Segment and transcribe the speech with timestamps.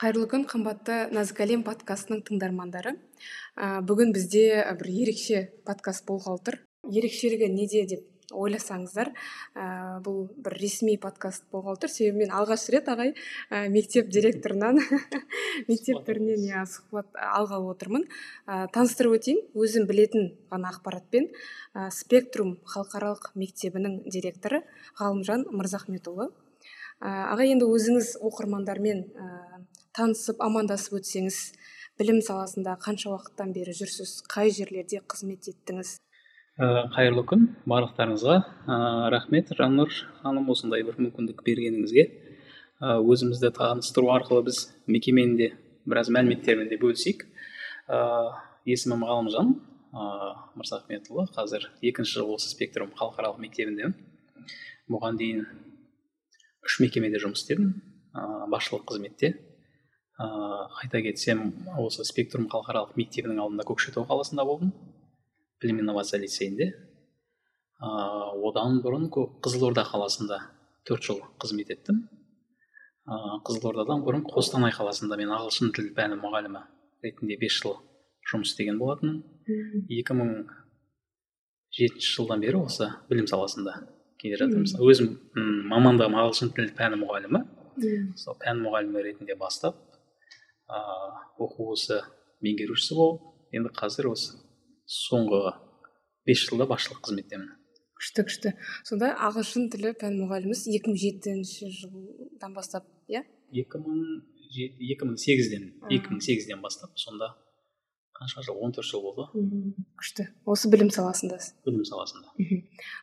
[0.00, 2.94] қайырлы күн қымбатты нәзік әлем подкастының тыңдармандары.
[3.52, 6.56] Ә, бүгін бізде бір ерекше подкаст болғалы тұр.
[6.88, 9.66] Ерекшелігі неде деп ойласаңыздар ә,
[10.00, 11.92] бұл бір ресми подкаст болғалы тұр.
[11.92, 14.80] Себебі мен алғаш рет ағай ә, мектеп директорынан
[15.68, 18.08] мектеп түрінен иә сұхбат алғалы отырмын.
[18.48, 19.42] Ә, таныстырып өтейін.
[19.52, 21.28] Өзім білетін ғана ақпаратпен.
[21.76, 24.62] Ә, спектрум халықаралық мектебінің директоры
[24.96, 26.32] ғалымжан мырзахметұлы.
[27.00, 29.06] Аға енді өзіңіз оқырмандармен
[29.96, 31.38] танысып амандасып өтсеңіз
[32.00, 35.96] білім саласында қанша уақыттан бері жүрсіз қай жерлерде қызмет еттіңіз?
[36.60, 38.36] Ә, қайырлы күн барлықтарыңызға.
[38.68, 38.76] Ә,
[39.12, 39.90] рахмет жаннұр
[40.22, 42.04] ханым осындай бір мүмкіндік бергеніңізге.
[42.80, 45.50] Ә, өзімізді таныстыру арқылы біз мекеменің де
[45.88, 47.26] біраз мәліметтермен де бөлісейік.
[47.88, 48.00] Ә,
[48.68, 49.54] есімім ғалымжан.
[49.90, 50.06] Ә,
[50.54, 53.96] мырзахметұлы қазір екінші жыл осы спектрум халықаралық мектебіндемін
[54.90, 55.46] бұған дейін
[56.66, 57.72] үш мекемеде жұмыс істедім.
[58.14, 59.34] Ә, басшылық қызметте.
[60.20, 61.40] Ыыы айта кетсем
[61.80, 64.72] осы спектрум халықаралық мектебінің алдында көкшетау қаласында болдым.
[65.62, 66.70] Білім инновация лицейінде.
[67.80, 70.42] Ыыы одан бұрын қызылорда қаласында
[70.84, 72.02] төрт жыл қызмет еттім.
[73.08, 76.64] Ыыы қызылордадан бұрын қостанай қаласында мен ағылшын тіл пәні мұғалімі
[77.04, 77.78] ретінде бес жыл
[78.28, 79.22] жұмыс істеген болатынмын.
[79.88, 80.34] Екі мың
[81.72, 83.78] жетінші жылдан бері осы білім саласында
[84.20, 85.14] келе жатырмыз өзім
[85.70, 87.46] мамандығым ағылшын тілі пәні мұғалімі.
[88.20, 89.78] Сол пән мұғалімі ретінде бастап
[91.40, 92.00] оқу осы
[92.44, 94.38] меңгерушісі болып енді қазір осы
[94.90, 95.42] соңғы
[96.26, 97.50] бес жылда басшылық қызметтемін.
[98.00, 98.52] Күшті күшті.
[98.88, 103.24] Сонда ағылшын тілі пән мұғалімісіз екі мың жетінші жылдан бастап иә?
[103.52, 104.00] Екі мың
[104.50, 107.34] екі мың сегізден екі мың сегізден бастап сонда
[108.16, 109.26] қанша жыл он төрт жыл болды.
[110.00, 110.26] Күшті.
[110.48, 112.32] Осы білім саласындасыз білім саласында.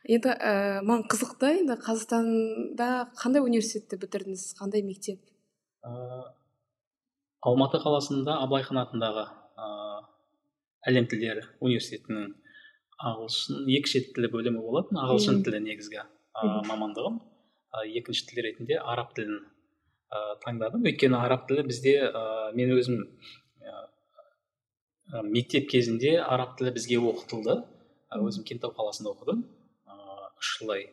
[0.08, 4.44] Енді ә, маған қызықты енді қазақстанда қандай университетті бітірдіңіз?
[4.60, 5.22] Қандай мектеп?
[7.46, 9.24] Алматы қаласында абылай хан атындағы
[9.58, 10.02] ыыы
[10.90, 12.32] әлем тілдері университетінің
[12.98, 17.20] ағылшын екі шет тілі бөлімі болатын ағылшын тілі негізгі ә, мамандығым.
[17.70, 20.86] Ә, екінші тіл ретінде араб тілін ә, таңдадым.
[20.88, 22.24] Өйткені араб тілі бізде ә,
[22.58, 23.04] мен өзім
[23.62, 27.60] ә, мектеп кезінде араб тілі бізге оқытылды.
[28.18, 29.44] Өзім кентау қаласында оқыдым.
[30.38, 30.86] Үш жылдай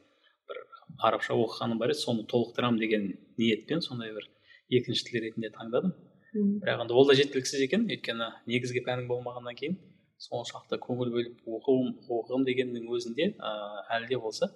[0.50, 0.62] бір
[1.10, 2.02] арабша оқығаным бар еді.
[2.04, 4.28] Соны толықтырамын деген ниетпен сондай бір
[4.70, 5.96] екінші тіл ретінде таңдадым.
[6.36, 9.78] Бірақ енді ол да жеткіліксіз екен өйткені негізгі пәнің болмағаннан кейін
[10.20, 13.52] соншалықты көңіл бөліп оқуым оқығым дегеннің өзінде ә,
[13.96, 14.50] әлі де болса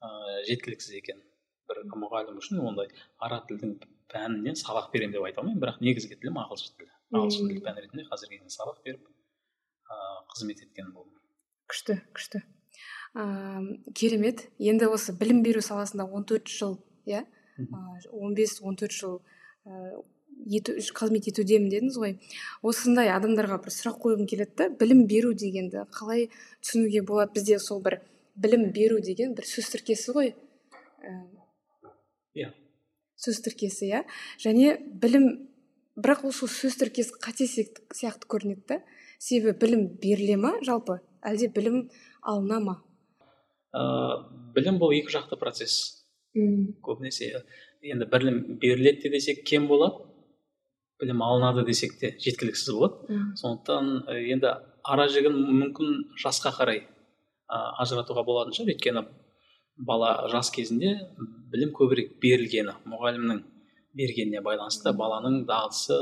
[0.00, 0.08] ә,
[0.48, 1.22] жеткіліксіз екен.
[1.68, 2.88] бір мұғалім үшін ондай
[3.20, 3.74] араб тілдің
[4.08, 6.92] пәнінен сабақ беремін деп айта алмаймын бірақ негізгі тілім ағылшын тілі.
[7.12, 11.12] ағылшын тілі пән ретінде қазірге дейін сабақ беріп ыыы қызмет еткен болдым.
[11.68, 12.40] күшті күшті.
[13.14, 14.48] Ыыы керемет.
[14.58, 17.26] Енді осы білім беру саласында 14 жыл иә?
[18.12, 19.20] Он бес он төрт жыл
[20.46, 22.14] ету қызмет етудемін дедіңіз ғой.
[22.62, 26.28] Осындай адамдарға бір сұрақ қойғым келеді да білім беру дегенді қалай
[26.62, 28.00] түсінуге болады бізде сол бір
[28.36, 30.32] білім беру деген бір сөз тіркесі ғой?
[32.38, 32.52] Иә.
[33.18, 34.04] сөз тіркесі иә.
[34.38, 35.48] Және білім
[35.98, 38.82] бірақ ол сол сөз тіркесі қате сияқты көрінеді да.
[39.18, 41.00] Себебі білім беріле ма жалпы?
[41.26, 41.88] Әлде білім
[42.22, 42.76] алына ма?
[43.74, 44.22] Ә,
[44.54, 46.04] білім бұл екі жақты процесс.
[46.38, 47.42] Мм көбінесе
[47.82, 50.04] енді білім беріледі десек кем болады
[51.00, 53.18] білім алынады десек те жеткіліксіз болады.
[53.38, 58.74] Сондықтан енді ара жігін мүмкін жасқа қарай ә, ажыратуға болатын шығар.
[58.74, 59.04] Өйткені
[59.78, 60.96] бала жас кезінде
[61.52, 63.44] білім көбірек берілгені мұғалімнің
[63.98, 65.98] бергеніне байланысты баланың дағдысы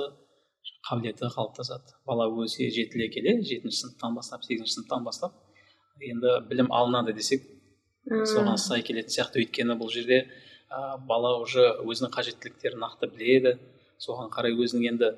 [0.88, 1.96] қабілеті қалыптасады.
[2.06, 5.36] Бала өзі жетіле келе жетінші сыныптан бастап сегізінші сыныптан бастап
[6.00, 7.44] енді білім алынады десек
[8.06, 9.44] соған сай келетін сияқты.
[9.44, 10.24] Өйткені бұл жерде
[10.70, 13.58] ә, бала уже өзінің қажеттіліктерін нақты біледі
[14.02, 15.10] соған қарай өзінің енді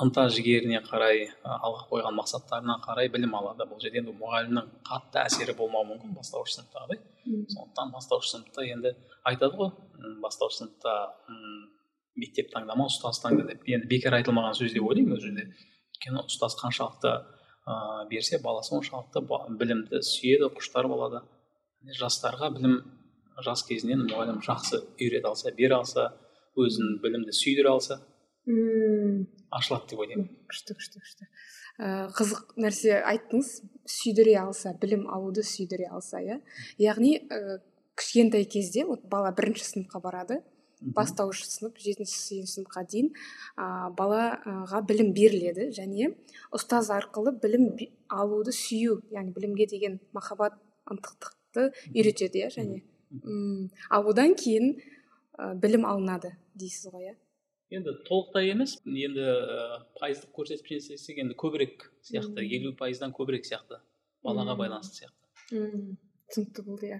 [0.00, 3.66] ынта жігеріне қарай алға қойған мақсаттарына қарай білім алады.
[3.68, 7.02] Бұл жерде енді мұғалімнің қатты әсері болмауы мүмкін бастауыш сыныптағыдай
[7.52, 8.94] сондықтан бастауыш сыныпта енді
[9.28, 9.74] айтады ғой
[10.22, 10.94] бастауыш сыныпта
[12.16, 13.66] мектеп таңдама ұстаз таңда деп.
[13.68, 15.46] Енді бекер айтылмаған сөз деп ойлаймын ол жерде
[15.92, 17.12] өйткені ұстаз қаншалықты
[17.68, 19.22] ыыы берсе бала соншалықты
[19.60, 21.22] білімді сүйеді құштар болады.
[22.00, 22.80] Жастарға білім
[23.44, 26.10] жас кезінен мұғалім жақсы үйрете алса бере алса
[26.58, 28.00] өзін білімді сүйдіре алса
[28.46, 29.26] мм.
[29.50, 30.28] ашылады деп ойлаймын.
[30.50, 31.28] Күшті күшті күшті.
[31.80, 33.50] Ә, қызық нәрсе айттыңыз
[33.88, 36.40] сүйдіре алса білім алуды сүйдіре алса иә?
[36.78, 37.60] Яғни ә,
[37.96, 40.40] кішкентай кезде вот бала бірінші сыныпқа барады
[40.80, 43.10] бастауыш сынып жетінші сегізінші сыныпқа дейін
[43.56, 46.14] ә, балаға білім беріледі және
[46.56, 47.68] ұстаз арқылы білім
[48.08, 50.56] алуды сүю яғни білімге деген махаббат
[50.90, 52.80] ынтықтықты үйретеді иә және
[53.10, 53.68] мм.
[53.90, 54.78] Ал одан кейін
[55.62, 57.16] білім алынады дейсіз ғой иә?
[57.70, 58.76] Енді толықтай емес.
[58.84, 63.78] Енді ә, пайыздық көрсеткіш есептесек енді көбірек сияқты елу пайыздан көбірек сияқты
[64.26, 65.54] балаға байланысты сияқты.
[65.54, 65.98] Мм
[66.30, 66.98] түсінікті болды иә.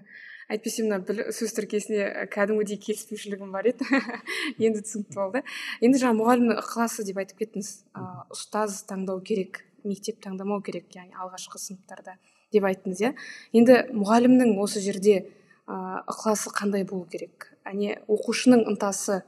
[0.51, 0.99] Әйтпесе мына
[1.31, 3.87] сөз тіркесіне кәдімгідей келіспеушілігім бар еді.
[4.65, 5.43] Енді түсінікті болды.
[5.83, 8.03] Енді жаңа мұғалімнің ықыласы деп айтып кеттіңіз ә,
[8.35, 12.17] ұстаз таңдау керек мектеп таңдамау керек яғни алғашқы сыныптарда
[12.51, 13.13] деп айттыңыз иә?
[13.55, 17.50] Енді мұғалімнің осы жерде ә, ықыласы қандай болу керек?
[17.71, 19.21] Әне оқушының ынтасы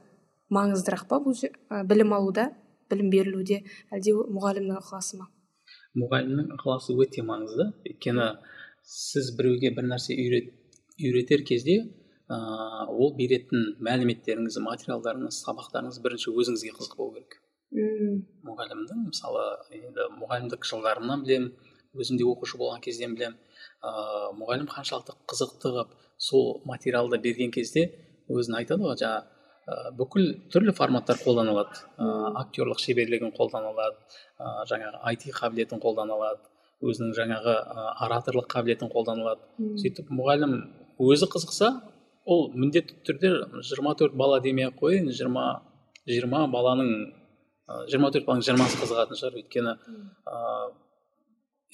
[0.54, 1.38] маңыздырақ па бұл
[1.88, 2.50] білім алуда
[2.92, 3.62] білім берілуде?
[3.94, 5.28] Әлде мұғалімнің ықыласы ма?
[5.98, 7.70] Мұғалімнің ықыласы өте маңызды.
[7.88, 8.28] Өйткені
[8.84, 10.50] сіз біреуге бір нәрсе үйрет,
[11.00, 11.78] үйретер кезде
[12.28, 12.36] ә,
[12.90, 17.38] ол беретін мәліметтеріңіз материалдарыңыз сабақтарыңыз бірінші өзіңізге қызық болу керек.
[17.74, 18.20] Мм.
[18.46, 19.44] Мұғалімнің мысалы
[19.74, 21.52] енді мұғалімдік жылдарымнан білемін
[21.94, 23.38] өзім де оқушы болған кезден білемін
[23.82, 23.90] ә,
[24.38, 27.86] мұғалім қаншалықты қызықты қылып сол материалды берген кезде
[28.28, 29.24] өзін айтады ғой жаңағы
[29.64, 31.82] ә, бүкіл түрлі форматтар қолданылады.
[31.96, 32.08] Ә,
[32.44, 33.96] актерлық шеберлігін қолдана алады
[34.38, 36.40] ә, жаңағы айти қабілетін қолдана алады
[36.84, 40.56] өзінің жаңағы ә, ораторлық қабілетін қолдана алады сөйтіп мұғалім
[41.04, 41.70] өзі қызықса
[42.24, 45.46] ол міндетті түрде 24 бала демей ақ қояйын жиырма
[46.08, 46.90] жиырма баланың
[47.88, 49.38] жиырма төрт баланың жиырмасы қызығатын шығар.
[49.40, 49.74] Өйткені
[50.28, 50.40] ә,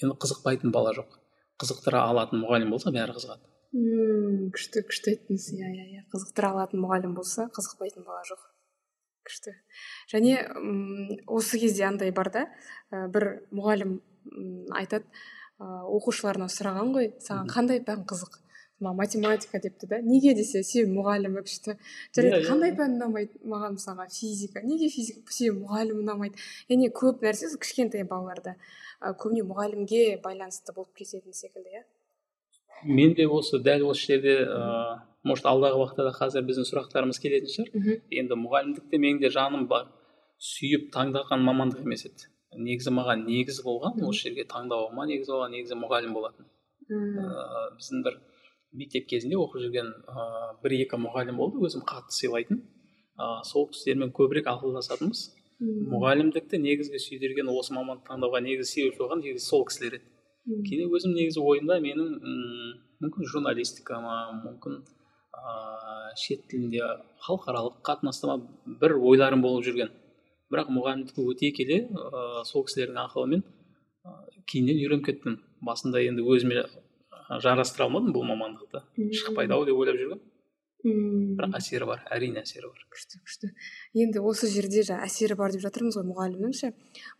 [0.03, 1.17] енді қызықпайтын бала жоқ.
[1.61, 3.50] Қызықтыра алатын мұғалім болса бәрі қызығады.
[3.71, 6.01] Мм күшті күшті айттыңыз иә иә иә.
[6.11, 8.43] Қызықтыра алатын мұғалім болса қызықпайтын бала жоқ.
[9.27, 9.53] Күшті.
[10.11, 10.37] Және
[11.27, 12.45] осы кезде андай бар да
[12.91, 13.99] ә, бір мұғалім
[14.75, 15.05] айтады
[15.59, 18.41] ә, оқушыларына сұраған ғой саған қандай пән қызық?
[18.81, 19.99] Математика депті да.
[20.01, 21.75] Неге десе себебі мұғалімі күшті.
[22.15, 23.37] Жарайды иә, иә, қандай пән ұнамайды?
[23.45, 24.63] Маған мысалға физика.
[24.65, 25.21] Неге физика?
[25.29, 26.41] Себебі мұғалім ұнамайды.
[26.65, 28.55] Яғни көп нәрсе кішкентай балаларда
[29.21, 31.83] көбіне мұғалімге байланысты болып кететін секілді иә.
[32.83, 37.51] Мен де осы дәл осы жерде ыыы может алдағы уақытта да қазір біздің сұрақтарымыз келетін
[37.53, 37.99] шығар.
[38.09, 39.87] Енді мұғалімдікте менің де жаным бар.
[40.41, 42.29] Сүйіп таңдаған мамандық емес еді.
[42.57, 46.47] Негізі маған негіз болған осы жерге таңдауыма негіз болған негізі мұғалім болатын.
[46.89, 48.17] Ыыы біздің бір
[48.81, 52.63] мектеп кезінде оқып жүрген ыыы бір екі мұғалім болды өзім қатты сыйлайтын.
[53.21, 55.27] Ыыы сол кісілермен көбірек ақылдасатынбыз.
[55.61, 60.07] Мұғалімдікті негізгі сүйдірген осы мамандық таңдауға негізгі себепші болған негізі сол кісілер еді.
[60.45, 62.71] Кейде өзім негізі ойымда менің м
[63.01, 66.81] мүмкін журналистика ма мүмкін ыыы шет тілінде
[67.25, 68.37] халықаралық қатынаста ма
[68.81, 69.91] бір ойларым болып жүрген.
[70.51, 74.15] Бірақ мұғалімдікке өте келе ә, сол кісілердің ақылымен ә,
[74.51, 75.37] кейіннен үйреніп кеттім.
[75.61, 76.65] Басында енді өзіме
[77.39, 78.83] жарастыра алмадым бұл мамандықты.
[79.21, 80.25] Шықпайды ау деп ойлап жүргенмін.
[80.83, 81.35] Мм.
[81.37, 82.81] бірақ әсері бар әрине әсері бар.
[82.93, 83.49] Күшті күшті.
[84.03, 86.71] Енді осы жерде жаңа әсері бар деп жатырмыз ғой мұғалімнің ше?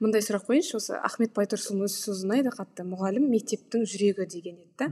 [0.01, 2.85] Мындай сұрақ қояйыншы осы ахмет байтұрсынның өз сөзі ұнайды қатты.
[2.89, 4.89] Мұғалім мектептің жүрегі деген еді да.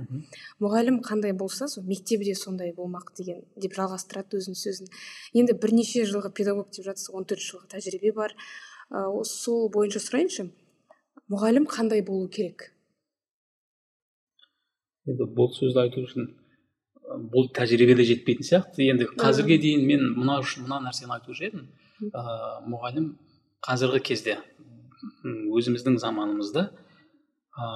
[0.63, 4.92] Мұғалім қандай болса сол мектебі де сондай болмақ деген деп жалғастырады өзінің сөзін.
[5.33, 8.36] Енді бірнеше жылғы педагог деп жатсыз он төрт жылғы тәжірибе бар.
[8.89, 10.50] Ә, сол бойынша сұрайыншы
[11.30, 12.71] мұғалім қандай болу керек?
[15.10, 16.31] Енді бұл сөзді айту үшін
[17.10, 18.86] бұл тәжірибеде жетпейтін сияқты.
[18.92, 21.66] Енді қазірге дейін мен мына мына нәрсені айтушы едім.
[22.14, 22.24] Ә,
[22.70, 23.12] мұғалім
[23.66, 24.38] қазіргі кезде
[25.24, 27.70] өзіміздің заманымызда ә,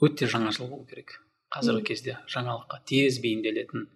[0.00, 1.18] өте жаңашыл болу керек.
[1.50, 3.88] Қазіргі кезде жаңалыққа тез бейімделетін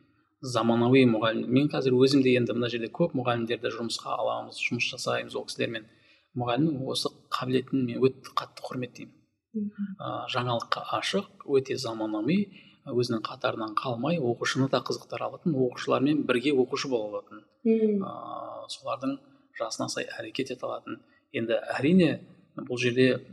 [0.43, 1.47] заманауи мұғалім.
[1.49, 5.87] Мен қазір өзім де енді мына жерде көп мұғалімдерді жұмысқа аламыз жұмыс жасаймыз ол кісілермен.
[6.35, 9.15] Мұғалімнің осы қабілетін мен өте қатты құрметтеймін.
[9.55, 12.41] Ә, жаңалыққа ашық өте заманауи
[12.85, 19.19] өзінің қатарынан қалмай оқушыны да қызықтыра алатын оқушылармен бірге оқушы бола алатын ыыы солардың
[19.59, 21.01] жасына сай әрекет ете алатын.
[21.33, 22.11] Енді әрине
[22.57, 23.25] бұл жерде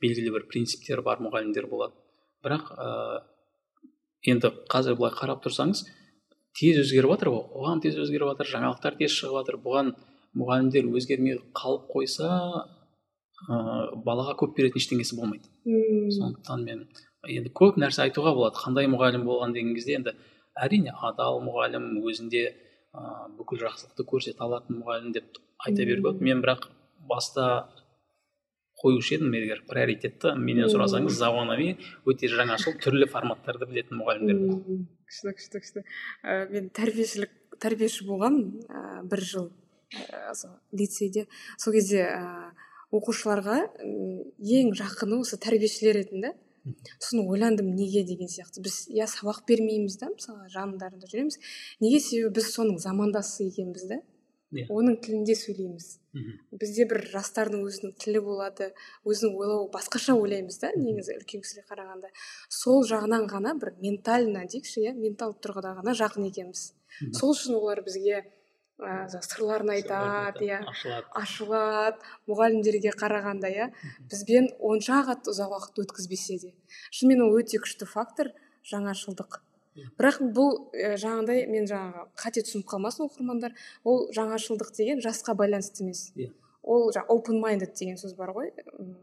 [0.00, 1.94] белгілі бір принциптер бар мұғалімдер болады.
[2.44, 3.20] Бірақ ә,
[4.30, 5.84] енді қазір былай қарап тұрсаңыз
[6.56, 7.44] тез өзгеріп жатыр ғой.
[7.54, 9.60] Қоғам тез өзгеріп жатыр жаңалықтар тез шығып жатыр.
[9.64, 9.94] Бұған
[10.38, 12.30] мұғалімдер өзгермей қалып қойса
[13.48, 13.56] ә,
[14.06, 15.50] балаға көп беретін ештеңесі болмайды.
[15.64, 16.86] Сондықтан мен
[17.28, 18.60] енді көп нәрсе айтуға болады.
[18.60, 20.14] Қандай мұғалім болған деген кезде енді
[20.54, 26.24] әрине адал мұғалім өзінде ә, бүкіл жақсылықты көрсете алатын мұғалім деп айта беруге болады.
[26.24, 26.68] Мен бірақ
[27.08, 27.68] баста
[28.82, 31.74] қоюшы едім егер приоритетті менен сұрасаңыз заманауи
[32.10, 34.40] өте жаңашыл түрлі форматтарды білетін мұғалімдер
[35.08, 35.84] күшті күшті күшті.
[36.24, 39.50] Ә, мен тәрбиешілік тәрбиеші болғанмын ә, бір жыл
[39.94, 40.34] ә,
[40.74, 41.26] лицейде.
[41.58, 42.50] Сол кезде ә,
[42.94, 46.34] оқушыларға ең жақыны осы тәрбиешілер еді да
[46.98, 48.62] соны ойландым неге деген сияқты.
[48.64, 51.38] Біз иә сабақ бермейміз да мысалы жандарында жүреміз.
[51.84, 54.00] Неге себебі біз соның замандасы екенбіз да?
[54.54, 54.68] Yeah.
[54.68, 54.70] Иә.
[54.70, 55.86] оның тілінде сөйлейміз.
[56.54, 58.68] Бізде бір жастардың өзінің тілі болады
[59.02, 62.10] өзінің ойлауы басқаша ойлаймыз да негізі үлкен кісілерге қарағанда.
[62.54, 66.68] Сол жағынан ғана бір ментально дейікші иә менталды тұрғыда ғана жақын екенбіз.
[67.18, 68.22] Сол үшін олар бізге
[68.80, 70.60] ә, сырларын айтады иә.
[71.14, 71.98] Ашылады.
[72.30, 73.70] Мұғалімдерге қарағанда иә.
[74.10, 76.54] Бізбен онша қатты ұзақ уақыт өткізбесе де.
[76.90, 78.32] Шынымен ол өте күшті фактор
[78.70, 79.40] жаңашылдық.
[79.98, 83.54] Бірақ бұл ә, жаңағыдай мен жаңағы қате түсініп қалмасын оқырмандар.
[83.82, 86.12] Ол жаңашылдық деген жасқа байланысты емес.
[86.14, 86.30] Иә.
[86.62, 88.52] Ол жаңағы open minded деген сөз бар ғой.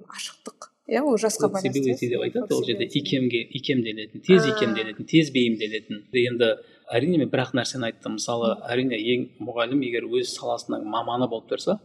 [0.07, 0.71] Ашықтық.
[0.87, 6.05] Иә ол жасқа байланысты деп айтады ол жерде икемге икемделетін тез икемделетін тез бейімделетін.
[6.11, 6.55] Енді
[6.91, 8.17] әрине мен бір ақ нәрсені айттым.
[8.19, 11.77] Мысалы әрине ең мұғалім егер өз саласының маманы болып тұрса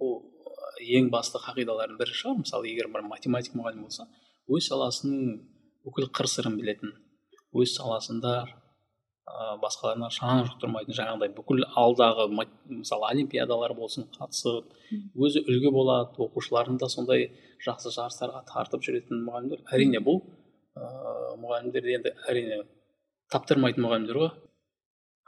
[0.00, 0.20] бұл
[0.84, 2.42] ең басты қағидалардың бірі шығар.
[2.42, 4.08] Мысалы егер бір математик мұғалім болса
[4.50, 5.40] өз саласының
[5.84, 6.92] бүкіл қыр сырын білетін
[7.54, 14.72] өз саласында ә, басқаларына шаң жұқтырмайтын жаңағыдай бүкіл алдағы мысалы олимпиадалар болсын қатысып
[15.16, 17.30] өзі үлгі болады оқушыларын да сондай
[17.64, 19.64] жақсы жарыстарға тартып жүретін мұғалімдер.
[19.72, 20.20] Әрине бұл
[20.76, 22.62] ыыы мұғалімдер енді әрине
[23.32, 24.32] таптырмайтын мұғалімдер ғой.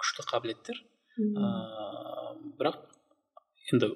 [0.00, 0.82] Күшті қабілеттер.
[1.16, 2.80] Ыыы бірақ
[3.72, 3.92] енді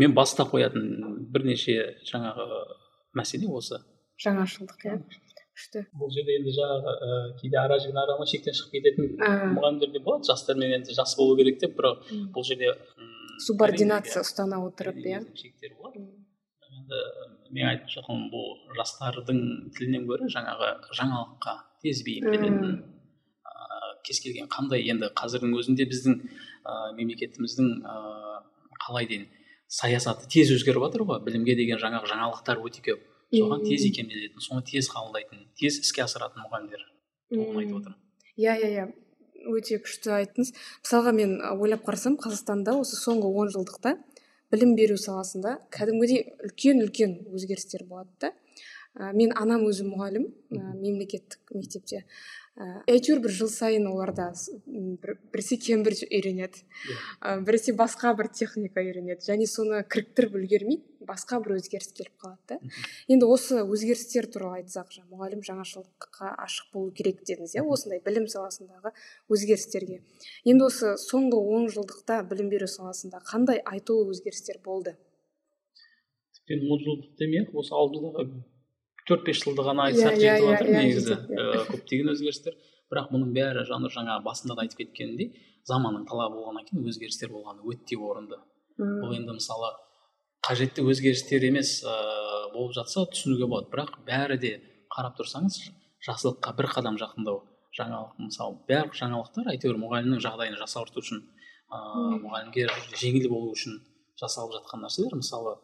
[0.00, 1.76] мен баста қоятын бірнеше
[2.08, 2.46] жаңағы
[3.18, 3.80] мәселе осы.
[4.20, 4.96] Жаңашылдық иә.
[5.56, 5.82] Күшті.
[5.98, 9.10] Бұл жерде енді жаңағы ә, кейде ара жігін арама шектен шығып кететін
[9.56, 10.28] мұғалімдер де болады.
[10.30, 12.72] Жастармен енді жас болу керек деп бірақ бұл жерде
[13.46, 15.20] субординация ұстана отырып иә.
[15.36, 16.06] шектер болады.
[16.70, 17.02] Енді
[17.50, 19.42] мен айтып жатқан бұл жастардың
[19.76, 22.72] тілінен гөрі жаңағы жаңалыққа тез бейімделетін ә,
[24.06, 27.96] кез келген қандай енді қазірдің өзінде біздің ә, мемлекетіміздің ә,
[28.80, 29.28] қалай дейін
[29.70, 31.20] саясаты тез өзгеріп жатыр ғой.
[31.24, 33.04] Білімге деген жаңағы жаңалықтар өте көп.
[33.30, 36.82] Соған тез икемделетін соны тез қабылдайтын тез іске асыратын мұғалімдер
[37.36, 37.98] оны айтып отырмын.
[38.36, 38.86] Иә иә иә.
[39.54, 40.50] Өте күшті айттыңыз.
[40.82, 43.94] Мысалға мен ойлап қарасам қазақстанда осы соңғы он жылдықта
[44.50, 48.32] білім беру саласында кәдімгідей үлкен үлкен өзгерістер болады да.
[48.98, 52.02] Ә, мен анам өзі мұғалім ә, мемлекеттік мектепте.
[52.90, 54.30] Әйтеуір бір жыл сайын оларда
[54.66, 56.64] бір, біресе кембридж үйренеді.
[57.20, 59.24] Ә, біресе басқа бір техника үйренеді.
[59.24, 62.58] Және соны кіріктіріп үлгермейді басқа бір өзгеріс келіп қалады да.
[63.08, 68.28] Енді осы өзгерістер туралы айтсақ жаңа мұғалім жаңашылдыққа ашық болу керек дедіңіз иә осындай білім
[68.30, 68.92] саласындағы
[69.32, 70.00] өзгерістерге.
[70.44, 74.96] Енді осы соңғы он жылдықта білім беру саласында қандай айтулы өзгерістер болды?
[76.36, 78.44] Тіптен он жылдық демей ақ осы алдымыздағы
[79.08, 81.16] төрт бес жылды ғана айтсақ жетіп жатыр негізі
[81.70, 82.56] көптеген өзгерістер.
[82.90, 85.30] Бірақ мұның бәрі жанр жаңа басында да айтып кеткенімдей
[85.68, 88.40] заманның талабы болғаннан кейін өзгерістер болғаны өте орынды.
[88.80, 89.70] Бұл енді мысалы
[90.46, 93.70] қажетті өзгерістер емес ыыы болып жатса түсінуге болады.
[93.70, 94.52] Бірақ бәрі де
[94.90, 95.60] қарап тұрсаңыз
[96.08, 97.44] жақсылыққа бір қадам жақындау
[97.78, 101.22] жаңалық мысалы барлық жаңалықтар әйтеуір мұғалімнің жағдайын жақсарту үшін
[101.70, 102.66] ыыы мұғалімге
[102.98, 103.78] жеңіл болу үшін
[104.18, 105.14] жасалып жатқан нәрселер.
[105.14, 105.54] Мысалы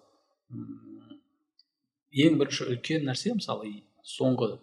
[2.16, 3.72] ең бірінші үлкен нәрсе мысалы
[4.16, 4.56] соңғы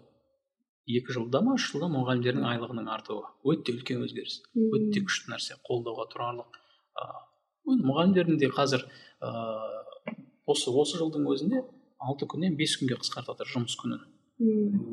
[0.90, 3.24] екі жылда ма үш жылда мұғалімдердің айлығының артуы.
[3.48, 4.42] Өте үлкен өзгеріс.
[4.56, 5.58] Өте күшті нәрсе.
[5.68, 6.58] Қолдауға тұрарлық.
[7.64, 8.84] Ыыы мұғалімдердің де қазір
[9.24, 10.16] ыыы
[10.50, 11.62] осы осы жылдың өзінде
[12.04, 14.02] алты күннен бес күнге қысқартып жатыр жұмыс күнін.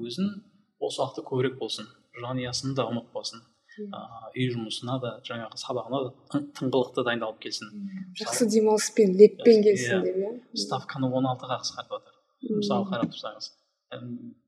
[0.06, 0.30] Өзін
[0.78, 1.88] осы уақыты көбірек болсын
[2.20, 3.42] жанұясын да ұмытпасын
[3.80, 7.74] ыыы үй жұмысына да жаңағы сабағына да тыңғылықты дайындалып келсін.
[8.20, 10.32] Жақсы демалыспен леппен келсін деп иә?
[10.54, 13.50] Ставканы он алтыға қысқартып жатыр мысалы қарап тұрсаңыз.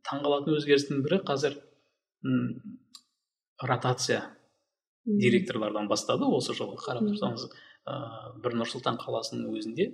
[0.09, 1.59] Таңғалатын өзгерістің бірі қазір
[2.25, 2.79] м
[3.63, 4.23] ротация
[5.05, 9.91] директорлардан бастады осы жылы қарап тұрсаңыз ыыы бір нұр сұлтан қаласының өзінде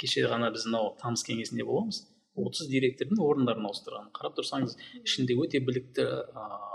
[0.00, 2.06] кеше ғана біз мынау тамыз кеңесінде боламыз.
[2.40, 4.10] отыз директордың орындарын ауыстырған.
[4.16, 6.70] Қарап тұрсаңыз ішінде өте білікті ыыы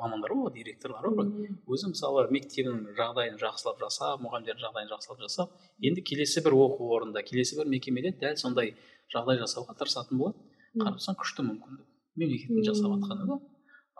[0.00, 1.28] мамандар ғой директорлар бар.
[1.70, 7.22] Өзі мысалы мектебінің жағдайын жақсылап жасап мұғалімдердің жағдайын жақсылап жасап енді келесі бір оқу орнында
[7.22, 8.74] келесі бір мекемеде дәл сондай
[9.12, 10.38] жағдай жасауға тырысатын болады.
[10.74, 11.88] Қарап тұрсаң күшті мүмкіндік.
[12.20, 13.40] Мемлекеттің жасап жатқаны да.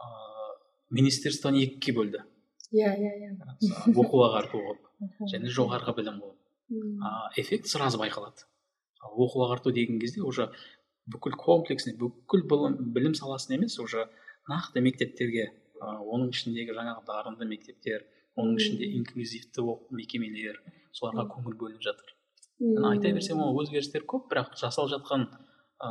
[0.05, 0.55] Ыыы
[0.99, 2.23] министерствоны екіге бөлді.
[2.75, 3.35] Иә иә иә.
[3.95, 6.45] Оқу ағарту қылып және жоғарғы білім қылып
[7.37, 8.47] эффект сразу байқалады.
[9.03, 10.51] Оқу ағарту деген кезде уже
[11.07, 14.09] бүкіл комплексный бүкіл білім, білім саласын емес уже
[14.49, 18.07] нақты мектептерге оның ішіндегі жаңағы дарынды мектептер
[18.41, 22.14] оның ішінде инклюзивті мекемелер соларға көңіл бөлініп жатыр.
[22.61, 25.27] Айта берсем ол өзгерістер көп бірақ жасалып жатқан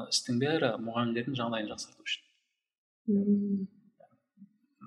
[0.10, 3.68] істің бәрі мұғалімдердің жағдайын жақсарту үшін.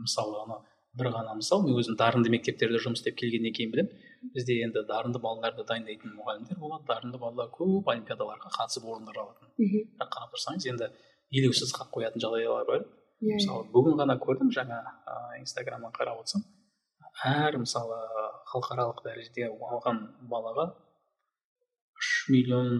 [0.03, 0.61] Мысалы ана
[0.97, 4.05] бір ғана мысал мен өзім дарынды мектептерде жұмыс істеп келгеннен кейін білемін.
[4.35, 6.87] Бізде енді дарынды балаларды дайындайтын мұғалімдер болады.
[6.89, 9.53] Дарынды балалар көп олимпиадаларға қатысып орындар алатын.
[9.61, 10.89] Бірақ қарап тұрсаңыз енді
[11.37, 12.87] елеусіз қалып қоятын жағдайлар бар.
[13.17, 13.39] Yeah.
[13.39, 14.77] мысалы бүгін ғана көрдім жаңа
[15.09, 16.43] ә, инстаграмнан қарап отырсам
[17.25, 17.97] әр мысалы
[18.51, 20.67] халықаралық дәрежеде алған балаға
[22.01, 22.71] үш миллион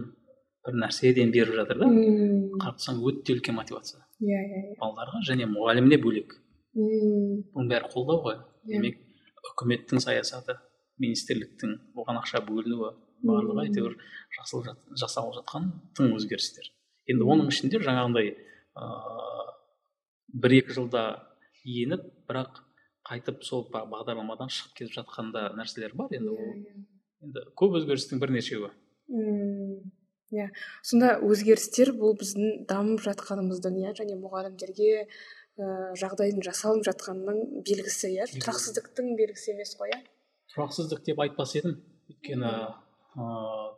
[0.67, 1.89] бір нәрседен беріп жатыр да.
[1.89, 4.05] Қарап тұрсаң өте үлкен мотивация.
[4.21, 6.39] Иә иә балаларға және мұғаліміне бөлек.
[6.77, 7.43] Мм.
[7.55, 8.39] Бұның бәрі қолдау ғой.
[8.69, 9.03] Демек
[9.53, 10.59] үкіметтің саясаты
[11.03, 12.95] министрліктің оған ақша бөлінуі
[13.27, 13.99] барлығы әйтеуір
[14.97, 16.73] жасалып жатқан тың өзгерістер
[17.11, 19.45] енді оның ішінде жаңағындай ыыы
[20.43, 21.03] бір екі жылда
[21.67, 22.61] еніп бірақ
[23.07, 26.11] қайтып сол бағдарламадан шығып кетіп жатқан да нәрселер бар.
[26.11, 26.83] Енді ол иә, иә.
[27.29, 28.73] енді көп өзгерістің бірнешеуі.
[29.09, 30.49] Иә.
[30.83, 35.07] Сонда өзгерістер бұл біздің дамып жатқанымыздың иә және мұғалімдерге ә,
[36.01, 38.29] жағдайдың жасалып жатқанының белгісі иә.
[38.37, 40.03] Тұрақсыздықтың белгісі емес қой иә.
[40.55, 41.79] Тұрақсыздық деп айтпас едім.
[42.11, 42.53] Өйткені
[43.17, 43.75] ыыы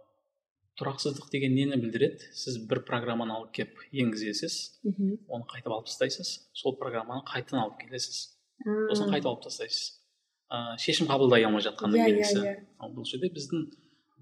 [0.79, 2.29] тұрақсыздық деген нені білдіреді?
[2.39, 6.51] Сіз бір программаны алып келіп енгізесіз оны қайтып алып тастайсыз.
[6.55, 8.21] Сол программаны қайтадан алып келесіз.
[8.63, 9.99] Сосын қайтып алып тастайсыз.
[10.55, 12.39] Ыыы шешім қабылдай алмай жатқанның иә, белгісі.
[12.39, 12.69] иә, иә.
[12.79, 13.67] ал бұл жерде біздің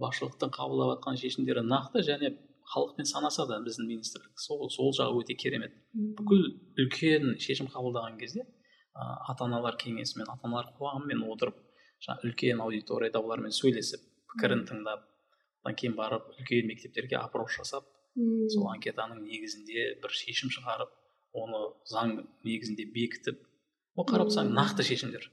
[0.03, 2.33] басшылықтың қабылдап жатқан шешімдері нақты және
[2.73, 3.59] халықпен санасады.
[3.67, 5.75] Біздің министрлік сол сол жағы өте керемет.
[5.95, 6.47] Бүкіл
[6.83, 11.59] үлкен шешім қабылдаған кезде ә, ата аналар кеңесімен ата аналар қоғамымен отырып
[12.07, 15.05] жаңағы үлкен аудиторияда олармен сөйлесіп пікірін тыңдап
[15.65, 17.87] одан кейін барып үлкен мектептерге опрос жасап
[18.53, 20.93] сол анкетаның негізінде бір шешім шығарып
[21.37, 21.63] оны
[21.93, 22.15] заң
[22.49, 23.43] негізінде бекітіп
[23.97, 25.31] ол қарап тұрсаң нақты шешімдер.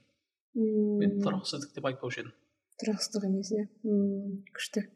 [0.54, 2.34] Мен тұрақсыздық деп айтпаушы едім.
[2.80, 3.66] Тұрақсыздық емес иә
[4.54, 4.86] күшті.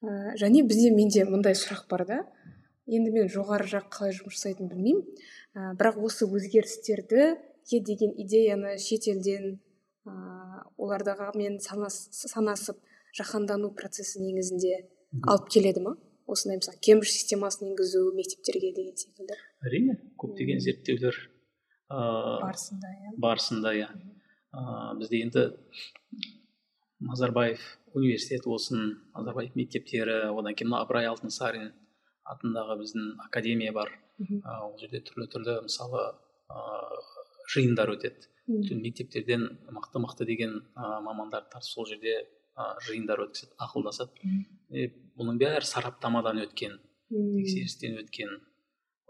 [0.00, 2.20] Ә, және бізде менде мындай сұрақ бар да.
[2.90, 5.02] Енді мен жоғары жақ қалай жұмыс жасайтынын білмеймін.
[5.54, 7.34] Ә, бірақ осы өзгерістерді
[7.70, 9.58] е деген идеяны шетелден
[10.06, 10.12] ә,
[10.78, 12.78] олардағы мен санас, санасып
[13.16, 14.86] жаһандану процесі негізінде
[15.26, 15.96] алып келеді ма?
[16.30, 19.34] Осындай мысалы кембридж системасын енгізу мектептерге деген секілді.
[19.66, 21.16] Әрине көптеген зерттеулер
[21.90, 23.14] ыыы барысында иә.
[23.18, 23.88] барысында иә.
[25.00, 25.46] Бізде енді
[27.00, 27.60] назарбаев
[27.94, 28.82] университеті болсын
[29.14, 31.70] назарбаев мектептері одан кейін мына ыбырай алтынсарин
[32.28, 33.92] атындағы біздің академия бар.
[34.20, 36.02] Ол жерде түрлі түрлі мысалы
[36.50, 37.00] ыыы
[37.50, 38.28] жиындар өтеді.
[38.46, 42.26] Bütün мектептерден мықты мықты деген ә, мамандар сол жерде
[42.56, 44.30] ә, жиындар өткізеді ақылдасады.
[44.70, 46.78] Е бұның бәрі сараптамадан өткен
[47.10, 48.36] тексерістен өткен.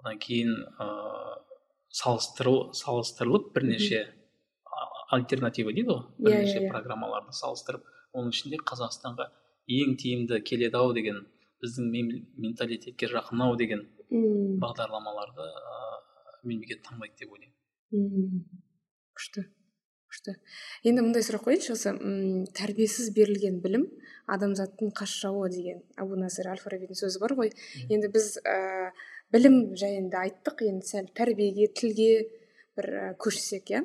[0.00, 1.38] Одан кейін ыыы
[1.90, 4.04] салыстыру салыстырылып бірнеше
[5.16, 6.66] альтернатива дейді ғой иә, бірнеше yeah, иә, yeah.
[6.68, 6.72] Иә.
[6.74, 9.28] программаларды салыстырып оның ішінде қазақстанға
[9.70, 11.22] ең тиімді келеді ау деген
[11.62, 11.90] біздің
[12.40, 14.58] менталитетке жақын ау деген mm.
[14.62, 15.78] бағдарламаларды ә,
[16.44, 18.44] мемлекет таңдайды деп ойлаймын
[19.18, 19.46] күшті
[20.10, 20.36] күшті
[20.88, 21.94] енді мындай сұрақ қояйыншы осы
[22.58, 23.86] тәрбиесіз берілген білім
[24.30, 27.52] адамзаттың қас жауы деген әбу насыр әл фарабидің сөзі бар ғой
[27.88, 28.90] енді біз ә,
[29.34, 32.10] білім жайында айттық енді сәл тәрбиеге тілге
[32.80, 33.84] бір көшсек иә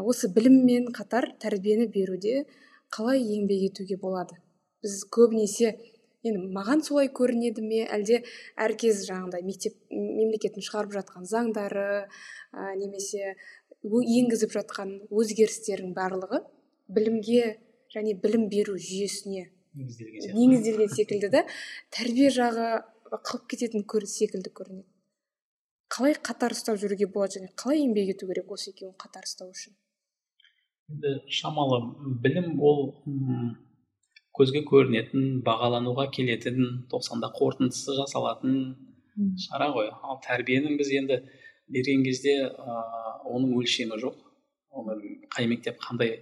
[0.00, 2.46] осы біліммен қатар тәрбиені беруде
[2.94, 4.38] қалай еңбек етуге болады?
[4.82, 5.74] Біз көбінесе
[6.24, 7.84] енді маған солай көрінеді ме?
[7.84, 8.22] Әлде
[8.56, 13.34] әркез жаңағыдай мектеп мемлекеттің шығарып жатқан заңдары ә, немесе
[13.84, 16.42] енгізіп жатқан өзгерістердің барлығы
[16.88, 17.58] білімге
[17.94, 19.48] және білім беру жүйесіне
[19.78, 21.44] негізделген секілді да
[21.94, 22.68] тәрбие жағы
[23.12, 24.88] қалып кететін секілді көрінеді.
[25.98, 29.72] Қалай қатар ұстап жүруге болады және қалай еңбек ету керек осы екеуін қатар ұстау үшін?
[30.94, 31.80] Енді шамалы
[32.22, 32.92] білім ол
[34.38, 38.54] көзге көрінетін бағалануға келетін тоқсанда қорытындысы жасалатын
[39.48, 39.90] шара ғой.
[39.90, 41.18] Ал тәрбиенің біз енді
[41.66, 42.78] берген кезде ә,
[43.26, 44.22] оның өлшемі жоқ.
[44.70, 44.94] Оны
[45.34, 46.20] қай мектеп қандай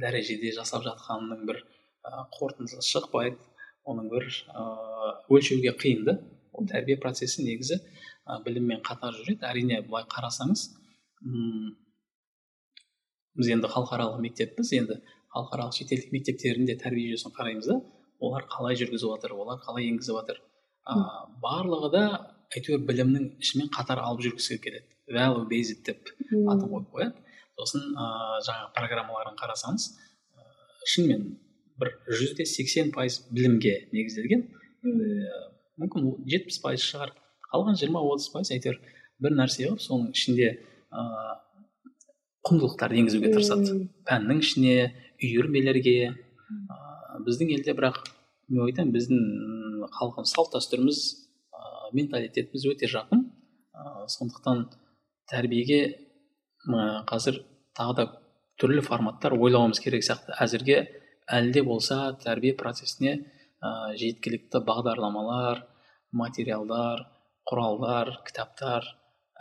[0.00, 3.36] дәрежеде жасап жатқанының бір ә, қорытындысы шықпайды.
[3.84, 6.20] Оның бір ыыы өлшеуге қиын да
[6.56, 7.76] ол тәрбие процесі негізі.
[7.76, 7.99] ә,
[8.44, 9.44] біліммен қатар жүреді.
[9.46, 10.66] Әрине былай қарасаңыз
[11.26, 11.70] м
[13.38, 14.72] біз енді халықаралық мектеппіз.
[14.78, 15.00] Енді
[15.34, 17.80] халықаралық шетелдік мектептердің де тәрбие жүйесін қараймыз да
[18.20, 20.40] олар қалай жүргізіп жатыр олар қалай енгізіп жатыр.
[20.84, 20.94] Ә,
[21.42, 22.04] барлығы да
[22.56, 24.88] әйтеуір білімнің ішімен қатар алып жүргісі келеді.
[25.10, 27.22] Value based деп атын қойып қояды.
[27.58, 30.44] Сосын ыыы жаңағы программаларын қарасаңыз ә,
[30.92, 31.24] шынымен
[31.80, 34.46] бір жүзде сексен пайыз білімге негізделген.
[35.80, 37.14] Мүмкін жетпіс пайыз шығар.
[37.52, 38.80] Қалған жиырма отыз пайыз әйтеуір
[39.20, 40.50] бір нәрсе қылып соның ішінде
[40.90, 41.38] ыыы
[42.46, 43.74] құндылықтарды енгізуге тырысады.
[44.08, 44.74] Пәннің ішіне
[45.20, 46.78] үйірмелерге ә,
[47.26, 48.00] біздің елде бірақ
[48.48, 51.02] мен айтамын біздің халқымыз салт дәстүріміз
[51.52, 53.26] ә, менталитетіміз өте жақын.
[53.76, 54.64] Ә, сондықтан
[55.30, 57.42] тәрбиеге ә, қазір
[57.76, 58.08] тағы да
[58.60, 60.32] түрлі форматтар ойлауымыз керек сияқты.
[60.40, 60.80] Әзірге
[61.28, 63.18] әлі де болса тәрбие процесіне
[63.60, 65.66] ә, жеткілікті бағдарламалар
[66.16, 67.04] материалдар
[67.50, 68.86] құралдар кітаптар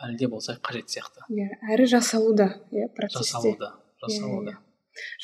[0.03, 1.25] әлі де болса қажет сияқты.
[1.29, 4.51] Иә әрі жасалуда иә процесте жасалуда жасалуда.
[4.51, 4.65] иә, иә.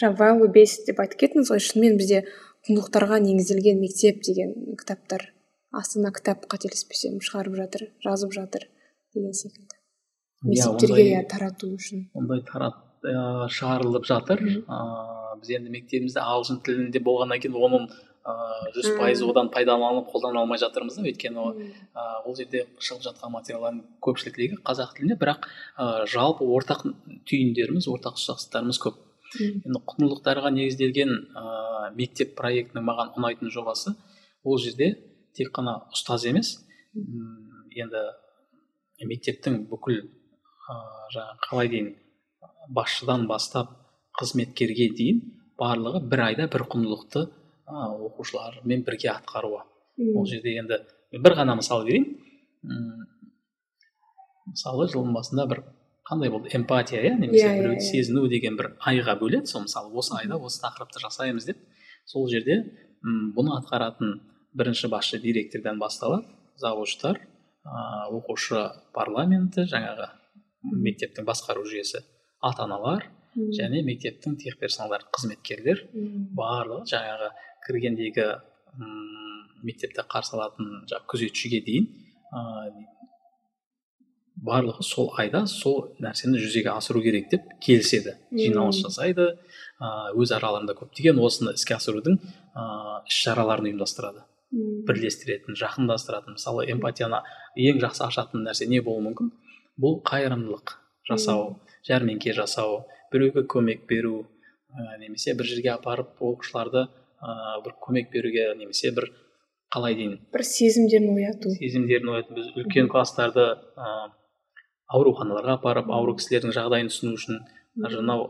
[0.02, 2.26] жаңа based деп айтып кеттіңіз ғой шынымен бізде
[2.68, 5.32] құндылықтарға негізделген мектеп деген кітаптар.
[5.76, 8.68] Астана кітап қателеспесем шығарып жатыр жазып жатыр
[9.14, 9.76] деген секілді.
[10.44, 12.10] Мектептерге иә тарату үшін.
[12.14, 14.42] ондай тарат ә, шығарылып жатыр.
[14.68, 17.90] Ә, біз енді мектебімізде ағылшын тілінде болғаннан кейін оның
[18.26, 24.58] жүз пайыз одан пайдаланып қолдана алмай жатырмыз да өйткені ол жерде шығып жатқан материалдардың көпшілігі
[24.66, 26.88] қазақ тілінде бірақ ә, жалпы ортақ
[27.30, 28.98] түйіндеріміз ортақ ұқсастықтарымыз көп.
[29.38, 31.46] Енді құндылықтарға негізделген ә,
[31.94, 33.94] мектеп проектінің маған ұнайтын жобасы
[34.44, 34.96] ол жерде
[35.38, 36.56] тек қана ұстаз емес.
[36.96, 38.08] Енді
[39.06, 40.82] мектептің бүкіл ә,
[41.14, 41.96] жаңағы қалай дейін
[42.74, 43.70] басшыдан бастап
[44.18, 45.26] қызметкерге дейін
[45.60, 47.28] барлығы бір айда бір құндылықты
[47.68, 49.62] оқушылармен бірге атқаруы
[49.98, 50.80] ол жерде енді
[51.12, 52.12] бір ғана мысал берейін.
[54.46, 55.64] Мысалы жылдың басында бір
[56.06, 56.52] қандай болды?
[56.54, 57.92] Эмпатия иә немесе yeah, иә, біреуді yeah, иә.
[57.92, 59.48] сезіну деген бір айға бөледі.
[59.50, 61.58] Сол мысалы осы айда осы тақырыпты жасаймыз деп.
[62.06, 62.60] Сол жерде
[63.02, 64.20] м бұны атқаратын
[64.54, 66.28] бірінші басшы директордан басталады.
[66.62, 67.18] Завучтар
[67.66, 68.62] ыыы оқушы
[68.94, 70.12] парламенті жаңағы
[70.86, 72.04] мектептің басқару жүйесі
[72.42, 75.86] ата аналар және мектептің техперсоналдар қызметкерлер
[76.38, 77.32] барлығы жаңағы
[77.68, 78.28] кіргендегі
[79.66, 81.88] мектепте қарсы алатын жаңағы күзетшіге дейін
[82.32, 82.42] ә,
[84.46, 88.16] барлығы сол айда сол нәрсені жүзеге асыру керек деп келіседі.
[88.36, 89.32] Жиналыс жасайды
[90.16, 92.66] өз араларында көптеген осыны іске асырудың ә,
[93.08, 94.26] іс шараларын ұйымдастырады
[94.88, 97.24] бірлестіретін жақындастыратын мысалы эмпатияны
[97.60, 99.32] ең жақсы ашатын нәрсе не болуы мүмкін?
[99.82, 100.78] Бұл қайырымдылық
[101.10, 104.26] жасау жәрмеңке жасау біреуге көмек беру
[104.76, 109.10] ә, немесе бір жерге апарып оқушыларды ыыы бір көмек беруге немесе бір
[109.74, 111.56] қалай дейін бір сезімдерін ояту.
[111.58, 112.36] Сезімдерін ояту.
[112.38, 113.48] Біз үлкен класстарды
[113.80, 114.10] ыыы
[114.96, 117.40] ауруханаларға апарып ауру кісілердің жағдайын түсіну үшін
[117.82, 118.28] даже мынау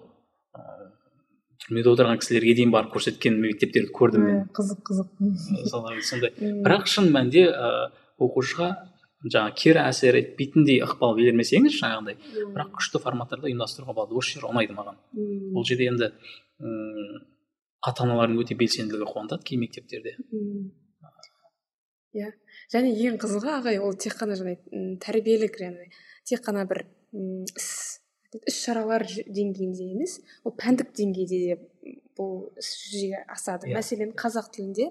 [1.65, 4.41] түрмеде отырған кісілерге дейін барып көрсеткен мектептерді көрдім мен.
[4.55, 5.09] Қызық қызық.
[6.05, 6.31] Сондай.
[6.39, 7.89] Бірақ шын мәнінде ыыы
[8.25, 8.69] оқушыға
[9.23, 12.17] жаңағы кері әсер етпейтіндей ықпал бермесеңіз жаңағындай
[12.53, 14.17] бірақ күшті форматтарда ұйымдастыруға болады.
[14.19, 14.99] Осы жер ұнайды маған.
[15.55, 16.11] Бұл жерде енді
[17.85, 20.15] ата аналардың өте белсенділігі қуантады кей мектептерде.
[22.15, 22.31] Иә.
[22.71, 24.55] Және ең қызығы ағай ол тек қана жаңа
[25.03, 25.89] тәрбиелік яғни
[26.25, 26.85] тек қана бір
[27.55, 27.99] іс
[28.47, 31.57] іс шаралар деңгейінде емес ол пәндік деңгейде де
[32.17, 33.67] бұл іс жүзеге асады.
[33.67, 33.75] Yeah.
[33.75, 33.81] Иә.
[33.81, 34.89] мәселен қазақ тілінде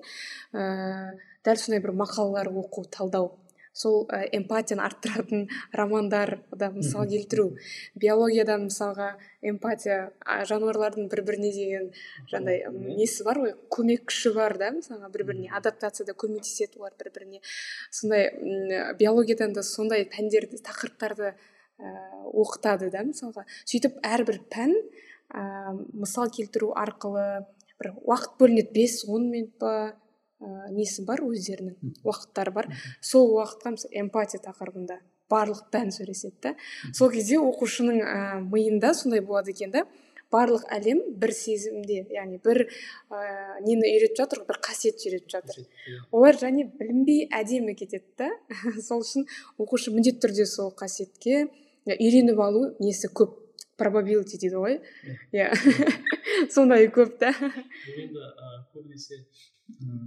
[0.52, 3.32] ә, дәл сондай бір мақалалар оқу талдау
[3.74, 7.50] сол ә, эмпатияны арттыратын романдарда мысал келтіру.
[7.98, 10.12] Биологиядан мысалға эмпатия
[10.48, 11.88] жануарлардың бір біріне деген
[12.30, 13.56] жаңағыдай несі бар ғой?
[13.74, 17.42] Көмек күші бар да мысалға бір біріне адаптацияда көмектеседі олар бір біріне
[17.90, 18.30] сондай
[19.00, 21.90] биологиядан да сондай пәндерді тақырыптарды ә,
[22.30, 23.42] оқытады да мысалға.
[23.66, 24.78] Сөйтіп әрбір пән
[25.34, 27.42] ә, мысал келтіру арқылы
[27.82, 28.70] бір уақыт бөлінеді.
[28.74, 29.94] Бес он минут па
[30.40, 31.22] ә, несі бар?
[31.24, 32.70] Өздерінің уақыттары бар.
[33.00, 36.54] Сол уақытқа мысалы эмпатия тақырыбында барлық пән сөйлеседі да.
[36.92, 39.84] Сол кезде оқушының ә, миында сондай болады екен да.
[40.32, 45.60] Барлық әлем бір сезімде яғни бір ә, нені үйретіп жатыр бір қасиетті үйретіп жатыр.
[45.62, 46.00] Иә.
[46.10, 48.30] олар және білінбей әдемі кетеді да.
[48.88, 51.46] Сол үшін оқушы міндетті түрде сол қасиетке
[51.86, 53.40] үйреніп алу несі көп?
[53.78, 54.76] Пробабилити дейді ғой.
[55.34, 55.48] Иә.
[56.57, 58.30] сондай көп та енді
[58.74, 59.24] көбінесе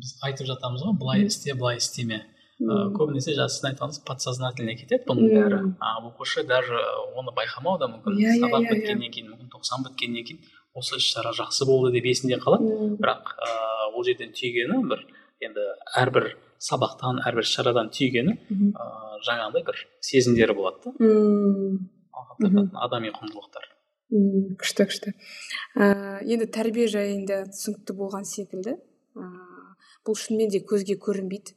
[0.02, 2.24] біз айтып жатамыз ғой былай істе былай істеме
[2.58, 5.60] ыыы көбінесе жаңа сіздің айтқаныңыз подсознательный кетеді бұның бәрі.
[5.78, 6.80] А оқушы даже
[7.14, 8.18] оны байқамауы да мүмкін.
[8.18, 10.42] Иә, сабақ иә, біткеннен кейін мүмкін тоқсан біткеннен кейін
[10.74, 12.98] осы іс шара жақсы болды деп есінде қалады.
[12.98, 15.06] Бірақ ыыы ол жерден түйгені бір
[15.46, 15.68] енді
[16.02, 20.98] әрбір сабақтан әрбір іс шарадан түйгені ыыы жаңағындай бір сезімдері болады
[22.42, 22.68] да.
[22.74, 23.70] Адами құндылықтар.
[24.14, 25.14] Мм күшті күшті.
[25.76, 28.78] Ыыы енді тәрбие жайында түсінікті болған секілді
[30.08, 31.56] бұл шынымен де көзге көрінбейді.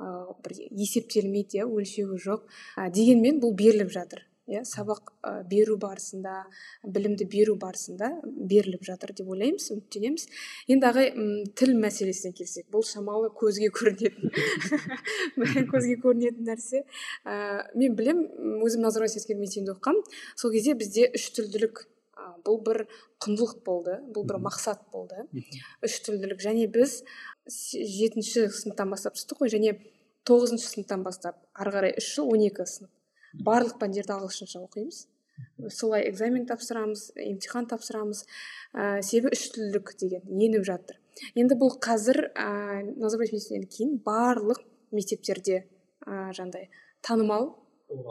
[0.00, 2.46] Ыыы бір есептелмейді иә өлшеуі жоқ.
[2.78, 4.22] Ә, дегенмен бұл беріліп жатыр.
[4.50, 6.44] Иә сабақ ә, беру барысында
[6.82, 10.26] білімді беру барысында беріліп жатыр деп ойлаймыз үміттенеміз.
[10.70, 11.12] Енді ағай
[11.58, 14.34] тіл мәселесіне келсек бұл шамалы көзге көрінетін
[15.72, 16.84] көзге көрінетін нәрсе.
[17.24, 18.26] Ә, мен білем
[18.64, 20.20] өзім назарбаев әскери мектебінде оқығанмын.
[20.36, 21.86] Сол кезде бізде үш тілділік
[22.44, 22.84] бұл бір
[23.22, 25.26] құндылық болды бұл бір мақсат болды.
[25.84, 26.40] Үш тілділік.
[26.42, 27.00] Және біз
[27.48, 29.76] жетінші сыныптан бастап түстік қой және
[30.28, 32.92] тоғызыншы сыныптан бастап ары қарай үш жыл он екі сынып
[33.34, 35.06] барлық пәндерді ағылшынша оқимыз.
[35.72, 38.24] Солай экзамен тапсырамыз емтихан тапсырамыз.
[38.74, 40.98] Ә, себебі үш тілділік деген еніп жатыр.
[41.34, 44.62] Енді бұл қазір ә, назарбаев мектебінен кейін барлық
[44.92, 45.62] мектептерде
[46.04, 46.68] ә, жаңағыдай
[47.06, 47.54] танымал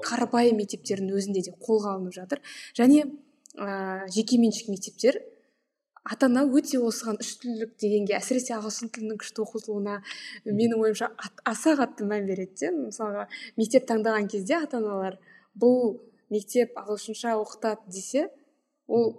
[0.06, 2.42] қарапайым мектептердің өзінде де қолға алынып жатыр.
[2.78, 3.06] Және
[3.56, 5.22] ә, жекеменшік мектептер
[6.04, 9.98] ата ана өте осыған үштілділік дегенге әсіресе ағылшын тілінің күшті оқытылуына
[10.46, 11.12] менің ойымша
[11.48, 12.72] аса қатты мән береді де.
[12.72, 15.20] Мысалға мектеп таңдаған кезде ата аналар
[15.60, 18.30] бұл мектеп ағылшынша оқытады десе
[18.88, 19.14] ол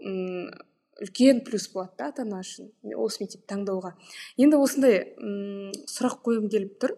[1.01, 3.95] үлкен плюс болады да ата ана үшін осы мектепті таңдауға.
[4.37, 6.97] Енді осындай м сұрақ қойғым келіп тұр.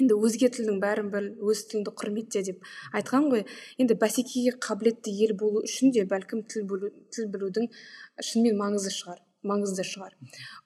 [0.00, 2.64] Енді өзге тілдің бәрін біл өз тіліңді құрметте деп
[2.96, 3.46] айтқан ғой.
[3.80, 7.70] Енді бәсекеге қабілетті ел болу үшін де бәлкім тіл, білу, тіл білудің
[8.20, 10.14] шынымен маңызы шығар маңызды шығар.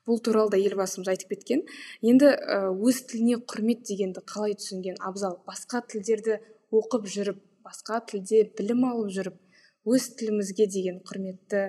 [0.08, 1.64] Бұл туралы да елбасымыз айтып кеткен.
[2.00, 2.32] Енді
[2.72, 5.38] өз тіліне құрмет дегенді қалай түсінген абзал?
[5.48, 6.38] Басқа тілдерді
[6.72, 9.38] оқып жүріп басқа тілде білім алып жүріп
[9.90, 11.64] өз тілімізге деген құрметті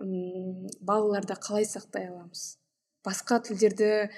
[0.00, 2.58] м балаларда қалай сақтай аламыз?
[3.04, 4.10] Басқа тілдерді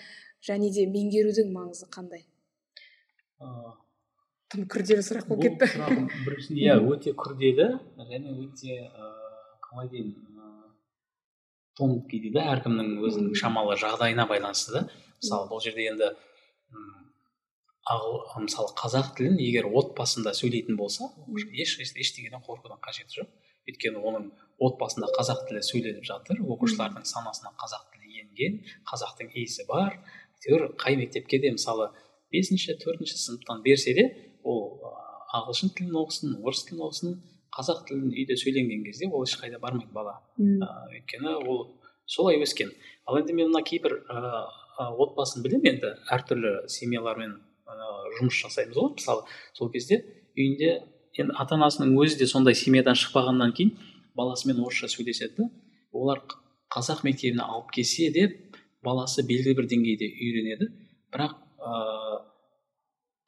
[0.46, 2.29] және де меңгерудің маңызы қандай?
[4.50, 5.68] Тым күрделі сұрақ болып кетті.
[6.60, 7.68] иә өте күрделі
[8.10, 8.80] және өте
[9.66, 10.16] қалай дейін
[11.78, 14.74] тонкий дейді әркімнің өзінің шамалы жағдайына байланысты.
[14.74, 14.82] Да
[15.20, 16.10] мысалы бұл жерде енді
[18.40, 21.08] мысалы қазақ тілін егер отбасында сөйлейтін болса
[21.52, 23.30] еш ештеңеден қорқудың қажеті жоқ.
[23.70, 24.28] Өйткені оның
[24.66, 29.98] отбасында қазақ тілі сөйленіп жатыр оқушылардың санасына қазақ тілі енген қазақтың иісі бар.
[30.40, 31.90] Әйтеуір қай мектепке де мысалы
[32.32, 34.06] бесінші төртінші сыныптан берсе де
[34.44, 34.80] ол
[35.34, 37.18] ағылшын тілін оқысын орыс тілін оқысын
[37.54, 40.20] қазақ тілін үйде сөйленген кезде ол ешқайда бармайды бала.
[40.38, 42.70] Өйткені ол солай өскен.
[43.06, 47.36] ал енді мен мына кейбір ыыы отбасын білемін енді әртүрлі семьялармен
[48.18, 48.92] жұмыс жасаймыз ғой.
[48.94, 49.22] Мысалы
[49.54, 50.04] сол кезде
[50.36, 50.70] үйінде
[51.18, 53.74] енді ата анасының өзі де сондай семьядан шықпағаннан кейін
[54.16, 55.34] баласымен орысша сөйлеседі.
[55.38, 55.50] Да
[55.92, 56.22] олар
[56.70, 58.26] қазақ мектебіне алып келсе де
[58.84, 60.70] баласы белгілі бір деңгейде үйренеді.
[61.12, 62.18] Бірақ ыыы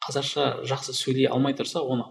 [0.03, 2.09] қазақша жақсы сөйлей алмай тұрса оны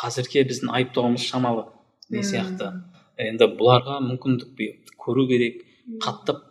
[0.00, 1.66] қазірге біздің айыптауымыз шамалы
[2.10, 2.72] не сияқты.
[3.20, 5.62] Енді бұларға мүмкіндік көру керек
[6.02, 6.42] қаттап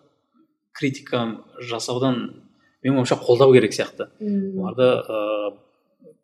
[0.73, 1.25] критика
[1.59, 2.19] жасаудан
[2.83, 4.09] менің ойымша қолдау керек сияқты.
[4.19, 5.53] Оларды ыыы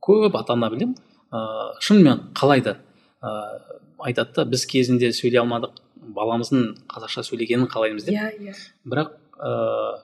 [0.02, 0.96] көп ата ана білемін.
[1.32, 2.78] Ыыы шынымен қалайды
[3.22, 5.82] ыыы айтады да біз кезінде сөйлей алмадық
[6.16, 8.16] баламыздың қазақша сөйлегенін қалаймыз деп.
[8.16, 8.56] Иә иә.
[8.86, 10.02] Бірақ ыыы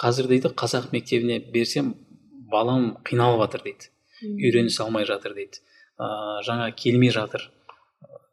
[0.00, 1.94] қазір дейді қазақ мектебіне берсем
[2.50, 3.90] балам қиналып жатыр дейді.
[4.22, 5.62] Үйренісе алмай жатыр дейді.
[6.00, 7.46] Ыыы жаңа келмей жатыр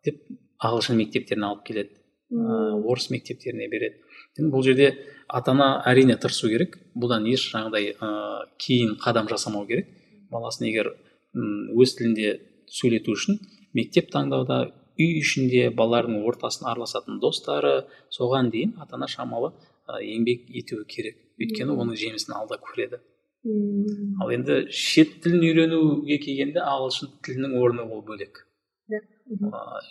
[0.05, 0.21] деп
[0.63, 1.95] ағылшын мектептеріне алып келеді.
[2.31, 4.01] Ыыы орыс мектептеріне береді.
[4.37, 4.89] Енді бұл жерде
[5.27, 6.77] ата ана әрине тырысу керек.
[6.95, 9.89] Бұдан еш жаңағыдай ыыы кейін қадам жасамау керек.
[10.31, 10.93] Баласын егер
[11.37, 13.39] өз тілінде сөйлету үшін
[13.77, 19.53] мектеп таңдауда үй ішінде балалардың ортасын араласатын достары соған дейін ата ана шамалы
[19.87, 21.19] еңбек етуі керек.
[21.37, 22.99] Өйткені оның жемісін алда көреді.
[23.47, 24.21] Мм.
[24.21, 28.43] Ал енді шет тілін үйренуге келгенде ағылшын тілінің орны ол бөлек.
[28.91, 29.01] Иә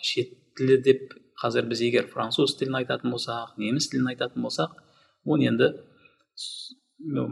[0.01, 4.77] шет тілі деп қазір біз егер француз тілін айтатын болсақ неміс тілін айтатын болсақ
[5.25, 5.71] оны енді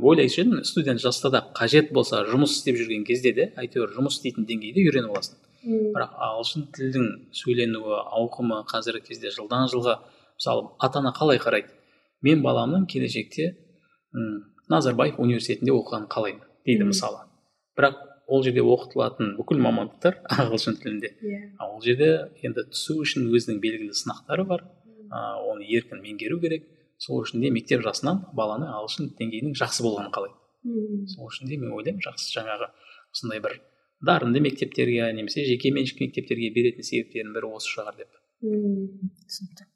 [0.05, 4.45] ойлайтын едім студент жаста да қажет болса жұмыс істеп жүрген кезде де әйтеуір жұмыс істейтін
[4.45, 5.39] деңгейде үйреніп аласың.
[5.65, 9.97] Бірақ ағылшын тілдің сөйленуі ауқымы қазіргі кезде жылдан жылға
[10.37, 11.73] мысалы ата ана қалай қарайды?
[12.21, 13.55] Мен баламның келешекте
[14.71, 17.25] назарбаев университетінде оқығанын қалаймын дейді мысалы.
[17.77, 21.11] Бірақ ол жерде оқытылатын бүкіл мамандықтар ағылшын тілінде.
[21.21, 21.41] Иә.
[21.67, 22.09] Ол жерде
[22.45, 24.65] енді түсу үшін өзінің белгілі сынақтары бар.
[25.05, 26.65] Ыыы оны еркін меңгеру керек.
[26.97, 30.37] Сол үшін де мектеп жасынан баланы ағылшын деңгейінің жақсы болғанын қалайды.
[30.65, 32.71] Мм сол үшін де мен ойлаймын жақсы жаңағы
[33.13, 33.59] осындай бір
[34.01, 38.19] дарынды мектептерге немесе жеке меншік мектептерге беретін себептерінің бірі осы шығар деп.
[38.41, 39.67] Мм түсінікті.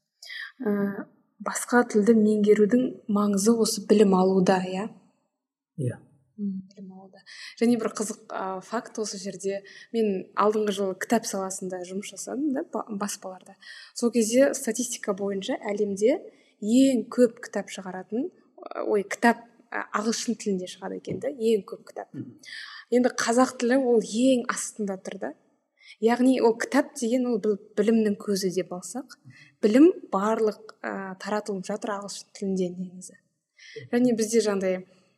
[1.43, 4.87] Басқа тілді меңгерудің маңызы осы білім алуда иә?
[5.79, 5.99] Иә.
[6.39, 7.21] Білім алуда.
[7.59, 9.61] Және бір қызық ә, факт осы жерде.
[9.95, 13.57] Мен алдыңғы жылы кітап саласында жұмыс жасадым да баспаларда
[13.93, 16.19] сол кезде статистика бойынша әлемде
[16.61, 18.29] ең көп кітап шығаратын
[18.87, 22.09] ой кітап ағылшын тілінде шығады екен да ең көп кітап.
[22.89, 25.33] Енді қазақ тілі ол ең астында тұр да.
[26.03, 29.17] Яғни ол кітап деген ол білімнің көзі деп алсақ
[29.63, 33.17] білім барлық ә, таратылып жатыр ағылшын тілінде негізі.
[33.91, 34.77] Және бізде жаңағыдай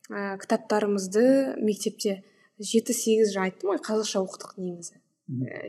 [0.09, 1.25] ә, кітаптарымызды
[1.61, 2.21] мектепте
[2.59, 4.97] жеті сегіз жаңа айттым ғой қазақша оқыдық негізі.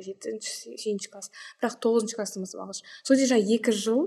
[0.03, 1.31] Жетінші сегізінші класс.
[1.61, 2.89] Бірақ тоғызыншы бастап ағылшын.
[3.05, 4.01] Сол кезде жаңағы екі жыл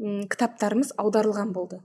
[0.00, 1.80] м кітаптарымыз аударылған болды.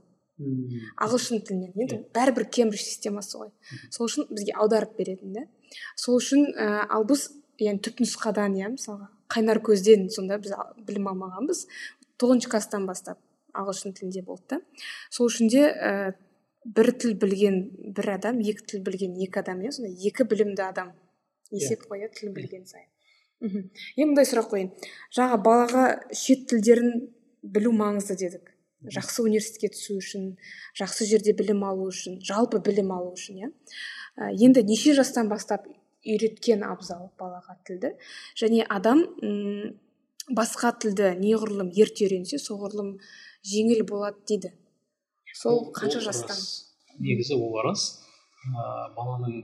[1.00, 1.72] Ағылшын тілінен.
[1.80, 3.52] Енді бәрібір кембридж системасы ғой.
[3.88, 5.46] Сол үшін бізге аударып беретін да
[5.96, 10.54] сол үшін ә, ал біз яғни түпнұсқадан иә мысалға қайнар көзден сонда біз
[10.86, 11.64] білім алмағанбыз.
[12.20, 13.20] Тоғызыншы класстан бастап
[13.56, 14.56] ағылшын тілінде болды.
[14.56, 14.60] Да
[15.10, 16.14] сол үшін де ә,
[16.64, 17.60] бір тіл білген
[17.96, 20.92] бір адам екі тіл білген екі адам иә сонда екі білімді адам
[21.50, 22.88] есеп қой иә тіл білген сайын.
[23.40, 24.70] Мхм енді мындай сұрақ қояйын.
[25.14, 27.08] Жаңа балаға шет тілдерін
[27.42, 28.52] білу маңызды дедік.
[28.86, 30.36] Жақсы университетке түсу үшін
[30.78, 33.50] жақсы жерде білім алу үшін жалпы білім алу үшін иә.
[34.16, 35.66] Ә, енді неше жастан бастап
[36.06, 37.94] үйреткен абзал балаға тілді?
[38.38, 39.74] Және адам м
[40.30, 42.96] басқа тілді неғұрлым ерте үйренсе соғұрлым
[43.46, 44.52] жеңіл болады дейді.
[45.36, 46.38] Сол қанша жастан?
[46.98, 48.02] негізі ол рас.
[48.46, 49.40] Ә, баланың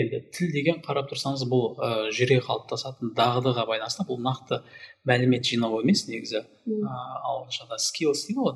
[0.00, 4.60] енді тіл деген қарап тұрсаңыз бұл ә, жүре қалыптасатын дағдыға байланысты бұл нақты
[5.08, 6.44] мәлімет жинау емес негізі.
[6.70, 8.54] Ыыы ағылшыншада скиллс дейді ғой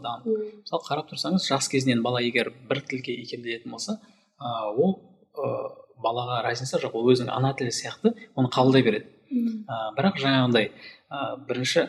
[0.60, 3.98] мысалы қарап тұрсаңыз жас кезінен бала егер бір тілге икемделетін болса
[4.38, 5.00] ә, ол
[5.34, 5.50] ә,
[5.98, 6.94] балаға разница жоқ.
[6.94, 9.10] Ол өзінің ана тілі сияқты оны қабылдай береді.
[9.34, 10.70] Ә, бірақ жаңағындай
[11.14, 11.88] ә, бірінші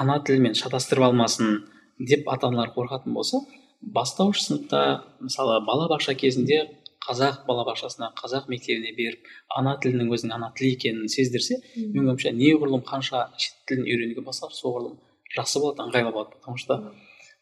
[0.00, 1.62] ана тілімен шатастырып алмасын
[2.10, 3.40] деп ата аналар қорқатын болса
[3.80, 4.80] бастауыш сыныпта
[5.20, 6.58] мысалы балабақша кезінде
[7.06, 12.82] қазақ балабақшасына қазақ мектебіне беріп ана тілінің өзінің ана тілі екенін сездірсе менің ойымша неғұрлым
[12.88, 14.98] қанша шет тілін үйренуге бастар соғұрлым
[15.36, 16.80] жақсы болады ыңғайлы болады потому что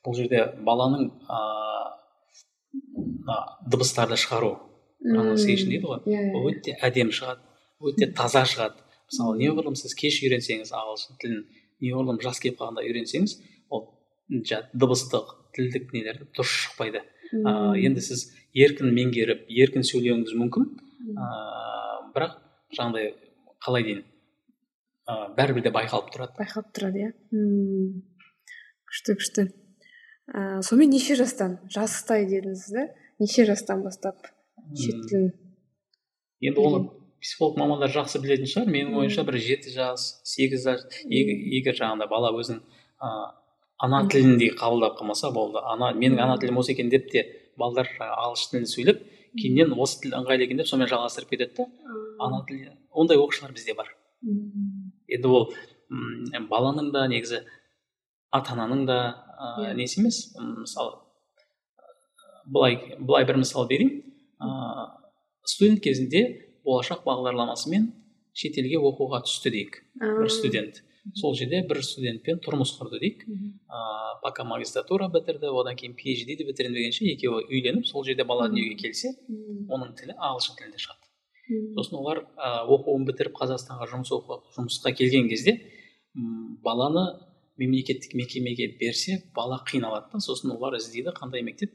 [0.05, 1.09] бұл жерде баланың
[1.39, 1.65] ыыы
[3.73, 4.53] дыбыстарды шығару
[5.71, 7.41] дейді ғой иә ол өте әдемі шығады
[7.85, 8.81] өте таза шығады.
[9.15, 11.43] Мысалы неғұрлым сіз кеш үйренсеңіз ағылшын тілін
[11.85, 13.37] неғұрлым жас келіп қалғанда үйренсеңіз
[13.71, 13.85] ол
[14.75, 17.05] дыбыстық тілдік нелерді дұрыс шықпайды.
[17.35, 18.27] Ыыы енді сіз
[18.59, 20.67] еркін меңгеріп еркін сөйлеуіңіз мүмкін.
[21.15, 22.35] Ыыы бірақ
[22.75, 23.13] жаңағыдай
[23.63, 26.35] қалай дейін ыыы бәрібір де байқалып тұрады.
[26.41, 27.13] Байқалып тұрады иә?
[28.91, 29.47] Күшті күшті.
[30.35, 31.61] Ыыы сонымен неше жастан?
[31.71, 32.89] Жастай дедіңіз да
[33.23, 34.27] неше жастан бастап
[34.75, 35.33] шет тілін?
[36.43, 36.85] Енді оны
[37.25, 38.69] психолог мамандар жақсы білетін шығар.
[38.69, 43.25] Менің ойымша бір жеті жас сегіз жас егер жаңағыдай бала өзінің ыыы
[43.85, 45.59] ана тіліндей қабылдап қалмаса болды.
[45.59, 47.25] Ана менің ана тілім осы екен деп те
[47.59, 49.03] балдар ағылшын тілін сөйлеп
[49.41, 51.67] кейіннен осы тіл ыңғайлы екен деп сонымен жалғастырып кетеді да.
[52.21, 53.89] Ана тілі ондай оқушылар бізде бар.
[55.09, 55.53] Енді ол
[55.91, 57.43] м баланың да негізі
[58.31, 58.99] ата ананың да
[59.41, 60.27] ыыы несі емес.
[60.39, 61.01] Мысалы
[62.47, 64.03] былай былай бір мысал берейін.
[64.41, 64.91] Ыыы
[65.45, 66.23] студент кезінде
[66.65, 67.93] болашақ бағдарламасымен
[68.35, 69.79] шетелге оқуға түсті дейік.
[70.01, 70.83] Бір студент.
[71.15, 73.25] Сол жерде бір студентпен тұрмыс құрды дейік.
[73.29, 79.13] Ыыы пока магистратура бітірді одан кейін phd бітірмегенше екеуі үйленіп сол жерде бала дүниеге келсе
[79.69, 81.05] оның тілі ағылшын тілінде шығады.
[81.77, 85.59] Сосын олар ә, оқуын бітіріп қазақстанға жұмыс оқып жұмысқа келген кезде
[86.17, 87.05] м баланы
[87.61, 90.21] мемлекеттік мекемеге берсе бала қиналады да.
[90.25, 91.75] Сосын олар іздейді қандай мектеп?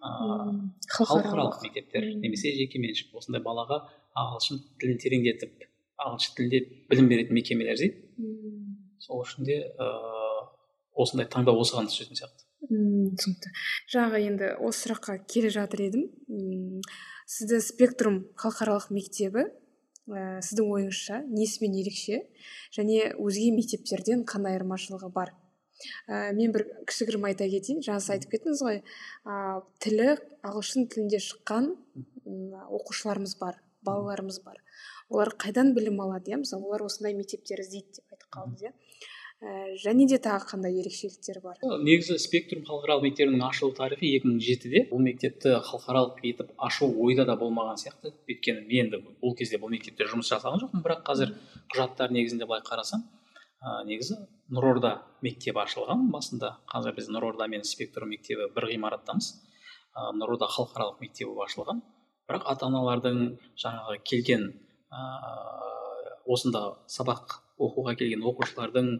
[0.00, 2.08] Ыыы халықаралық мектептер.
[2.24, 3.12] Немесе жекеменшік.
[3.20, 3.84] Осындай балаға
[4.18, 5.68] ағылшын тілін тереңдетіп
[6.02, 8.72] ағылшын тілінде білім беретін мекемелер іздейді
[9.02, 10.22] сол үшін де ыыы
[11.02, 12.44] осындай таңдау осыған түсетін сияқты.
[12.68, 13.52] Мм түсінікті.
[13.94, 16.04] Жаңағы енді осы сұраққа келе жатыр едім.
[16.28, 16.80] М
[17.26, 22.22] сізді спектрум халықаралық мектебі ә, сіздің ойыңызша несімен ерекше?
[22.76, 25.32] Және өзге мектептерден қандай айырмашылығы бар?
[26.06, 27.82] Ә, мен бір кішігірім айта кетейін.
[27.82, 28.82] Жаңа сіз айтып кеттіңіз ғой
[29.24, 31.72] ә, тілі ағылшын тілінде шыққан
[32.68, 33.58] оқушыларымыз бар.
[33.86, 34.60] Балаларымыз бар.
[35.08, 36.42] Олар қайдан білім алады иә?
[36.44, 38.72] Мысалы олар осындай мектептер іздейді деп айтып қалдыңыз иә?
[39.42, 41.56] Ә, және де тағы қандай ерекшеліктері бар?
[41.82, 44.84] Негізі спектрум халықаралық мектебінің ашылу тарихы екі мың жетіде.
[44.92, 48.12] Бұл мектепті халықаралық етіп ашу ойда да болмаған сияқты.
[48.30, 50.84] Өйткені мен енді бұл кезде бұл мектепте жұмыс жасаған жоқпын.
[50.86, 51.34] Бірақ қазір
[51.74, 53.02] құжаттар негізінде былай қарасам
[53.58, 54.20] ә, негізі
[54.54, 56.06] нұрорда мектебі ашылған.
[56.14, 59.32] Басында қазір біз нұрорда мен спектрум мектебі бір ғимараттамыз.
[59.90, 61.82] Ә, нұрорда халықаралық мектебі ашылған.
[62.28, 63.22] Бірақ ата аналардың
[63.64, 66.62] жаңағы келген ыыы осында
[66.96, 68.92] сабақ оқуға келген оқушылардың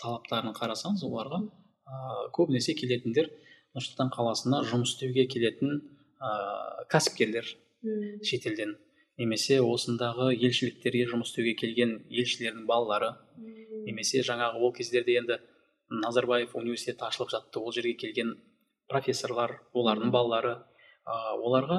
[0.00, 3.30] талаптарын қарасаңыз оларға ыыы көбінесе келетіндер
[3.76, 7.52] нұр сұлтан қаласына жұмыс істеуге келетін ыыы кәсіпкерлер
[8.24, 8.76] шетелден.
[9.20, 13.14] Немесе осындағы елшіліктерге жұмыс істеуге келген елшілердің балалары.
[13.86, 15.38] Немесе жаңағы ол кездерде енді
[15.88, 18.34] назарбаев университеті ашылып жатты ол жерге келген
[18.90, 20.56] профессорлар олардың балалары
[21.06, 21.78] ыыы оларға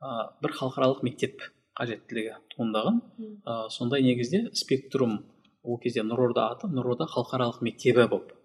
[0.00, 1.44] ә, бір халықаралық мектеп
[1.78, 3.00] қажеттілігі туындаған.
[3.44, 5.20] Ә, сондай негізде спектрум
[5.62, 8.36] ол кезде нұрорда аты нұрорда халықаралық мектебі болып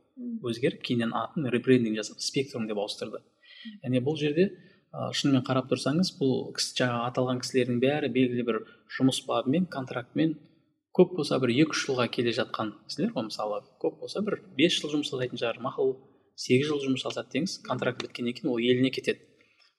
[0.45, 3.21] өзгеріп кейіннен атын ребрендинг жасап спектрум деп ауыстырды.
[3.83, 4.49] Яғни бұл жерде
[4.91, 8.61] ә, шынымен қарап тұрсаңыз бұл жаңағы аталған кісілердің бәрі белгілі бір
[8.97, 10.35] жұмыс бабымен контрактымен
[10.95, 13.63] көп болса бір екі үш жылға келе жатқан кісілер ғой мысалы.
[13.83, 15.95] Көп болса бір бес жыл жұмыс жасайтын шығар мақұл
[16.39, 19.19] сегіз жыл жұмыс жасады деңіз контракт біткеннен кейін ол еліне кетеді.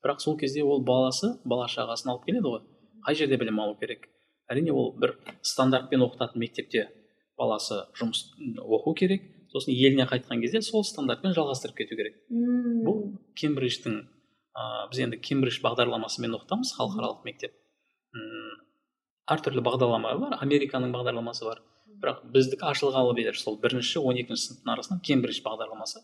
[0.04, 2.62] Бірақ сол кезде ол баласы бала шағасын алып келеді ғой.
[3.06, 4.08] Қай жерде білім алу керек?
[4.50, 6.88] Әрине ол бір стандартпен оқытатын мектепте
[7.38, 8.24] баласы жұмыс
[8.62, 9.22] оқу керек.
[9.52, 12.18] Сосын еліне қайтқан кезде сол стандартпен жалғастырып кету керек.
[12.30, 14.00] Бұл кембридждің
[14.56, 17.54] ыыы біз енді кембридж бағдарламасымен оқытамыз халықаралық мектеп.
[18.16, 18.56] Мм
[19.34, 21.62] әртүрлі бағдарламалар бар американың бағдарламасы бар.
[22.02, 26.02] Бірақ біздікі ашылғалы бері сол бірінші он екінші сыныптың арасында кембридж бағдарламасы.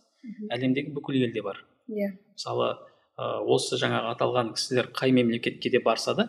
[0.54, 1.60] Әлемдегі бүкіл елде бар.
[1.88, 2.12] Иә.
[2.32, 2.78] Мысалы ә,
[3.16, 6.28] осы жаңағы аталған кісілер қай мемлекетке де барса да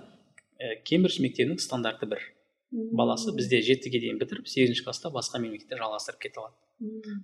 [0.60, 2.22] ә, кембридж мектебінің стандарты бір.
[2.74, 6.56] Баласы бізде жетіге дейін бітіріп сегізінші класста басқа мемлекетте жалғастырып кете алады.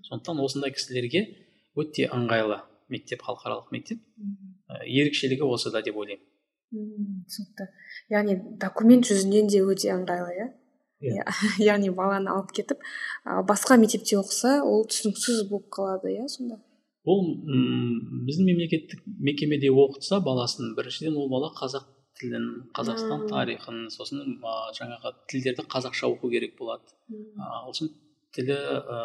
[0.07, 1.26] Сондықтан осындай кісілерге
[1.76, 2.62] өте ыңғайлы
[2.93, 3.99] мектеп халықаралық мектеп.
[4.70, 6.24] Ә, ерекшелігі осыда деп ойлаймын.
[6.70, 7.68] Түсінікті.
[8.14, 10.47] Яғни документ жүзінен де өте ыңғайлы иә?
[11.01, 11.26] Иә.
[11.72, 12.84] Яғни баланы алып кетіп
[13.49, 16.60] басқа мектепте оқыса ол түсініксіз болып қалады иә сонда?
[17.10, 17.24] Ол
[18.28, 21.88] біздің мемлекеттік мекемеде оқытса баласын біріншіден ол бала қазақ
[22.20, 26.84] тілін қазақстан тарихын сосын ә, жаңағы тілдерді қазақша оқу керек болады.
[27.39, 27.93] Ағылшын
[28.36, 28.99] тілі ә,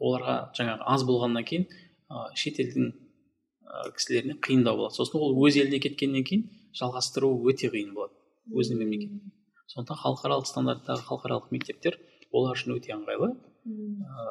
[0.00, 4.96] оларға жаңағы аз болғаннан кейін ә, шетелдің ә, кісілеріне қиындау болады.
[4.96, 6.48] Сосын ол өз еліне кеткеннен кейін
[6.80, 8.16] жалғастыру өте қиын болады
[8.50, 9.36] өзінің мемлекетінде
[9.70, 11.98] сондықтан халықаралық стандарттағы халықаралық мектептер
[12.34, 13.34] олар үшін өте ыңғайлы.
[13.36, 14.24] Ә,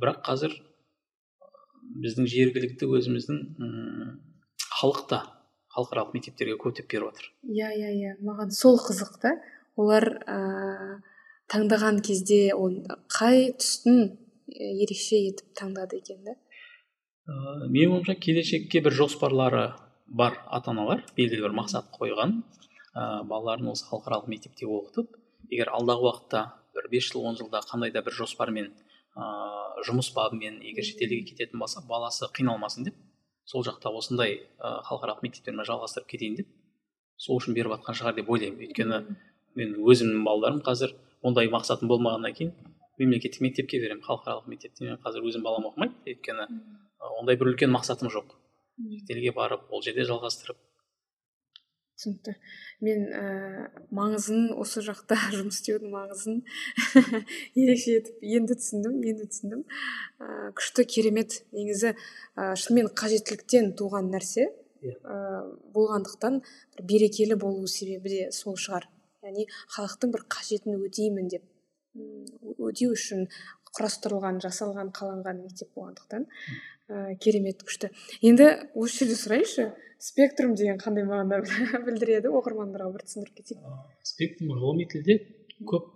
[0.00, 0.56] бірақ қазір
[2.04, 3.40] біздің жергілікті өзіміздің
[4.80, 5.20] халық та
[5.74, 8.12] халықаралық мектептерге көтеп беріп жатыр иә иә иә.
[8.22, 9.34] Маған сол қызық та
[9.76, 10.38] олар ә,
[11.50, 12.76] таңдаған кезде ол
[13.10, 14.04] қай түстің
[14.48, 19.72] ерекше етіп таңдады екен да ә, менің ойымша келешекке бір жоспарлары
[20.06, 22.38] бар ата аналар белгілі бір мақсат қойған
[22.94, 25.16] ә, балаларын осы халықаралық мектепте оқытып
[25.50, 28.72] егер алдағы уақытта бір бес жыл он жылда қандай да бір жоспармен
[29.14, 32.96] ыыы жұмыс бабымен егер шетелге кететін болса баласы қиналмасын деп
[33.44, 36.48] сол жақта осындай ә, халықаралық мектептермен жалғастырып кетейін деп
[37.16, 38.64] сол үшін беріп жатқан шығар деп ойлаймын.
[38.64, 39.00] Өйткені
[39.58, 42.54] мен өзімнің балаларым қазір ондай мақсатым болмағаннан кейін
[42.98, 46.48] мемлекеттік мектепке беремін халықаралық мектепте мен қазір өзім балам оқымайды өйткені
[47.20, 48.34] ондай бір үлкен мақсатым жоқ.
[48.98, 50.58] Шетелге барып ол жерде жалғастырып
[52.04, 52.34] түсінікті.
[52.84, 53.22] Мен ә,
[53.94, 56.42] маңызын осы жақта жұмыс істеудің маңызын
[57.62, 59.64] ерекше етіп енді түсіндім енді түсіндім.
[60.20, 64.50] Ә, күшті керемет негізі ә, шынымен қажеттіліктен туған нәрсе.
[64.84, 65.16] Ә,
[65.72, 66.42] болғандықтан
[66.76, 68.90] бір берекелі болу себебі де сол шығар.
[69.24, 71.44] Яғни халықтың бір қажетін өтеймін деп
[71.94, 73.28] өтеу үшін
[73.74, 76.26] құрастырылған жасалған қаланған мектеп болғандықтан.
[76.84, 77.88] Ә, керемет күшті.
[78.20, 79.64] Енді осы жерде сұрайыншы.
[80.04, 81.40] Спектрум деген қандай мағына
[81.86, 83.62] білдіреді оқырмандарға бір түсіндіріп кетейік.
[84.04, 85.18] Спектрум ғылыми тілде
[85.70, 85.90] көп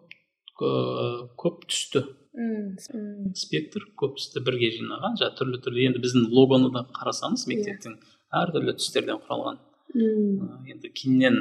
[0.58, 2.04] көп түсті.
[2.38, 5.86] Мм спектр көп түсті бірге жинаған жаңағы түрлі түрлі.
[5.90, 7.52] Енді біздің логоны да қарасаңыз иә.
[7.52, 7.96] мектептің
[8.42, 9.60] әртүрлі түстерден құралған.
[9.94, 10.64] Мм.
[10.72, 11.38] Енді кейіннен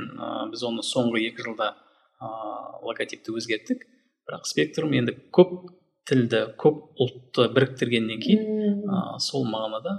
[0.51, 1.73] біз оны соңғы екі жылда
[2.21, 3.85] ыыы логотипті өзгерттік.
[4.27, 5.71] Бірақ спектрум енді көп
[6.07, 8.85] тілді көп ұлтты біріктіргеннен кейін
[9.23, 9.97] сол мағынада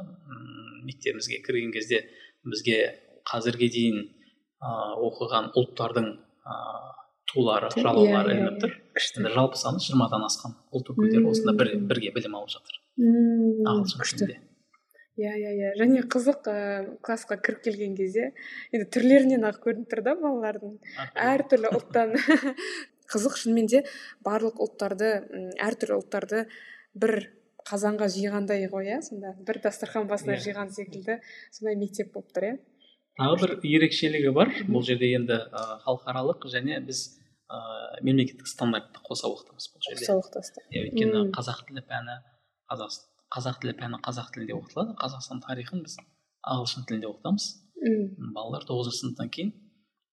[0.89, 2.05] мектебімізге кірген кезде
[2.47, 2.79] бізге
[3.29, 4.71] қазірге дейін ә,
[5.09, 6.59] оқыған ұлттардың ә,
[7.33, 8.77] тулары жалаулары иә, ілініп тұр.
[9.21, 12.79] Енді жалпы саны жиырмадан асқан ұлт өкілдері осында бір, бірге білім алып жатыр.
[12.99, 14.39] Ағылшын тілінде.
[15.19, 15.71] Иә иә иә.
[15.81, 18.29] Және қызық ыыы классқа кіріп келген кезде
[18.71, 20.77] енді түрлерінен ақ көрініп тұр да балалардың.
[21.19, 22.15] Әртүрлі ұлттан.
[23.13, 23.83] Қызық шынымен де
[24.23, 25.11] барлық ұлттарды
[25.65, 26.45] әртүрлі ұлттарды
[26.95, 27.17] бір
[27.69, 29.35] қазанға жиғандай ғой иә сонда.
[29.47, 30.41] бір дастархан басына yeah.
[30.41, 30.47] Иә.
[30.49, 31.19] жиған секілді
[31.53, 32.57] сондай мектеп болып тұр иә.
[33.19, 35.39] Тағы бір ерекшелігі бар бұл жерде енді
[35.85, 37.05] халықаралық және біз
[37.51, 37.59] ә,
[38.03, 40.05] мемлекеттік стандартты қоса оқытамыз бұл жерде.
[40.05, 42.19] Қоса оқытасыздар иә өйткені қазақ тілі пәні
[42.71, 42.99] қазақ
[43.35, 44.95] қазақ тілі пәні қазақ тілінде оқытылады.
[45.03, 45.99] Қазақстан тарихын біз
[46.47, 47.49] ағылшын тілінде оқытамыз.
[47.79, 48.33] Мм.
[48.37, 49.53] Балалар тоғызыншы сыныптан кейін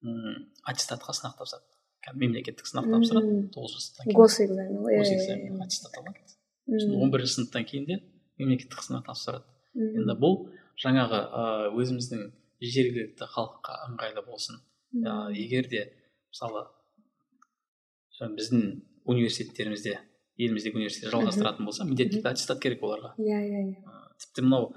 [0.04, 1.66] м аттестатқа сынақ тапсырады.
[2.14, 3.38] Мемлекеттік сынақ тапсырады.
[3.56, 4.20] Тоғызыншы сыныптан кейін.
[4.20, 6.26] Госэкзамен госэкзамен аттестат алады.
[6.66, 8.00] Сосын он бірінші сыныптан кейін де
[8.40, 9.46] мемлекеттік сынақ тапсырады
[9.76, 10.40] енді бұл
[10.82, 11.44] жаңағы ә,
[11.76, 12.26] өзіміздің
[12.64, 14.60] жергілікті халыққа ыңғайлы болсын.
[14.96, 15.86] Ә, егер де
[16.32, 16.66] мысалы
[18.20, 18.66] біздің
[19.12, 20.00] университеттерімізде
[20.40, 23.14] еліміздегі университет жалғастыратын болса міндетті түрде аттестат керек оларға.
[23.20, 24.02] Иә иә иә.
[24.24, 24.72] Тіпті мынау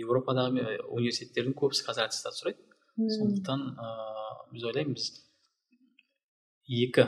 [0.00, 2.64] еуропадағы университеттердің көбісі қазір аттестат сұрайды.
[2.96, 5.10] Сондықтан ыыы біз ойлаймыз
[6.68, 7.06] екі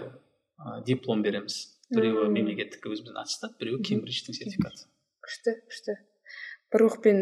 [0.86, 1.71] диплом береміз.
[1.94, 4.86] Біреуі мемлекеттік өзіміздің аттестат біреуі кембридждің сертификаты.
[5.22, 5.98] Күшті күшті.
[6.72, 7.18] Бір оқпен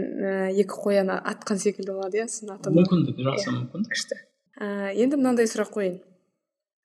[0.54, 4.20] екі қоян атқан секілді болады иә сын мүмкіндік жақсы мүмкін күшті.
[4.60, 5.98] Ә, енді мынандай сұрақ қояйын.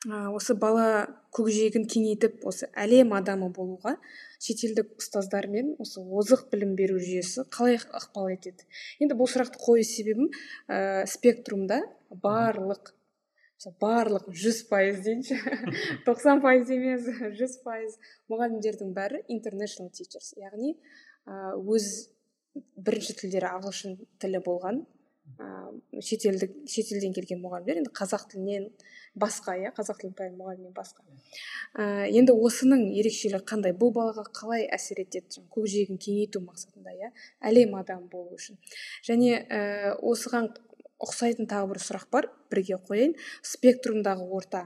[0.05, 1.05] Ә, осы бала
[1.35, 3.95] көкжиегін кеңейтіп осы әлем адамы болуға
[4.41, 8.65] шетелдік ұстаздар мен осы озық білім беру жүйесі қалай ықпал етеді?
[9.01, 10.29] Енді бұл сұрақты қою себебім
[10.69, 12.95] ә, спектрумда барлық
[13.81, 15.37] барлық жүз пайыз дейінші.
[16.07, 17.07] Тоқсан пайыз емес
[17.39, 17.95] жүз пайыз
[18.31, 20.33] мұғалімдердің бәрі international teachers.
[20.39, 20.75] Яғни
[21.25, 22.09] өз
[22.55, 24.83] бірінші тілдері ағылшын тілі болған
[25.41, 28.67] ыыы шетелдік шетелден келген мұғалімдер енді қазақ тілінен
[29.19, 31.01] басқа иә қазақ тілін пән мұғалімнен басқа.
[31.73, 33.73] Ә, енді осының ерекшелігі қандай?
[33.73, 35.41] Бұл балаға қалай әсер етеді?
[35.55, 37.11] Көкжиегін кеңейту мақсатында иә
[37.49, 38.59] әлем адамы болу үшін.
[39.07, 40.51] Және ә, осыған
[41.03, 43.15] ұқсайтын тағы бір сұрақ бар бірге қояйын.
[43.43, 44.63] Спектрумдағы орта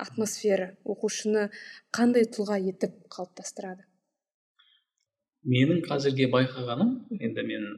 [0.00, 1.48] атмосфера оқушыны
[1.94, 3.84] қандай тұлға етіп қалыптастырады?
[5.44, 7.68] Менің қазірге байқағаным енді мен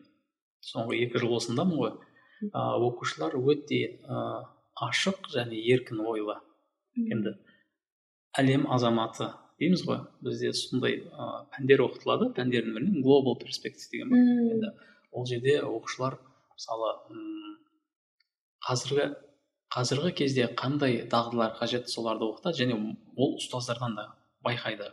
[0.67, 1.93] соңғы екі жыл осындамын ғой
[2.51, 4.23] ә, оқушылар өте ә,
[4.89, 6.39] ашық және еркін ойлы.
[6.99, 7.37] Енді
[8.39, 9.31] әлем азаматы
[9.63, 14.23] дейміз ғой бізде сондай ә, пәндер оқытылады пәндердің бірінен глобал перспектив деген бар.
[14.57, 14.73] Енді
[15.13, 16.19] ол жерде оқушылар
[16.55, 16.95] мысалы
[18.67, 19.11] қазіргі
[19.73, 22.59] қазіргі кезде қандай дағдылар қажет соларды оқытады?
[22.63, 22.75] және
[23.17, 24.09] ол ұстаздардан да
[24.45, 24.91] байқайды.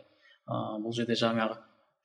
[0.48, 1.58] Ыыы бұл жерде жаңағы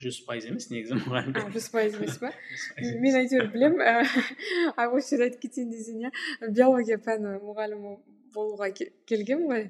[0.04, 1.38] жүз пайыз емес негізі мұғалім.
[1.56, 2.34] Жүз пайыз емес па?
[3.04, 3.82] мен әйтеуір білемін.
[4.98, 6.12] Осы жерде айтып кетейін десең иә
[6.52, 7.96] биология пәні мұғалімі
[8.36, 9.66] болуға келгенмін ғой.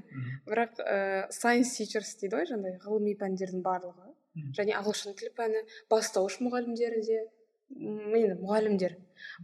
[0.50, 4.12] Бірақ ыыы сайенс тичерс дейді ғой жаңағыдай ғылыми пәндердің барлығы.
[4.58, 7.22] Және ағылшын тілі пәні бастауыш мұғалімдері де
[7.74, 8.98] енді мұғалімдер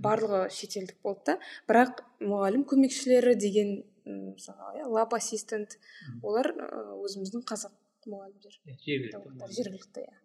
[0.04, 1.38] барлығы шетелдік болды да.
[1.70, 5.78] Бірақ мұғалім көмекшілері деген мысалы иә лаб ассистент
[6.24, 7.74] олар өзіміздің қазақ
[8.10, 8.60] мұғалімдер.
[8.86, 10.20] Жергілікті жергілікті иә.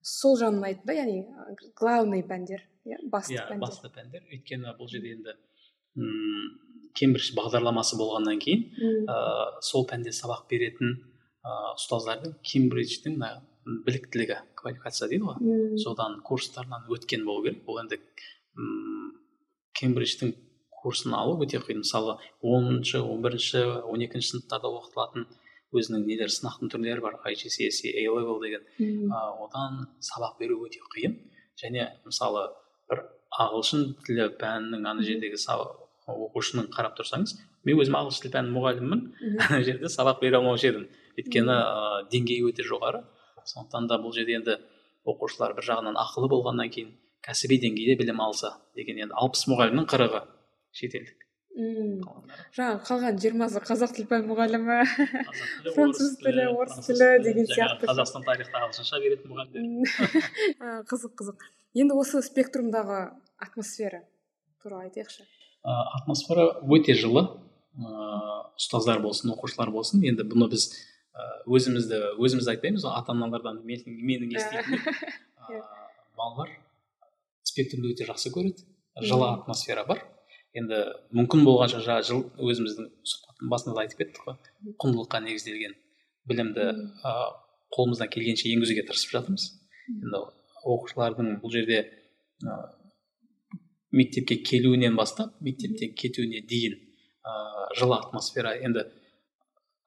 [0.00, 1.24] Сол жағын ұнайды да яғни
[1.76, 3.66] главный пәндер иә басты иә пәндер.
[3.66, 4.26] басты пәндер.
[4.30, 5.36] Өйткені бұл жерде енді
[5.98, 6.50] мм
[6.96, 13.18] кембридж бағдарламасы болғаннан кейін ыыы сол пәнде сабақ беретін ыыы ұстаздардың кембридждің
[13.66, 15.76] біліктілігі квалификация дейді ғой.
[15.80, 17.62] Содан курстарынан өткен болу керек.
[17.66, 18.00] Ол енді
[18.56, 19.12] мм
[19.80, 20.32] кембридждің
[20.80, 21.82] курсын алу өте қиын.
[21.84, 25.28] Мысалы оныншы он бірінші он екінші сыныптарда оқытылатын
[25.76, 27.20] өзінің нелер сынақтың түрлері бар.
[27.28, 28.64] IGCSE A level деген.
[29.10, 31.18] Ә, одан сабақ беру өте қиын.
[31.60, 32.48] Және мысалы
[32.90, 33.04] бір
[33.38, 35.38] ағылшын тілі пәнінің ана жердегі
[36.10, 37.36] оқушының қарап тұрсаңыз
[37.68, 39.02] мен өзім ағылшын тілі пәнінің мұғалімімін
[39.46, 40.86] ана жерде сабақ бере алмаушы едім.
[41.20, 43.04] Өйткені ә, деңгейі өте жоғары.
[43.48, 44.58] Сондықтан да бұл жерде енді
[45.08, 46.92] оқушылар бір жағынан ақылы болғаннан кейін
[47.24, 50.22] кәсіби деңгейде білім алса деген енді алпыс мұғалімнің қырығы
[50.76, 51.26] шетелдік.
[51.50, 52.04] Мм.
[52.54, 54.76] Жаңағы қалған жиырмасы қазақ тілі пән мұғалімі
[55.74, 57.88] француз тілі орыс тілі деген сияқты.
[57.90, 60.20] қазақстан тарихта ағылшынша беретін мұғалімдер.
[60.92, 61.42] Қызық қызық.
[61.74, 63.00] Енді осы спектрумдағы
[63.42, 64.04] атмосфера
[64.62, 65.26] туралы айтайықшы.
[65.64, 67.26] Атмосфера өте жылы.
[67.74, 68.30] Ыыы
[68.60, 70.04] ұстаздар болсын оқушылар болсын.
[70.06, 70.70] Енді бұны біз
[71.50, 74.80] өзімізді өзіміз айтпаймыз ғой ата аналардан менің, менің еститінім
[75.50, 75.60] иә.
[76.16, 76.52] балалар.
[77.42, 78.66] Спектрді өте жақсы көреді.
[79.02, 80.02] Жылы атмосфера бар.
[80.54, 80.80] Енді
[81.14, 84.36] мүмкін болғанша жаңа жыл өзіміздің сұхбаттың басында да айтып кеттік қой.
[84.82, 85.76] Құндылыққа негізделген
[86.30, 86.66] білімді
[87.06, 87.12] ә,
[87.74, 89.46] қолымыздан келгенше енгізуге тырысып жатырмыз.
[89.90, 90.22] Енді
[90.66, 91.80] оқушылардың бұл жерде
[92.42, 92.58] ә,
[93.94, 96.76] мектепке келуінен бастап мектептен кетуіне дейін
[97.22, 97.36] ә,
[97.78, 98.56] жылы атмосфера.
[98.58, 98.88] Енді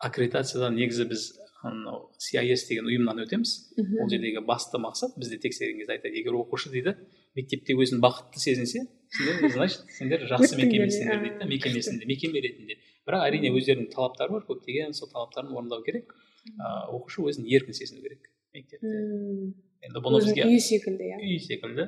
[0.04, 1.24] аккредитациядан негізі біз
[1.64, 3.54] анау CIS деген ұйымнан өтеміз.
[4.02, 6.98] Ол жердегі басты мақсат бізде тексерген кезде айтады егер оқушы дейді
[7.38, 8.84] мектепте өзін бақытты сезінсе
[9.16, 12.78] сендер значит сендер жақсы мекемесіңдер дейді да мекемесінде мекеме ретінде.
[13.08, 16.12] Бірақ әрине өздерінің талаптары бар көптеген сол талаптарын орындау керек.
[16.52, 18.92] Ыыы оқушы өзін еркін сезіну керек мектепте.
[19.84, 21.18] Енді бұны бізге үй секілді иә.
[21.24, 21.88] Үй секілді.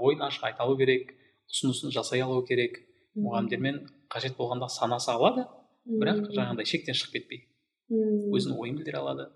[0.00, 1.14] Ойын ашық айта алу керек
[1.48, 2.82] ұсынысын жасай алу керек.
[3.16, 5.44] Мұғалімдермен қажет болғанда санаса алады.
[5.86, 7.46] Бірақ жаңағыдай шектен шығып кетпей.
[7.92, 9.28] Өзінің ойын білдіре алады.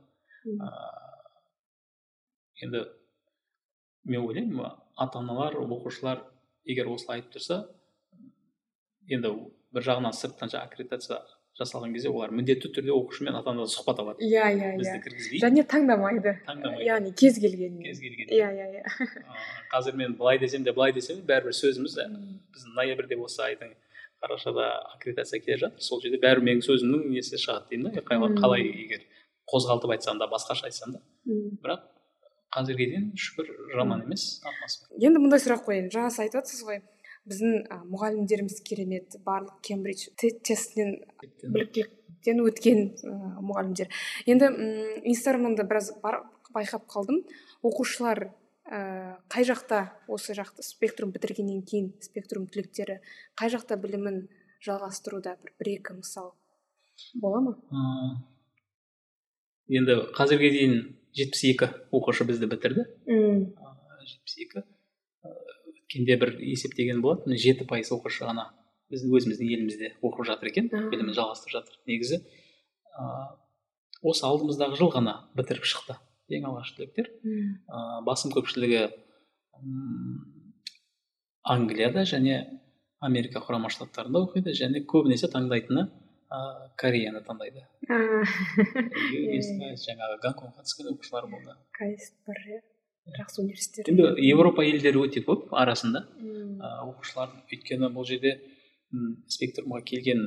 [0.46, 1.06] Ыыы
[2.62, 2.84] енді
[4.04, 6.22] мен ойлаймын ата аналар оқушылар
[6.64, 7.58] егер осылай айтып тұрса
[9.12, 9.32] енді
[9.74, 11.18] бір жағынан сырттан жаңағы аккредитация
[11.58, 14.24] жасалған кезде олар міндетті түрде оқушымен ата анадан сұхбат алады.
[14.24, 14.78] Иә иә иә.
[14.80, 16.34] Бізді кіргізбейді және таңдамайды.
[16.48, 16.84] Таңдамайды.
[16.84, 17.78] Яғни кез келген.
[17.84, 18.32] Кез келген.
[18.36, 19.08] Иә иә иә.
[19.72, 23.72] Қазір мен былай десем де былай десем де бәрібір сөзіміз біздің ноябрьде осы айдың
[24.22, 25.82] қарашада аккредитация келе жатыр.
[25.82, 28.04] Сол жерде бәрібір менің сөзімнің несі шығады деймін да.
[28.40, 29.04] Қалай егер
[29.50, 31.02] қозғалтып айтсам да басқаша айтсам да.
[31.62, 31.86] Бірақ
[32.56, 34.40] қазірге дейін шүкір жаман емес
[34.96, 35.90] енді мындай сұрақ қояйын.
[35.92, 36.80] Жаңа сіз айтып жатсыз ғой
[37.26, 41.00] біздің ә, мұғалімдеріміз керемет барлық кембридж тестінен
[41.42, 43.90] біліктіліктен өткен ә, мұғалімдер.
[44.30, 44.50] Енді
[45.10, 46.22] инстаграмда біраз бар,
[46.54, 47.24] байқап қалдым.
[47.66, 48.28] Оқушылар
[48.70, 52.98] ә, қай жақта осы жақты спектрум бітіргеннен кейін спектрум түлектері
[53.38, 54.26] қай жақта білімін
[54.66, 55.36] жалғастыруда?
[55.42, 56.32] Бір бір екі мысал.
[57.22, 57.54] Бола ма?
[59.68, 60.76] Енді қазірге дейін
[61.16, 62.86] жетпіс екі оқушы бізді бітірді.
[63.06, 64.66] Жетпіс екі.
[65.72, 68.50] Өткенде бір есептеген болатын жеті пайыз оқушы ғана
[68.92, 72.22] біздің өзіміздің елімізде оқып жатыр екен білімін жалғастырып жатыр негізі.
[72.96, 73.26] Ыыы
[74.06, 75.96] осы алдымыздағы жыл ғана бітіріп шықты.
[76.32, 78.82] Ең алғашқы түлектер ә, басым көпшілігі
[81.46, 82.40] англияда және
[83.06, 86.38] америка құрама штаттарында оқиды және көбінесе таңдайтыны ә,
[86.80, 87.62] кореяны таңдайды.
[89.86, 91.54] Жаңағы гонконгқа түскен оқушылар болды.
[93.06, 96.02] Иә жақсы университеттер енді еуропа елдері өте көп арасында.
[96.88, 98.32] Оқушылардың өйткені бұл жерде
[99.30, 100.24] спектрумға келген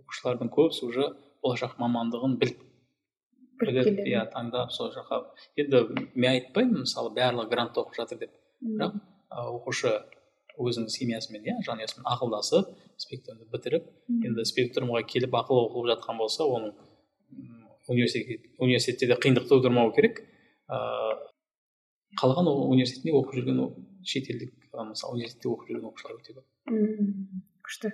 [0.00, 1.10] оқушылардың көбісі уже
[1.44, 2.62] болашақ мамандығын біліп
[3.60, 5.20] иә таңдап сол жаққа.
[5.60, 5.82] Енді
[6.14, 8.32] мен айтпаймын мысалы барлығы грантта оқып жатыр деп.
[8.60, 8.98] Бірақ
[9.30, 9.92] оқушы
[10.58, 12.70] өзінің семьясымен иә жанұясымен ақылдасып
[13.02, 13.88] спектрумды бітіріп
[14.28, 16.74] енді спектрумға келіп ақыл оқып жатқан болса оның
[17.88, 20.22] университетте де қиындық тудырмау керек.
[20.68, 21.32] Ыыы
[22.20, 23.58] қалаған университетінде оқып жүрген
[24.06, 24.52] шетелдік
[24.90, 26.46] мысалы университетте оқып жүрген оқушылар өте көп.
[27.64, 27.92] Күшті.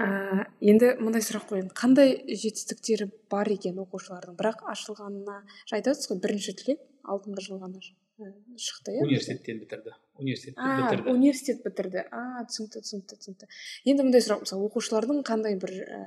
[0.00, 1.70] Ә, енді мындай сұрақ қояйын.
[1.76, 4.36] Қандай жетістіктері бар екен оқушылардың?
[4.38, 5.40] Бірақ ашылғанына
[5.74, 7.82] айтып ғой бірінші түлек алдыңғы жылы ғана
[8.60, 9.04] шықты иә?
[9.06, 9.94] Университеттен бітірді.
[10.20, 11.10] Университет бітірді.
[11.10, 12.04] университет бітірді.
[12.12, 13.48] А түсінікті түсінікті түсінікті.
[13.88, 16.00] Енді мындай сұрақ мысалы оқушылардың қандай бір ә,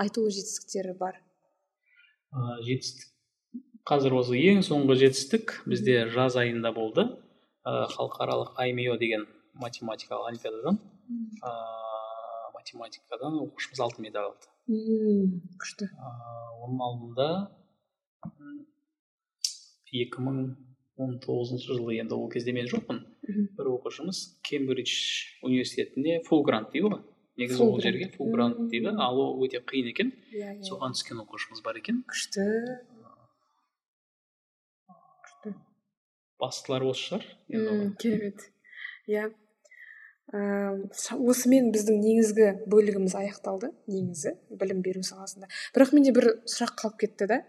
[0.00, 1.20] айтулы жетістіктері бар?
[2.32, 3.12] Ә, жетістік
[3.84, 7.04] қазір осы ең соңғы жетістік бізде жаз айында болды.
[7.64, 9.26] Ә, халықаралық аймео деген
[9.60, 10.80] математикалық олимпиададан.
[12.64, 14.48] Математикадан оқушымыз алтын медаль алды.
[14.72, 15.88] Мм күшті.
[16.64, 17.26] Оның алдында
[19.92, 20.38] екі мың
[20.96, 23.02] он тоғызыншы жылы енді ол кезде мен жоқпын.
[23.58, 24.94] Бір оқушымыз кембридж
[25.44, 27.04] университетіне фул грант дейді ғой.
[27.36, 28.96] Негізі ол жерге фул грант дейді.
[28.96, 30.14] Алу өте қиын екен.
[30.32, 30.64] Иә иә.
[30.64, 32.02] Соған түскен оқушымыз бар екен.
[32.08, 32.48] Күшті.
[34.88, 35.56] Күшті
[36.40, 37.30] бастылар осы шығар.
[37.48, 38.48] Енді керемет.
[39.10, 39.28] Иә.
[40.32, 40.88] Ыыы
[41.30, 45.50] осымен біздің негізгі бөлігіміз аяқталды негізі білім беру саласында.
[45.76, 47.42] Бірақ менде бір сұрақ қалып кетті да.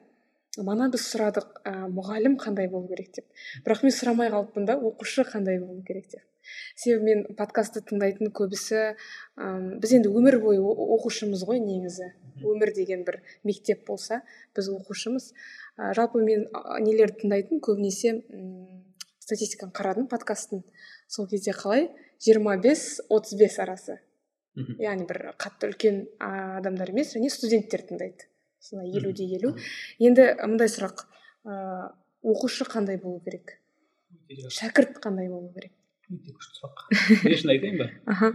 [0.64, 3.26] Мана біз сұрадық ә, мұғалім қандай болу керек деп.
[3.66, 6.24] Бірақ мен сұрамай қалыппын да оқушы қандай болу керек деп.
[6.76, 9.50] Себебі мен подкастты тыңдайтын көбісі ә,
[9.82, 12.12] біз енді өмір бойы оқушымыз ғой негізі.
[12.44, 14.22] Өмір деген бір мектеп болса
[14.56, 15.32] біз оқушымыз.
[15.76, 16.48] Ә, жалпы мен
[16.84, 18.22] нелерді тыңдайтын көбінесе
[19.20, 20.64] статистиканы қарадым подкасттың.
[21.12, 21.90] Сол кезде қалай?
[22.26, 24.00] Жиырма бес отыз бес арасы.
[24.56, 28.30] Яғни бір қатты үлкен адамдар емес және студенттер тыңдайды.
[28.60, 29.54] Сондай елу де елу.
[30.00, 31.06] Енді мындай сұрақ
[31.46, 31.90] ыыы
[32.26, 33.58] оқушы қандай болу керек?
[34.32, 35.76] Шәкірт қандай болу керек?
[36.10, 36.86] Өте күшті сұрақ.
[37.26, 37.90] Не үшін айтайын ба?
[38.14, 38.32] Аха.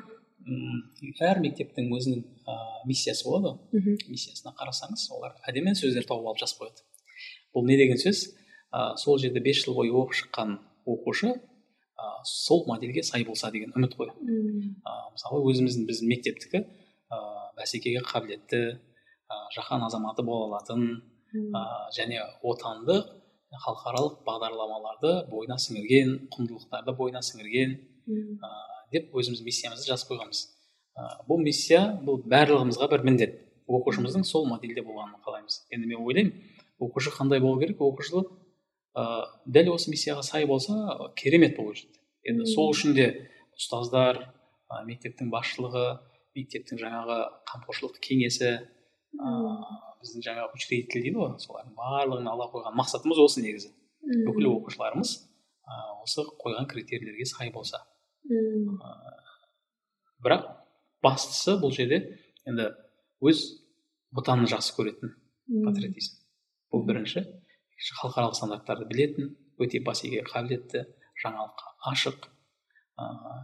[1.31, 3.99] Әр мектептің өзінің ыыы миссиясы болады ғой.
[4.13, 6.85] Миссиясына қарасаңыз олар әдемі сөздер тауып алып жазып қояды
[7.55, 8.29] бұл не деген сөз?
[8.71, 11.35] Ә, сол жерде бес жыл бойы оқып шыққан оқушы
[12.01, 14.09] ә, сол модельге сай болса деген үміт қой.
[14.09, 17.19] Ә, мысалы өзіміздің біздің мектептікі ә,
[17.59, 20.87] бәсекеге қабілетті ә, жаһан азаматы бола алатын
[21.35, 21.65] ә,
[21.97, 23.13] және отандық
[23.65, 27.77] халықаралық бағдарламаларды бойына сіңірген құндылықтарды бойына сіңірген
[28.41, 28.51] ә,
[28.95, 30.45] деп өзіміз миссиямызды жазып қойғанбыз.
[30.97, 33.39] Ә, бұл миссия бұл барлығымызға бір міндет.
[33.71, 35.61] Оқушымыздың сол модельде болғанын қалаймыз.
[35.71, 36.33] Енді мен ойлаймын
[36.83, 37.79] оқушы қандай болу керек?
[37.79, 38.25] Оқушы
[38.95, 39.05] ә,
[39.47, 40.77] дәл осы миссияға сай болса
[41.17, 41.93] керемет болу үшін
[42.31, 43.11] енді сол үшін де
[43.59, 45.87] ұстаздар ә, мектептің басшылығы
[46.39, 47.21] мектептің жаңағы
[47.51, 48.57] қамқоршылық кеңесі
[49.19, 49.55] ыыы
[50.01, 53.73] біздің жаңағы учредитель дейді ғой солардың барлығын ала қойған мақсатымыз осы негізі.
[54.01, 55.11] Бүкіл оқушыларымыз
[55.69, 57.83] ә, осы қойған критерийлерге сай болса.
[58.25, 58.95] Ә,
[60.25, 60.47] бірақ
[61.05, 62.01] бастысы бұл жерде
[62.49, 62.71] енді
[63.21, 63.45] өз
[64.17, 65.13] отанын жақсы көретін
[65.67, 66.17] патриотизм.
[66.73, 67.27] Бұл бірінші.
[68.01, 70.85] Халықаралық стандарттарды білетін өте бәсекеге қабілетті
[71.23, 72.29] жаңалыққа ашық
[73.01, 73.39] ыыы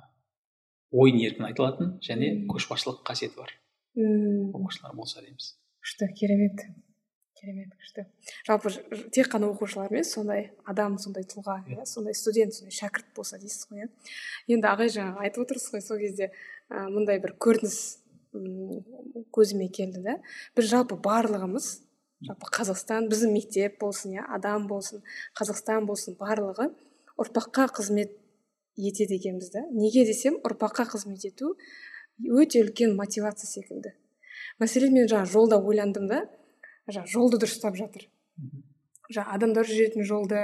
[0.97, 3.53] ойын еркін айта алатын және көшбасшылық қасиеті бар.
[3.97, 4.53] Мм.
[4.55, 5.55] Оқушылар болса дейміз.
[5.83, 6.63] Күшті керемет.
[7.37, 8.07] Керемет күшті.
[8.47, 8.73] Жалпы
[9.13, 13.67] тек қана оқушылар емес сондай адам сондай тұлға иә сондай студент сондай шәкірт болса дейсіз
[13.71, 13.91] ғой иә.
[14.57, 16.31] Енді ағай жаңа айтып отырсыз ғой сол кезде
[16.71, 17.81] ә, мындай бір көрініс
[19.33, 20.19] көзіме келді да.
[20.57, 21.71] Біз жалпы барлығымыз
[22.25, 25.03] жалпы қазақстан біздің мектеп болсын иә адам болсын
[25.37, 26.71] қазақстан болсын барлығы
[27.21, 28.15] ұрпаққа қызмет
[28.77, 31.55] етеді екенбіз да неге десем ұрпаққа қызмет ету
[32.25, 33.93] өте үлкен мотивация секілді.
[34.61, 36.23] Мәселен мен жаңа жолда ойландым да
[36.89, 38.09] жаңа жолды дұрыстап жатыр.
[39.13, 40.41] Жаңа адамдар жүретін жолды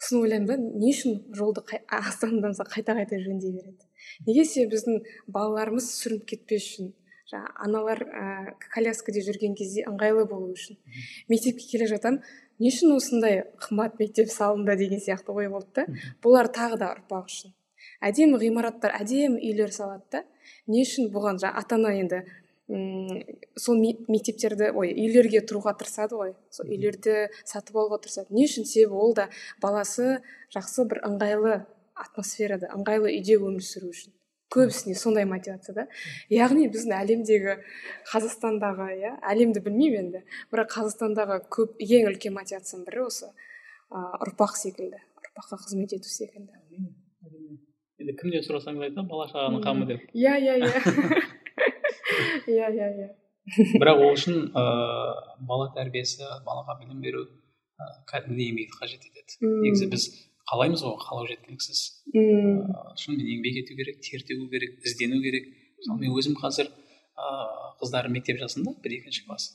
[0.00, 3.86] сосын ойлаймын да не үшін жолды астанадан қайта қайта жөндей береді?
[4.26, 6.92] Неге себебі біздің балаларымыз сүрініп кетпес үшін
[7.30, 8.24] жаңағы аналар ә,
[8.74, 10.78] коляскада жүрген кезде ыңғайлы болу үшін.
[11.28, 12.22] Мектепке келе жатамын
[12.60, 15.86] не үшін осындай қымбат мектеп салынды деген сияқты ой болды да.
[16.22, 17.54] Бұлар тағы да ұрпақ үшін.
[18.04, 20.24] Әдемі ғимараттар әдемі үйлер салады да.
[20.66, 22.22] Не үшін бұған жаңа ата ана енді
[22.68, 23.20] м
[23.60, 26.34] сол мектептерді ой үйлерге тұруға тырысады ғой.
[26.50, 28.32] Сол үйлерді сатып алуға тырысады.
[28.36, 29.28] Не үшін себебі ол да
[29.62, 30.20] баласы
[30.54, 31.62] жақсы бір ыңғайлы
[31.94, 34.12] атмосферада ыңғайлы үйде өмір сүру үшін.
[34.52, 35.86] Көбісіне сондай мотивация да?
[36.32, 37.56] Яғни біздің әлемдегі
[38.10, 40.22] қазақстандағы иә әлемді білмеймін енді
[40.52, 43.30] бірақ қазақстандағы көп ең үлкен мотивацияның бірі осы
[43.90, 45.00] ыыы ұрпақ секілді
[45.34, 46.52] ұрпаққа қызмет ету секілді.
[48.02, 50.02] Енді кімнен сұрасаңыз айтады бала шағаның қамы деп.
[50.14, 50.82] Иә иә иә.
[52.50, 53.08] Иә иә иә.
[53.80, 57.26] Бірақ ол үшін ыыы бала тәрбиесі балаға білім беру
[58.10, 59.38] кәдімгідей еңбекті қажет етеді.
[59.42, 60.08] Негізі біз
[60.50, 61.80] қалаймыз ғой қалау жеткіліксіз.
[62.12, 62.72] Мм.
[63.00, 65.48] Шынымен еңбек ету керек тер төгу керек іздену керек.
[65.78, 69.50] Мысалы мен өзім қазір ыыы қыздарым мектеп жасында бір екінші класс.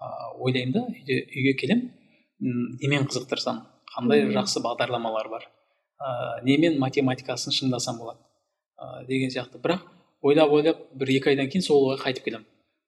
[0.00, 1.90] Ыыы ойлаймын да үйде үйге келемін
[2.80, 3.64] немен қызықтырсам
[3.94, 5.48] қандай жақсы бағдарламалар бар.
[6.00, 8.20] Ыыы немен математикасын шыңдасам болады
[8.80, 9.60] ыыы деген сияқты.
[9.60, 9.84] Бірақ
[10.22, 12.46] ойлап ойлап бір екі айдан кейін сол ойға қайтып келемін.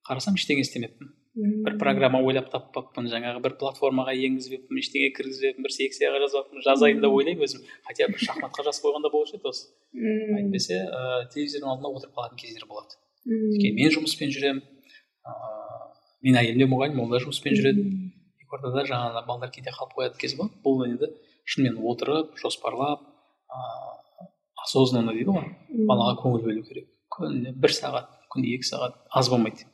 [0.09, 1.13] Қарасам ештеңе істемеппін.
[1.35, 7.15] Бір программа ойлап таппаппын жаңағы бір платформаға енгізбеппін ештеңе кіргізбеппін бір секцияға жазбаппын жазайын деп
[7.17, 7.63] ойлаймын өзім.
[7.89, 9.71] Хотя бір шахматқа жазып қойғанда болушы еді осы.
[9.97, 13.01] Әйтпесе ыыы телевизордың алдында отырып қалатын кездер болады.
[13.25, 14.61] Өйткені мен жұмыспен жүремін.
[15.25, 15.73] Ыыы
[16.29, 17.89] менің әйелім де мұғалім ол да жұмыспен жүреді.
[18.45, 21.09] Екі ортада жаңағы балдар кейде қалып қоятын кез болады бұл енді
[21.49, 23.09] шынымен отырып жоспарлап
[23.49, 24.29] ыыы
[24.67, 25.49] осознанно дейді ғой.
[25.89, 26.91] Балаға көңіл бөлу керек.
[27.13, 29.65] Күніне бір сағат күніне екі сағат аз болмайды.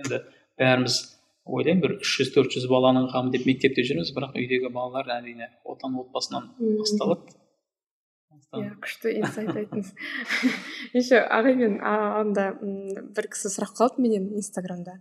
[0.00, 0.20] Енді
[0.60, 0.98] бәріміз
[1.44, 5.50] ойлаймын бір үш жүз төрт жүз баланың қамы деп мектепте жүрміз бірақ үйдегі балалар әрине
[5.64, 7.36] отан отбасынан басталады.
[8.54, 9.90] Иә күшті инсайт айттыңыз
[10.98, 14.98] еще ағай мен анда бір кісі сұрақ қалды менен инстаграмда.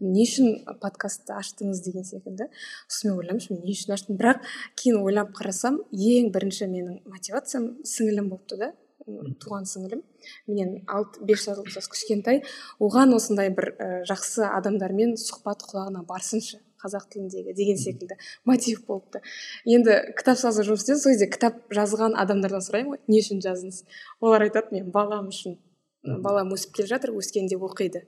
[0.00, 1.82] Не үшін подкастты аштыңыз?
[1.84, 2.46] деген секілді.
[2.86, 4.18] Сосын мен ойлаймыншы мен не үшін аштым?
[4.20, 4.44] Бірақ
[4.78, 8.70] кейін ойлап қарасам ең бірінші менің мотивациям сіңілім болыпты да.
[9.06, 10.02] Туған сіңілім
[10.46, 12.42] менен алты бес жас кішкентай.
[12.80, 19.22] Оған осындай бір ә, жақсы адамдармен сұхбат құлағына барсыншы қазақ тіліндегі деген секілді мотив болыпты.
[19.66, 23.84] Енді кітап жазу жұмыс істедім сол кезде кітап жазған адамдардан сұраймын ғой не үшін жаздыңыз?
[24.20, 25.58] Олар айтады мен балам үшін
[26.02, 28.06] балам өсіп келе жатыр өскенде оқиды.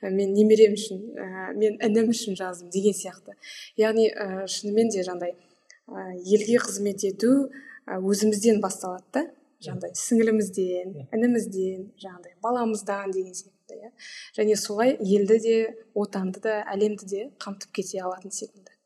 [0.00, 3.34] Мен немерем үшін ә, мен інім үшін жаздым деген сияқты.
[3.76, 7.50] Яғни ә, шынымен де жаңағыдай ә, елге қызмет ету
[7.88, 9.24] өзімізден басталады да.
[9.64, 13.90] Жаңағыдай сіңілімізден інімізден жаңағыдай баламыздан деген секілді иә.
[14.38, 15.56] Және солай елді де
[15.98, 18.76] отанды да әлемді де қамтып кете алатын секілді.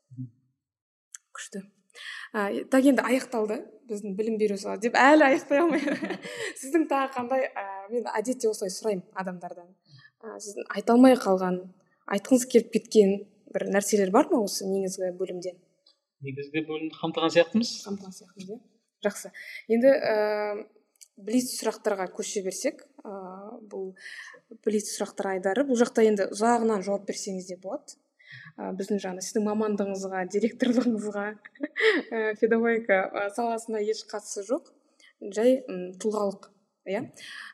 [1.33, 1.61] Күшті.
[2.33, 3.59] Ә, так енді аяқталды
[3.89, 5.83] біздің білім беру саласы деп әлі аяқтай алмай.
[6.61, 9.69] Сіздің тағы қандай ә, мен әдетте осылай сұраймын адамдардан.
[10.25, 11.61] Ә, сіздің айта алмай қалған
[12.17, 13.17] айтқыңыз келіп кеткен
[13.53, 15.59] бір нәрселер бар ма осы негізгі бөлімден?
[16.25, 17.75] Негізгі бөлімді қамтыған сияқтымыз.
[17.85, 18.61] Қамтыған сияқтымыз иә.
[19.03, 19.31] Жақсы.
[19.71, 20.15] Енді ә,
[21.17, 23.13] блиц сұрақтарға көше берсек ә,
[23.69, 23.91] бұл
[24.65, 27.97] блиц сұрақтар айдары бұл жақта енді ұзағынан жауап берсеңіз де болады.
[28.57, 34.71] Ә, біздің жаңағы сіздің мамандығыңызға директорлығыңызға ә, педагогика саласына еш қатысы жоқ.
[35.33, 35.61] Жай
[36.01, 36.49] тұлғалық
[36.89, 37.05] иә.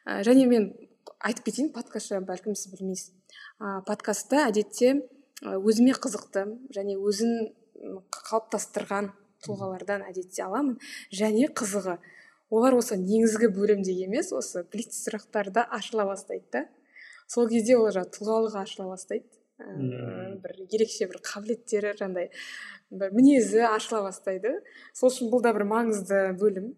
[0.05, 0.71] Ә, және мен
[1.19, 3.13] айтып кетейін подкаст жайлы бәлкім сіз білмейсіз.
[3.59, 5.01] Ә, подкастта әдетте
[5.43, 6.45] өзіме қызықты
[6.75, 7.49] және өзін
[8.11, 9.11] қалыптастырған
[9.45, 10.77] тұлғалардан әдетте аламын.
[11.15, 11.97] Және қызығы.
[12.49, 16.63] Олар осы негізгі бөлімде емес осы блиц сұрақтарда ашыла бастайды да.
[17.29, 19.29] Сол кезде олар жаңағы тұлғалығы ашыла бастайды.
[19.59, 19.69] Ә,
[20.41, 22.29] бір ерекше бір қабілеттері жаңағыдай
[22.89, 24.55] бір мінезі ашыла бастайды.
[24.97, 26.71] Сол үшін бұл да бір маңызды бөлім.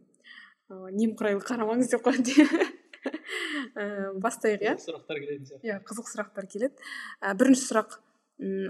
[0.67, 2.35] Ә, немқұрайлы қарамаңыз деп қояды.
[3.79, 4.75] Ә, бастайық иә?
[4.81, 5.67] Сұрақтар келетін сияқты.
[5.69, 6.89] Иә қызық сұрақтар келеді.
[7.21, 8.01] Ә, бірінші сұрақ.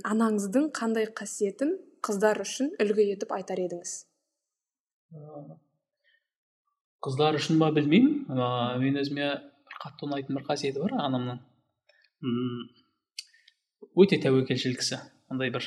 [0.05, 3.93] Анаңыздың қандай қасиетін қыздар үшін үлгі етіп айтар едіңіз?
[7.01, 8.27] Қыздар үшін ба білмеймін.
[8.29, 9.27] Ыыы мен өзіме
[9.67, 11.41] бір қатты ұнайтын бір қасиеті бар анамның.
[13.97, 15.01] Өте тәуекелшіл кісі.
[15.31, 15.65] Андай бір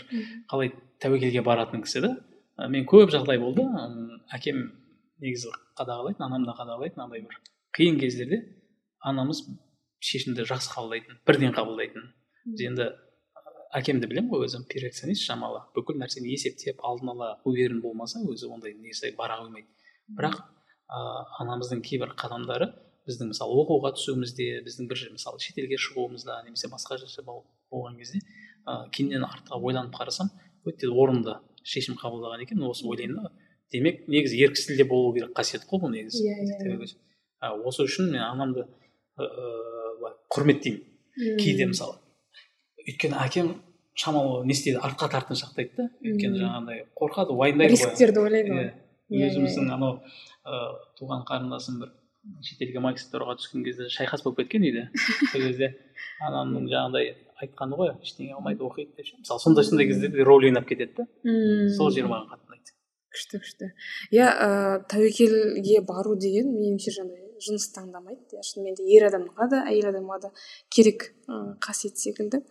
[0.51, 0.73] қалай
[1.03, 3.65] тәуекелге баратын кісі да мен көп жағдай болды.
[4.35, 4.69] Әкем
[5.23, 7.41] негізі қадағалайтын анам да қадағалайтын андай бір
[7.77, 8.43] қиын кездерде
[9.03, 9.43] анамыз
[10.05, 12.11] шешімді жақсы қабылдайтын бірден қабылдайтын.
[12.45, 12.91] Біз енді
[13.75, 15.65] әкемді білемін ғой өзім перфекционист шамалы.
[15.75, 19.67] Бүкіл нәрсені есептеп алдын ала уверен болмаса өзі ондай негізі бара қоймайды.
[20.15, 22.71] Бірақ ыыы анамыздың кейбір қадамдары
[23.09, 28.21] біздің мысалы оқуға түсуімізде біздің бір мысалы шетелге шығуымызда немесе басқа жерде болған кезде
[28.69, 30.31] ыыы кейіннен артқа ойланып қарасам
[30.65, 32.63] өте орынды шешім қабылдаған екен.
[32.63, 33.33] Осы ойлаймын да.
[33.73, 36.23] Демек негізі еріксіз стильде болу керек қасиет қой бұл негізі.
[36.23, 36.79] Иә
[37.43, 38.69] иә осы үшін мен анамды
[39.19, 40.83] ыыы құрметтеймін.
[41.41, 42.04] Кейде мысалы
[42.85, 43.51] өйткені әкем
[43.95, 48.71] шамалы не істейді артқа тартыншақтайды да өйткені жаңағындай қорқады уайымдайды рисктерді ойлайды ғой.
[49.15, 50.01] Иә өзіміздің анау
[50.45, 51.93] ыыы туған қарындасым бір
[52.43, 54.89] шетелге магистратураға түскен кезде шайқас болып кеткен үйде.
[55.31, 55.75] Сол кезде
[56.25, 57.13] анамның жаңағыдай
[57.45, 59.19] айтқаны ғой ештеңе қылмайды оқиды деп ше.
[59.21, 61.07] Мысалы сондай сондай кездерде роль ойнап кетеді да
[61.77, 62.75] сол жері маған қатты ұнайды.
[63.15, 63.71] күшті күшті.
[64.11, 68.37] Иә ыыы тәуекелге бару деген меніңше жаңағыдай жыныс таңдамайды.
[68.37, 70.31] Иә шынымен де ер адамға да әйел адамға да
[70.75, 72.43] керек ы қасиет секілді.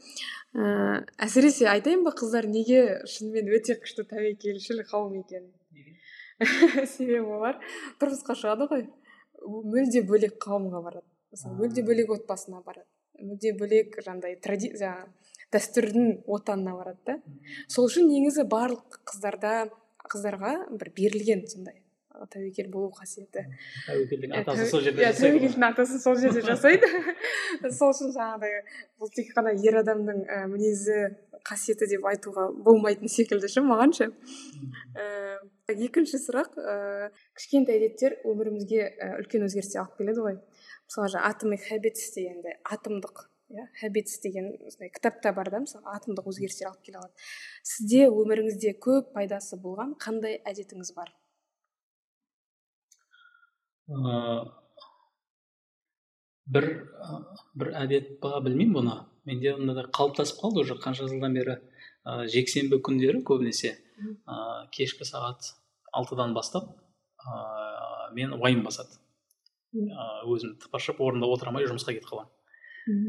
[0.54, 5.52] Ыыы әсіресе айтайын ба қыздар неге шынымен өте күшті тәуекелшіл қауым екенін?
[6.96, 7.60] Себебі олар
[8.02, 8.88] тұрмысқа шығады ғой.
[9.44, 11.08] Мүлде бөлек қауымға барады.
[11.34, 12.88] Мысалы мүлде бөлек отбасына барады.
[13.22, 15.12] Мүлде бөлек жаңағыдай тради жаңағы
[15.54, 17.18] дәстүрдің отанына барады да.
[17.70, 19.70] Сол үшін негізі барлық қыздарда
[20.10, 21.83] қыздарға бір берілген сондай
[22.34, 23.43] тәуекел болу қасиеті.
[23.88, 26.89] Тәуекелдің атасы сол жерде иә тәуекелдің атасы сол жерде жасайды.
[27.78, 28.61] Сол үшін жаңағыдай
[29.01, 30.99] бұл тек қана ер адамның ә, мінезі
[31.47, 34.09] қасиеті деп айтуға болмайтын секілді ше маған ше.
[34.93, 35.39] Ә,
[35.74, 38.89] екінші сұрақ ә, кішкентай әдеттер өмірімізге
[39.20, 40.39] үлкен өзгерістер алып келеді ғой.
[40.88, 46.30] Мысалы жаңағы atomic habits дегенде атомдық иә habits деген осындай кітапта бар да мысалы атомдық
[46.32, 47.28] өзгерістер алып келе алады.
[47.64, 51.11] Сізде өміріңізде көп пайдасы болған қандай әдетіңіз бар?
[51.11, 51.23] ыыы
[56.46, 57.20] бір ы,
[57.56, 58.96] бір әдет па білмеймін бұны.
[59.28, 61.58] Менде мынадай қалыптасып қалды уже қанша жылдан бері
[62.04, 63.78] ә, жексенбі күндері көбінесе.
[64.28, 65.54] Ә, кешкі сағат
[65.94, 66.70] алтыдан бастап
[67.24, 69.00] ә, мен уайым басады.
[69.74, 72.32] Ә, өзім тыпыршып орнында отыра алмай жұмысқа кетіп қаламын.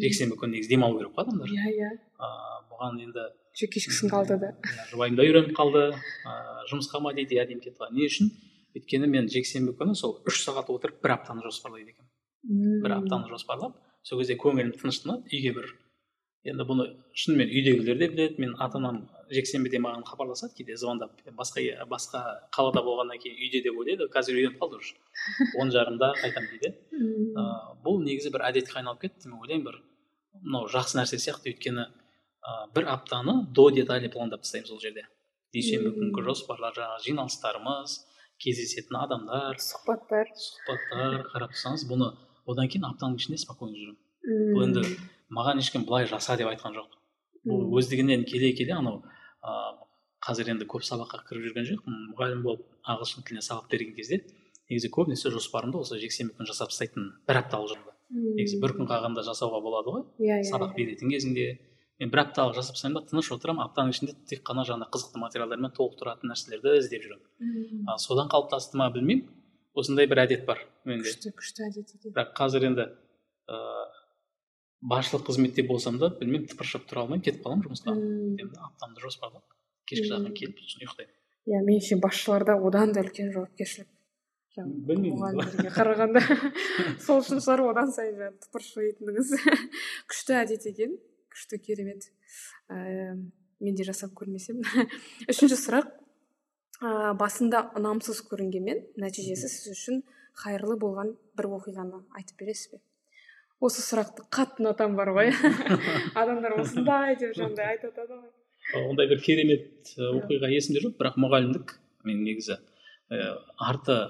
[0.03, 1.51] Жексенбі күні негізі демалу керек қой адамдар.
[1.51, 1.91] Иә иә.
[2.19, 2.31] Ә,
[2.71, 3.27] бұған енді
[3.59, 4.55] кешкісін қалды да.
[4.63, 5.89] Иә, жұбайым да үйреніп қалды.
[5.95, 8.31] Ыыы жұмысқа ма дейді иә деймін кетіп не үшін?
[8.75, 12.83] Өйткені мен жексенбі күні сол үш сағат отырып бір аптаны жоспарлайды екенмін.
[12.85, 15.73] Бір аптаны жоспарлап сол кезде көңілім тыныштанады үйге бір.
[16.45, 16.85] Енді бұны
[17.17, 18.99] шынымен үйдегілер де біледі мен ата анам
[19.33, 22.21] жексенбіде маған хабарласады кейде звондап басқа басқа
[22.53, 24.93] қалада болғаннан кейін үйде деп ойлайды қазір үйреніп қалды уже.
[25.57, 26.75] Он жарымда қайтамын дейді.
[26.93, 29.81] Ыыы бұл негізі бір әдетке айналып кетті мен ойлаймын бір
[30.43, 31.55] мынау жақсы нәрсе сияқты.
[31.55, 35.07] Өйткені ыыы бір аптаны до детали пландап тастаймыз ол жерде.
[35.57, 37.97] Дүйсенбі күнгі жоспарлар жаңағы жиналыстарымыз
[38.43, 40.31] кездесетін адамдар сұхбаттар.
[40.35, 42.11] сұхбаттар қарап тұрсаңыз бұны
[42.51, 44.05] одан кейін аптаның ішінде спокойно жүремін
[44.55, 44.85] бұл енді
[45.35, 46.99] маған ешкім былай жаса деп айтқан жоқ.
[47.45, 49.03] Бұл өздігінен келе келе анау
[49.45, 49.85] ыыы
[50.25, 51.99] қазір енді көп сабаққа кіріп жүрген жоқпын.
[52.15, 54.23] Мұғалім болып ағылшын тіліне сабақ берген кезде
[54.71, 57.93] негізі көбінесе жоспарымды осы жексенбі күні жасап тастайтынмын бір апталық жоспар
[58.39, 60.05] негізі бір күн қалғанда жасауға болады ғой.
[60.25, 61.47] Иә иә сабақ беретін кезінде
[62.03, 63.65] мен бір апталық жасап тастаймын да тыныш отырамын.
[63.69, 67.85] Аптаның ішінде тек қана жаңағы қызықты материалдармен толықтыратын нәрселерді іздеп жүремін.
[67.87, 69.29] А, содан қалыптасты ма білмеймін.
[69.75, 71.11] Осындай бір әдет бар менде.
[71.11, 72.15] Күшті күшті әдет екен.
[72.15, 72.89] Бірақ қазір енді
[73.51, 73.85] ыыы
[74.85, 77.95] басшылық қызметте болсам да білмеймін тыпыршып тұра алмаймын кетіп қаламын жұмысқа.
[77.95, 79.45] Енді аптамды жоспарлап
[79.89, 81.15] кешкі жақын келіп сосын ұйықтаймын.
[81.49, 83.89] Иә меніңше басшыларда одан да үлкен жауапкершілік.
[84.89, 86.23] Білмеймін қарағанда.
[87.05, 89.33] Сол үшін шығар одан сайын жаңағы тыпыршитыныңыз
[90.13, 90.95] күшті әдет екен.
[91.35, 92.09] Күшті керемет.
[92.71, 93.19] Ііі
[93.65, 94.63] мен де жасап көрмесем.
[95.31, 95.91] Үшінші сұрақ.
[96.85, 100.03] Ыыы басында ұнамсыз көрінгенмен нәтижесі сіз үшін
[100.41, 102.81] қайырлы болған бір оқиғаны айтып бересіз бе?
[103.63, 105.31] Осы сұрақты қатты ұнатамын бар ғой.
[106.21, 108.33] Адамдар осындай деп жаңағыдай айтып жатады ғой.
[108.91, 111.77] Ондай бір керемет ы, оқиға есімде жоқ бірақ мұғалімдік.
[112.05, 112.59] Мен негізі
[113.09, 113.31] ііі
[113.71, 114.01] арты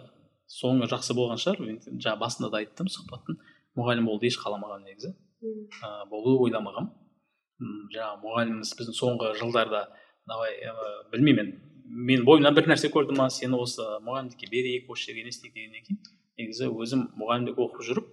[0.51, 1.61] соңы жақсы болған шығар.
[1.69, 3.39] Мен жаңа басында да айттым сұхбаттың
[3.79, 5.15] мұғалім болуды еш қаламағанмын негізі
[5.45, 6.93] ыыы болуды ойламағанмын
[7.95, 9.87] жаңағы мұғаліміміз біздің соңғы жылдарда
[10.31, 10.75] давай ы,
[11.13, 11.53] білмеймін.
[11.55, 15.55] Енді мен бойымнан бір нәрсе көрді ма сені осы мұғалімдікке берейік осы жерге не істейік
[15.55, 16.01] дегеннен кейін
[16.41, 18.09] негізі өзім мұғалімдік оқып жүріп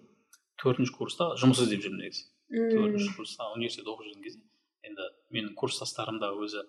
[0.61, 2.25] төртінші курста жұмыс іздеп жүрмін негізі.
[2.51, 4.43] Төртінші курста университет оқып жүрген кезде
[4.85, 6.65] енді менің курстастарым да өзі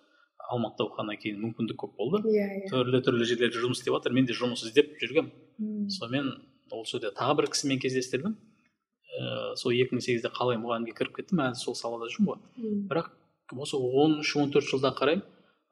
[0.53, 2.22] алматыда оқығаннан кейін мүмкіндік көп болды.
[2.30, 2.70] Иә иә.
[2.70, 5.33] Түрлі түрлі жерлерде жұмыс істеп жатыр мен де жұмыс іздеп жүргенмін.
[5.59, 5.91] Мм.
[5.91, 6.33] сонымен
[6.70, 8.37] ол жерде тағы бір кісімен кездестірдім.
[9.23, 12.41] Ыыы сол екі мың сегізде қалай мұғалімге кіріп кеттім әлі сол салада жүрмін ғой.
[12.91, 13.11] Бірақ
[13.55, 15.23] осы он үш он төрт жылда қараймын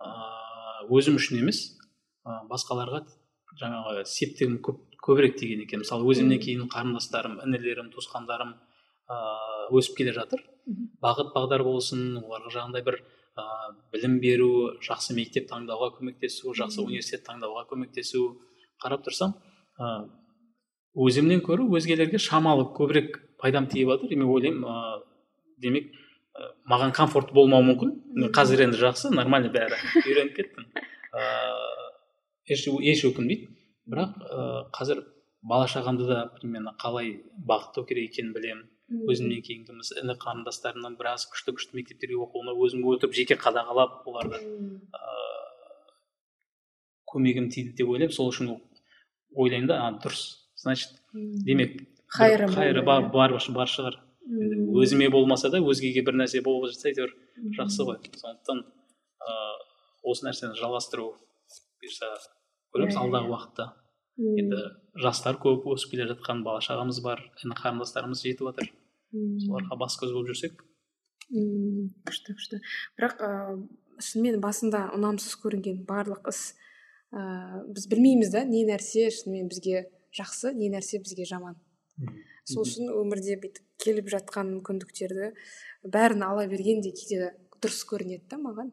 [0.06, 1.62] ыыы өзім үшін емес
[2.24, 3.04] ы басқаларға
[3.60, 5.82] жаңағы септігім көп көбірек тиген екен.
[5.82, 8.54] Мысалы өзімнен кейін қарындастарым інілерім туысқандарым
[9.10, 10.44] ыыы өсіп келе жатыр.
[11.02, 14.50] Бағыт бағдар болсын оларға жаңағыдай бір ыыы білім беру
[14.84, 18.36] жақсы мектеп таңдауға көмектесу жақсы университет таңдауға көмектесу
[18.82, 19.34] қарап тұрсам
[19.78, 19.90] ы
[21.06, 25.02] өзімнен көрі өзгелерге шамалы көбірек пайдам тиіп жатыр и мен ойлаймын ыыы
[25.60, 25.92] демек
[26.70, 27.94] маған комфорт болмауы мүмкін.
[28.34, 30.68] Қазір енді жақсы нормально бәрі үйреніп кеттім.
[31.12, 31.88] Ыыы
[32.54, 33.50] еш, еш өкінбейді.
[33.90, 35.02] Бірақ ыыы қазір
[35.42, 37.16] бала шағамды да примерно қалай
[37.46, 38.68] бағыттау керек екенін білемін.
[38.90, 44.80] Өзімнен кейінгі іні қарындастарымнан біраз күшті күшті мектептерге оқуына өзім өтіп жеке қадағалап оларды ыыы
[47.12, 48.14] көмегім тиді деп ойлаймын.
[48.14, 48.56] Сол үшін
[49.34, 50.24] ойлаймын да а, дұрыс.
[50.58, 51.78] Значит демек
[52.16, 53.98] Қайыры қайыры бар, бар, бар шығар
[54.30, 57.12] енді өзіме болмаса да өзгеге бір нәрсе болып жатса әйтеуір
[57.58, 57.98] жақсы ғой.
[58.20, 61.06] Сондықтан ыыы осы нәрсені жалғастыру
[61.80, 62.10] бұйырса
[62.74, 63.32] көреміз Иә, алдағы иә.
[63.34, 63.66] уақытта.
[64.20, 64.36] Мм.
[64.42, 64.58] енді
[65.00, 68.68] жастар көп өсіп келе жатқан бала шағамыз бар іні қарындастарымыз жетіп жатыр
[69.46, 70.58] соларға бас көз болып жүрсек.
[71.30, 72.60] Күшті күшті.
[72.98, 73.56] Бірақ ыыы
[74.02, 76.54] шынымен басында ұнамсыз көрінген барлық іс
[77.14, 79.86] ыыы біз білмейміз да не нәрсе шынымен бізге
[80.16, 81.56] жақсы не нәрсе бізге жаман.
[82.48, 85.32] Сол үшін өмірде бүйтіп келіп жатқан мүмкіндіктерді
[85.94, 88.72] бәрін ала берген де кейде дұрыс көрінеді да маған.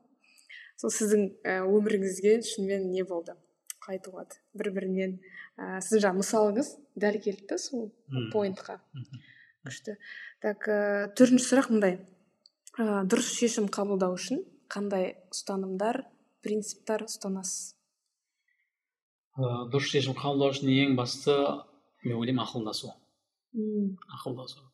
[0.78, 1.30] Сол сіздің
[1.68, 3.36] өміріңізге шынымен не болды?
[3.82, 5.16] Қалай айтуға болады бір бірінен
[5.58, 6.70] ә, сіздің жаңағы мысалыңыз
[7.00, 7.88] дәл келді да сол
[8.34, 8.78] поинтқа.
[9.66, 9.98] Күшті.
[10.44, 11.98] Так ә, төртінші сұрақ мындай.
[12.78, 16.04] Ә, дұрыс шешім қабылдау үшін қандай ұстанымдар
[16.46, 17.74] принциптер ұстанасыз?
[19.38, 21.36] Ә, дұрыс шешім қабылдау үшін ең басты
[22.04, 22.94] мен ойлаймын ақылдасу.
[23.54, 24.66] Мм ақылдасу.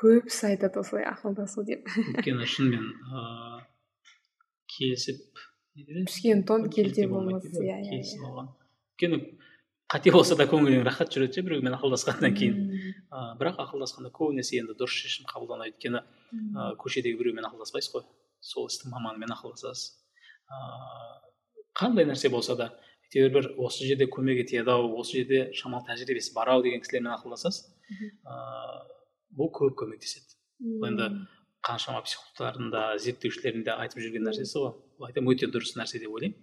[0.00, 1.88] Көбісі айтады осылай ақылдасу деп.
[1.88, 3.60] Өйткені шынымен ыыы
[4.70, 5.44] келісіп
[6.06, 7.44] пішкен тон келте болмас.
[7.50, 8.50] иә иә келісіп алған
[9.00, 9.20] өйткені
[9.90, 12.58] қате болса да көңілің рахат жүреді ше біреумен ақылдасқаннан кейін.
[13.10, 15.72] Ә, бірақ ақылдасқанда көбінесе енді дұрыс шешім қабылданады.
[15.74, 18.04] Өйткені ә, көшедегі біреумен ақылдаспайсыз ғой.
[18.38, 19.96] Сол істің маманымен ақылдасасыз.
[20.46, 21.18] Ыыы
[21.74, 22.70] қандай нәрсе болса да
[23.10, 27.10] әйтеуір бір осы жерде көмек етеді ау осы жерде шамалы тәжірибесі бар ау деген кісілермен
[27.16, 29.00] ақылдасасыз ыыы
[29.34, 30.36] бұл көп көмектеседі.
[30.62, 31.08] Бұл енді
[31.66, 34.72] қаншама психологтардың да зерттеушілердің де айтып жүрген нәрсесі ғой.
[34.98, 36.38] Бұл айтамын өте дұрыс нәрсе деп ойлаймын.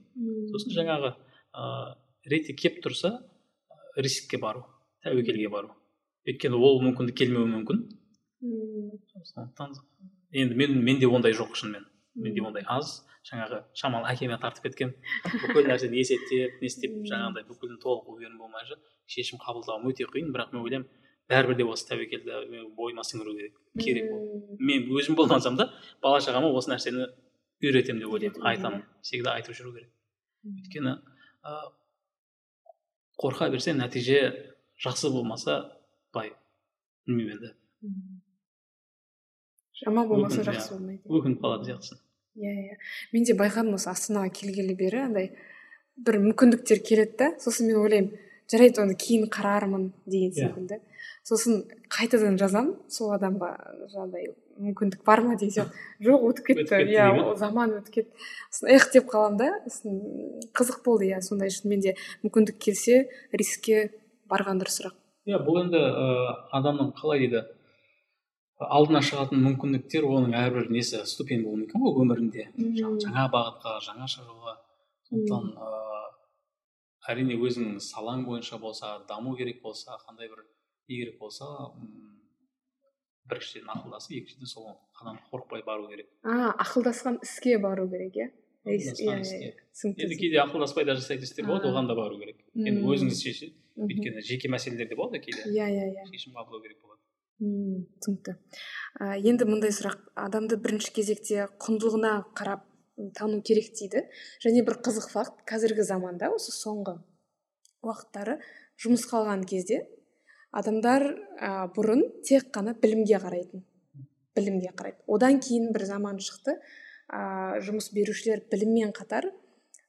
[0.52, 1.14] Сосын жаңағы
[1.56, 1.96] ыыы
[2.32, 3.14] реті келіп тұрса
[3.96, 4.66] рискке бару
[5.04, 5.72] тәуекелге бару.
[6.28, 7.84] Өйткені ол мүмкіндік келмеуі мүмкін.
[9.34, 9.76] Сондықтан
[10.32, 11.88] енді мен менде ондай жоқ шынымен.
[12.16, 14.94] Менде ондай аз жаңағы шамалы әкеме тартып кеткен.
[15.44, 20.32] Бүкіл нәрсені есептеп не істеп жаңағыдай бүкілін толық уверен болмай жүріп шешім қабылдауым өте қиын
[20.36, 20.88] бірақ мен ойлаймын
[21.28, 25.70] бәрібір де осы тәуекелді бойыма сіңіру керек керек ол мен өзім болмасам да
[26.04, 27.10] бала шағама осы нәрсені
[27.64, 28.84] үйретемін деп ойлаймын айтамын.
[29.02, 29.92] всегда айтып жүру керек.
[30.46, 30.96] Өйткені
[33.20, 34.22] қорқа берсе нәтиже
[34.84, 35.60] жақсы болмаса
[36.14, 36.34] былай
[37.08, 37.54] білмеймін енді.
[39.84, 41.02] Жаман болмаса жақсы болмайды.
[41.10, 42.07] Өкініп қалатын сияқтысың
[42.38, 42.78] иә иә.
[43.14, 45.32] Мен де байқадым осы астанаға келгелі бері андай
[45.98, 47.32] бір мүмкіндіктер келеді да.
[47.42, 48.12] Сосын мен ойлаймын
[48.52, 50.80] жарайды оны кейін қарармын деген секілді.
[51.28, 53.50] Сосын қайтадан жазамын сол адамға
[53.92, 54.30] жаңағыдай
[54.62, 55.82] мүмкіндік бар ма деген сияқты.
[56.06, 56.80] Жоқ өтіп кетті.
[56.94, 58.28] Иә заман өтіп кетті.
[58.52, 59.50] Сосын эх деп қаламын да.
[59.68, 60.00] Сосын
[60.56, 63.90] қызық болды иә сондай шынымен де мүмкіндік келсе рискке
[64.32, 64.96] барған дұрысырақ.
[65.28, 67.44] Иә бұл енді ыыы адамның қалай дейді
[68.58, 72.48] алдына шығатын мүмкіндіктер оның әрбір несі ступень болуы мүмкін ғой өмірінде.
[72.78, 74.58] Жаңа бағытқа жаңаша жолға
[75.10, 75.88] сондықтан ыыы
[77.08, 80.42] әрине өзіңнің салаң бойынша болса даму керек болса қандай бір
[80.90, 81.46] не керек болса
[83.30, 86.10] біріншіден ақылдасып екіншіден сол қадам қорықпай бару керек.
[86.24, 88.28] А ақылдасқан іске бару керек иә?
[88.68, 92.42] Енді кейде ақылдаспай да жасайтын істер болады оған да бару керек.
[92.56, 95.46] Енді өзіңіз шешеді өйткені жеке мәселелер де болады кейде.
[95.48, 96.08] Иә иә иә.
[96.12, 96.97] Шешім қабылдау керек болады.
[97.40, 98.36] Мм түсінікті.
[99.02, 100.00] Ә, енді мындай сұрақ.
[100.18, 102.66] Адамды бірінші кезекте құндылығына қарап
[103.18, 104.08] тану керек дейді.
[104.44, 105.44] Және бір қызық факт.
[105.50, 106.98] Қазіргі заманда осы соңғы
[107.86, 108.40] уақыттары
[108.82, 109.84] жұмысқа алған кезде
[110.52, 111.06] адамдар
[111.38, 113.64] ә, бұрын тек қана білімге қарайтын
[114.38, 116.58] білімге қарайды одан кейін бір заман шықты.
[117.08, 119.30] Ә, жұмыс берушілер біліммен қатар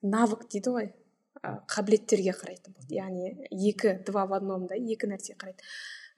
[0.03, 0.91] навык дейді ғой
[1.43, 2.95] қабілеттерге қарайтын болды.
[2.95, 5.65] Яғни екі два в одномдай екі нәрсе қарайды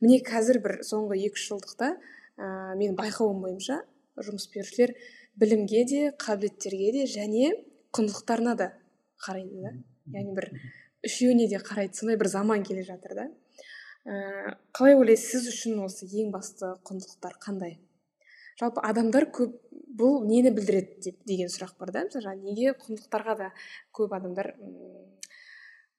[0.00, 3.82] міне қазір бір соңғы екі үш жылдықта ә, менің байқауым бойынша
[4.20, 4.94] жұмыс берушілер
[5.40, 7.52] білімге де қабілеттерге де және
[7.96, 8.72] құндылықтарына да
[9.24, 9.72] қарайды да.
[10.14, 10.48] Яғни бір
[11.06, 13.26] үшеуіне де қарайды сондай бір заман келе жатыр да.
[14.04, 17.78] Ә, қалай ойлайсыз сіз үшін осы ең басты құндылықтар қандай?
[18.60, 19.56] Жалпы адамдар көп
[20.00, 22.06] бұл нені білдіреді деп деген сұрақ бар да.
[22.08, 23.52] Мысалы неге құндылықтарға да
[23.96, 24.54] көп адамдар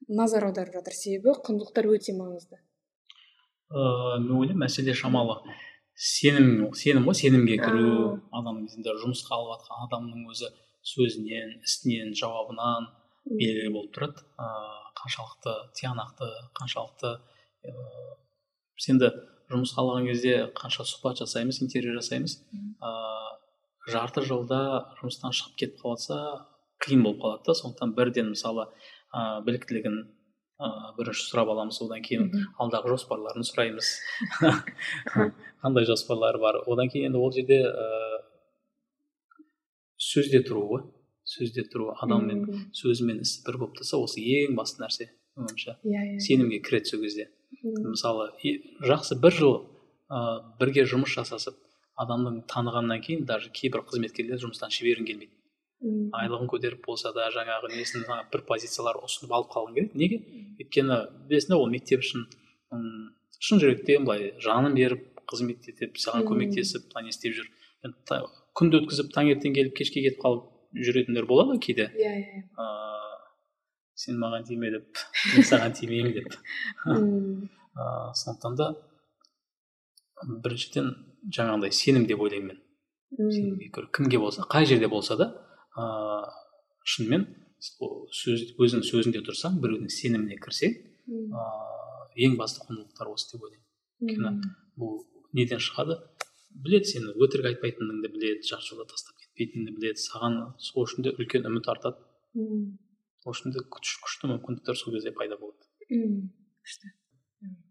[0.08, 0.98] назар аударып жатыр?
[0.98, 2.62] Себебі құндылықтар өте маңызды.
[3.72, 5.40] Ыыы мен ойлаймын мәселе шамалы.
[5.96, 8.68] Сенім сенім ғой сенімге кіру адамның
[9.04, 10.52] жұмысқа алып жатқан адамның өзі
[10.92, 12.88] сөзінен істінен жауабынан
[13.26, 14.24] белгілі болып тұрады.
[14.38, 17.12] Ыыы қаншалықты тиянақты қаншалықты
[17.66, 18.16] ыыы
[18.78, 19.12] біз енді
[19.52, 22.40] жұмысқа алған кезде қанша сұхбат жасаймыз интервью жасаймыз.
[22.82, 24.62] Ыыы жарты жылда
[25.02, 26.48] жұмыстан шығып кетіп қалып жатса
[26.86, 28.68] қиын болып қалады да сондықтан бірден мысалы
[29.14, 30.02] ыыы біліктілігін
[30.62, 32.30] ыыы бірінші сұрап аламыз одан кейін
[32.62, 33.90] алдағы жоспарларын сұраймыз.
[35.64, 36.62] Қандай жоспарлары бар?
[36.70, 38.22] Одан кейін енді ол жерде ыыы
[40.02, 40.86] сөзде тұру ғой.
[41.32, 46.02] Сөзде тұру адаммен сөзі мен ісі бір болып тұрса осы ең басты нәрсе менің иә
[46.16, 46.20] иә.
[46.20, 47.30] сенімге кіреді сол кезде
[47.64, 48.32] мысалы
[48.84, 49.54] жақсы бір жыл
[50.12, 51.56] ыыы бірге жұмыс жасасып
[52.02, 55.34] адамның танығаннан кейін даже кейбір қызметкерлер жұмыстан жібергің келмейді.
[55.82, 59.98] Айлығын көтеріп болса да жаңағы несін бір позициялар ұсынып алып қалғың келеді.
[59.98, 60.20] Неге?
[60.62, 60.98] Өйткені
[61.30, 62.28] білесің ол мектеп үшін
[63.42, 67.50] шын жүректен былай жанын беріп қызмет етіп саған көмектесіп не істеп жүр?
[68.58, 71.90] Күнді өткізіп таңертең келіп кешке кетіп қалып жүретіндер болады ғой кейде.
[71.96, 73.02] Иә иә ыыы
[73.96, 75.02] сен маған тиме деп
[75.34, 76.36] мен саған тимеймін деп.
[76.86, 78.74] Ыыы сондықтан да
[80.44, 80.92] біріншіден
[81.32, 83.72] жаңағыдай сенім деп ойлаймын мен.
[83.96, 85.32] Кімге болса қай жерде болса да
[85.78, 86.32] ыыы
[86.92, 87.28] шынымен
[87.62, 90.76] сөз өзінің сөзінде тұрсаң біреудің сеніміне кірсең
[91.08, 93.68] ыыы ең басты құндылықтар осы деп ойлаймын.
[94.02, 94.98] Өйткені бұл
[95.38, 96.00] неден шығады?
[96.52, 101.48] Біледі сені өтірік айтпайтыныңды біледі жарты жолда тастап кетпейтініңді біледі саған сол үшін де үлкен
[101.48, 102.02] үміт артады.
[103.24, 105.70] Сол үшін де күшті мүмкіндіктер сол кезде пайда болады.
[105.88, 106.92] Күшті.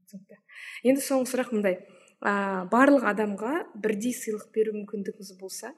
[0.08, 0.40] Түсінікті.
[0.88, 1.76] Енді соңғы сұрақ мындай.
[2.20, 5.74] Ә, барлық адамға бірдей сыйлық беру мүмкіндігіңіз болса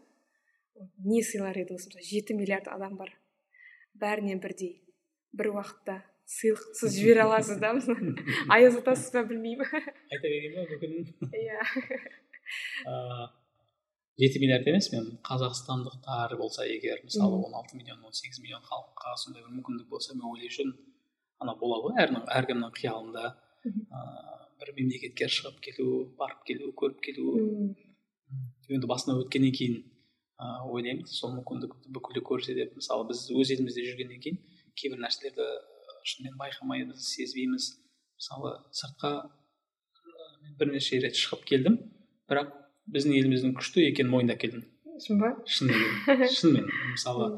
[1.04, 3.12] не сыйлар едіңіз мысалы жеті миллиард адам бар.
[3.98, 4.80] Бәріне бірдей.
[5.32, 7.72] Бір уақытта сыйлық сіз жібере аласыз да
[8.54, 9.68] аяз атасыз ба білмеймін.
[9.68, 10.92] Айта берейін ба мүмкін
[11.42, 11.60] иә.
[14.20, 19.16] Жеті миллиард емес мен қазақстандықтар болса егер мысалы он алты миллион он сегіз миллион халыққа
[19.16, 20.74] сондай бір мүмкіндік болса мен ойлаймын
[21.40, 23.24] ана болады ғой әркімнің әркімнің қиялында
[23.64, 25.86] ыыы бір мемлекетке шығып келу
[26.18, 27.24] барып келу көріп келу.
[28.68, 29.80] Енді басынан өткеннен кейін
[30.42, 31.06] ыыы ойлаймын.
[31.06, 34.40] Сол мүмкіндікті бүкіл көрсе деп мысалы біз өз елімізде жүргеннен кейін
[34.78, 35.46] кейбір нәрселерді
[36.08, 37.68] шынымен байқамаймыз сезбейміз.
[38.18, 39.12] Мысалы сыртқа
[40.58, 41.78] бірнеше рет шығып келдім
[42.30, 42.52] бірақ
[42.92, 44.64] біздің еліміздің күшті екенін мойындап келдім.
[45.02, 45.32] Шын ба?
[45.46, 46.68] Шынымен шынымен.
[46.92, 47.30] Мысалы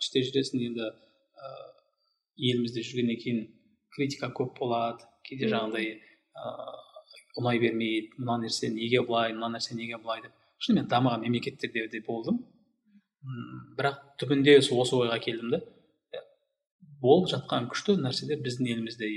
[0.00, 3.46] іште жүресің енді ыыы елімізде жүргеннен кейін
[3.94, 5.06] критика көп болады.
[5.26, 6.76] Кейде жаңағыдай ыыы
[7.38, 8.14] ұнай бермейді.
[8.18, 10.34] Мына нәрсе неге былай мына нәрсе неге былай деп.
[10.64, 12.40] Шынымен дамыған мемлекеттерде де болдым.
[13.78, 15.62] Бірақ түбінде осы ойға келдім да
[17.02, 19.08] болып жатқан күшті нәрселер біздің елімізде.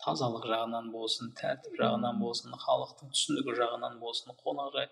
[0.00, 4.88] Тазалық жағынан болсын тәртіп жағынан болсын халықтың түсінігі жағынан болсын қонақжай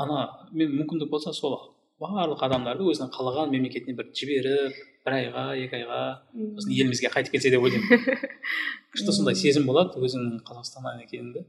[0.00, 1.56] ана мен мүмкіндік болса сол
[2.00, 6.00] барлық адамдарды өзінің қалаған мемлекетіне бір жіберіп бір айға екі айға
[6.54, 8.16] сосын елімізге қайтып келсе деп ойлаймын.
[8.94, 11.44] Күшті сондай сезім болады өзіңнің қазақстаннан екеніңді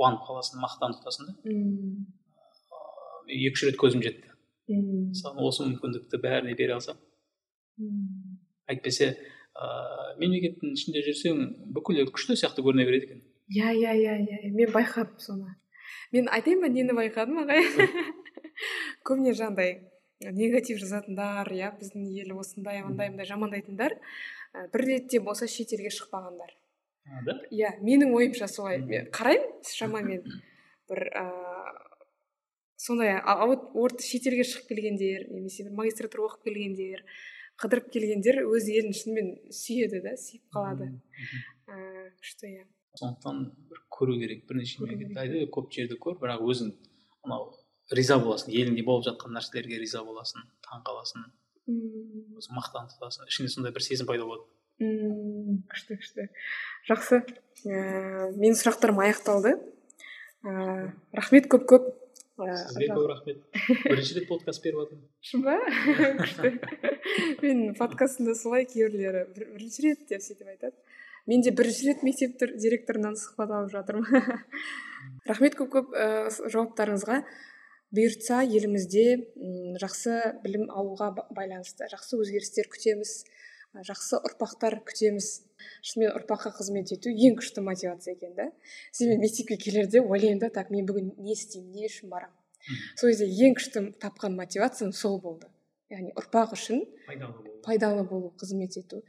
[0.00, 1.36] қуанып қаласың мақтан тұтасың да.
[3.30, 4.30] Екі үш рет көзім жетті
[5.10, 7.00] мысалы осы мүмкіндікті бәріне бере алсам
[8.70, 11.42] әйтпесе ыыы мемлекеттің ішінде жүрсең
[11.76, 15.56] бүкіл күшті сияқты көріне береді екен иә иә иә иә мен байқадым соны
[16.12, 17.64] мен айтайын ба нені байқадым ағай
[19.06, 23.96] көбіне жаңағыдай негатив жазатындар иә біздің ел осындай мындай мындай жамандайтындар
[24.72, 26.54] бір ретте болса шетелге шықпағандар
[27.26, 30.26] да иә менің ойымша солай мен қараймын шамамен
[30.90, 31.49] бір ыыы
[32.80, 33.18] сондай
[33.74, 37.04] вот шетелге шығып келгендер немесе бір магистратура оқып келгендер
[37.60, 40.92] қыдырып келгендер өз елін шынымен сүйеді да сүйіп қалады.
[41.68, 42.64] Ыыы күшті иә.
[42.96, 46.72] сондықтан бір көру керек бірнеше мемлекет көп жерді көр бірақ өзің
[47.26, 47.52] анау
[47.92, 51.26] риза боласың еліңде болып жатқан нәрселерге риза боласың таң қаласың
[51.68, 52.40] мм.
[52.56, 53.28] мақтан тұтасың.
[53.28, 54.48] Ішіңде сондай бір сезім пайда болады.
[54.80, 56.28] Мм күшті күшті.
[56.88, 57.22] Жақсы.
[57.60, 59.58] Ііі менің сұрақтарым аяқталды.
[60.42, 61.90] Ыыы рахмет көп көп
[62.40, 63.42] сізге көп рахмет.
[63.84, 65.56] Бірінші рет подкаст беріп жатырмын шын ба
[66.20, 66.54] күшті
[67.44, 70.76] мен подкастымда солай кейбіреулері бірінші рет деп сөйтіп айтады
[71.30, 74.40] мен де бірінші рет мектеп директорынан сұхбат алып жатырмын
[75.28, 77.22] рахмет көп көп ііі жауаптарыңызға.
[77.90, 79.04] Бұйыртса елімізде
[79.82, 83.14] жақсы білім алуға байланысты жақсы өзгерістер күтеміз.
[83.74, 85.28] Жақсы ұрпақтар күтеміз.
[85.86, 88.48] Шынымен ұрпаққа қызмет ету ең күшті мотивация екен да.
[88.92, 92.36] Себебі мектепке келерде ойлаймын да так мен бүгін не істеймін не үшін барамын.
[92.96, 95.46] Сол кезде ең күшті тапқан мотивациям сол болды.
[95.90, 97.60] Яғни ұрпақ үшін пайдалы болу.
[97.64, 99.02] пайдалы болу қызмет ету.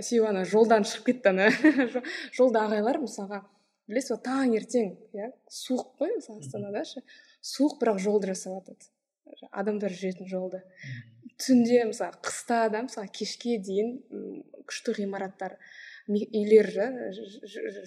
[0.00, 1.50] Себебі ана жолдан шығып кетті ана.
[2.36, 3.42] Жолда ағайлар мысалға
[3.90, 7.02] білесіз ба таңертең иә суық қой мысалы астанада ше
[7.42, 10.62] суық бірақ жолды жасап жатады адамдар жүретін жолды.
[11.42, 13.96] Түнде мысалы қыста да мысалы кешке дейін
[14.68, 15.58] күшті ғимараттар
[16.08, 16.70] үйлер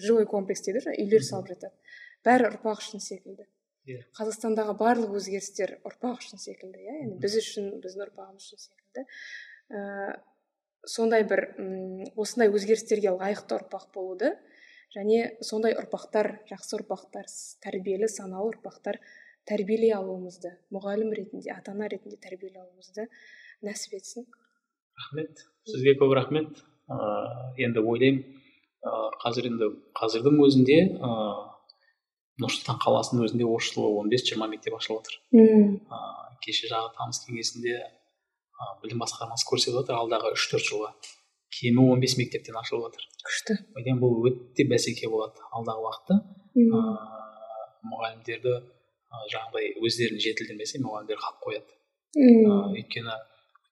[0.04, 1.74] жилой комплекс дейді ғой үйлер салып жатады.
[2.26, 3.46] Бәрі ұрпақ үшін секілді.
[3.86, 4.00] Иә.
[4.18, 9.04] Қазақстандағы барлық өзгерістер ұрпақ үшін секілді иә яғни біз үшін біздің ұрпағымыз үшін секілді.
[9.70, 10.16] Ә,
[10.86, 11.44] сондай бір
[12.18, 14.32] осындай өзгерістерге лайықты ұрпақ болуды
[14.96, 17.30] және сондай ұрпақтар жақсы ұрпақтар
[17.62, 18.98] тәрбиелі саналы ұрпақтар
[19.46, 23.06] тәрбиелей алуымызды мұғалім ретінде ата ана ретінде тәрбиелей алуымызды
[23.64, 24.26] нәсіп етсін
[25.00, 26.62] рахмет сізге көп рахмет
[26.92, 28.22] ыыы енді ойлаймын
[28.86, 31.44] ыыы қазір енді қазірдің өзінде ыыы
[32.42, 35.14] нұр сұлтан қаласының өзінде осы жылы он бес жиырма мектеп ашылып отыр.
[35.32, 35.78] Мм.
[35.88, 37.78] Ыыы кеше жағы тамыз кеңесінде
[38.82, 40.90] білім басқармасы көрсетіп отыр алдағы үш төрт жылға
[41.56, 43.56] кемі он бес мектептен ашылып жатыр күшті.
[43.76, 46.18] Ойлаймын бұл өте бәсеке болады алдағы уақытта.
[46.60, 46.96] Ыыы
[47.86, 48.54] мұғалімдерді
[49.32, 51.76] жаңағыдай өздерін жетілдірмесе мұғалімдер қалып қояды.
[52.20, 53.16] Ыыы өйткені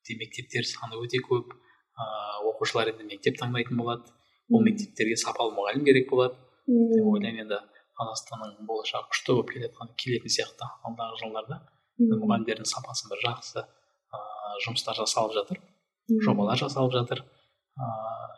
[0.04, 4.04] өте мектептер саны өте көп ыыы оқушылар енді мектеп таңдайтын болады.
[4.52, 6.36] Ол мектептерге сапалы мұғалім керек болады.
[6.68, 7.60] Деп ойлаймын енді
[7.96, 11.60] қазақстанның болашағы күшті болып келе келетін сияқты алдағы жылдарда.
[11.98, 15.60] Мұғалімдердің сапасы бір жақсы ыыы жұмыстар жасалып жатыр
[16.26, 17.24] жобалар жасалып жатыр.
[17.80, 18.28] Ыыы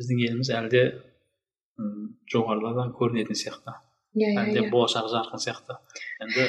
[0.00, 0.84] біздің еліміз әлі де
[2.32, 3.76] жоғарыдан көрінетін сияқты.
[4.16, 5.78] Иә әлі де болашағы жарқын сияқты.
[6.24, 6.48] Енді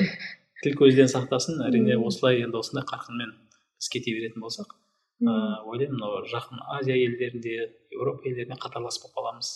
[0.63, 3.35] тіл көзден сақтасын әрине осылай енді осындай қарқынмен
[3.78, 4.76] біз кете беретін болсақ
[5.22, 7.56] ыыы ойлаймын мынау жақын азия елдерінде
[7.91, 9.49] еуропа елдеріне қатарлас болып қаламыз.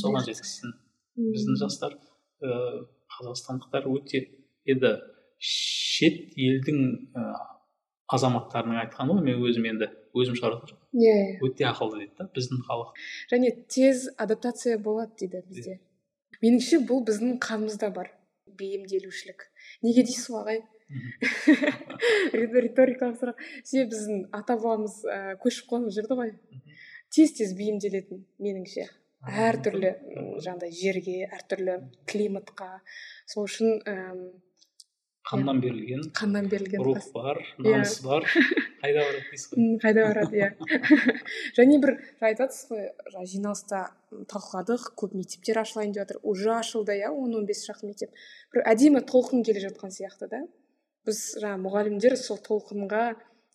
[0.00, 0.72] Соған жеткізсін
[1.16, 1.98] біздің жастар.
[2.42, 2.86] Ыыы
[3.16, 4.24] қазақстандықтар өте
[4.66, 4.96] енді
[5.38, 6.80] шет елдің
[7.14, 7.22] ә,
[8.12, 11.32] азаматтарының айтқаны ғой мен өзім енді өзім шығарып иә yeah.
[11.44, 12.94] өте ақылды дейді да біздің халық.
[13.32, 15.78] Және тез адаптация болады дейді бізде.
[16.42, 18.10] Меніңше бұл біздің қанымызда бар
[18.58, 19.46] бейімделушілік.
[19.86, 20.62] Неге дейсіз ғой ағай?
[22.36, 23.42] риторикалық сұрақ.
[23.64, 26.32] Себебі біздің ата бабамыз ә, көшіп қонып жүрді ғой.
[27.14, 28.86] Тез тез бейімделетін меніңше.
[29.26, 29.92] Әртүрлі
[30.44, 32.76] жаңағыдай жерге әртүрлі климатқа.
[33.26, 33.80] Сол үшін
[35.26, 37.72] қаннан берілген қаннан берілген рух бар иә.
[37.72, 38.26] намыс бар.
[38.82, 39.78] Қайда барады дейсіз ғой?
[39.82, 40.50] Қайда барады иә.
[41.58, 43.80] Және бір айтып жатсыз ғой жиналыста
[44.30, 46.20] талқыладық көп мектептер ашылайын деп жатыр.
[46.22, 48.14] Уже ашылды иә он он бес шақты мектеп.
[48.54, 50.44] Бір әдемі толқын келе жатқан сияқты да.
[51.06, 53.02] Біз жаңағы мұғалімдер сол толқынға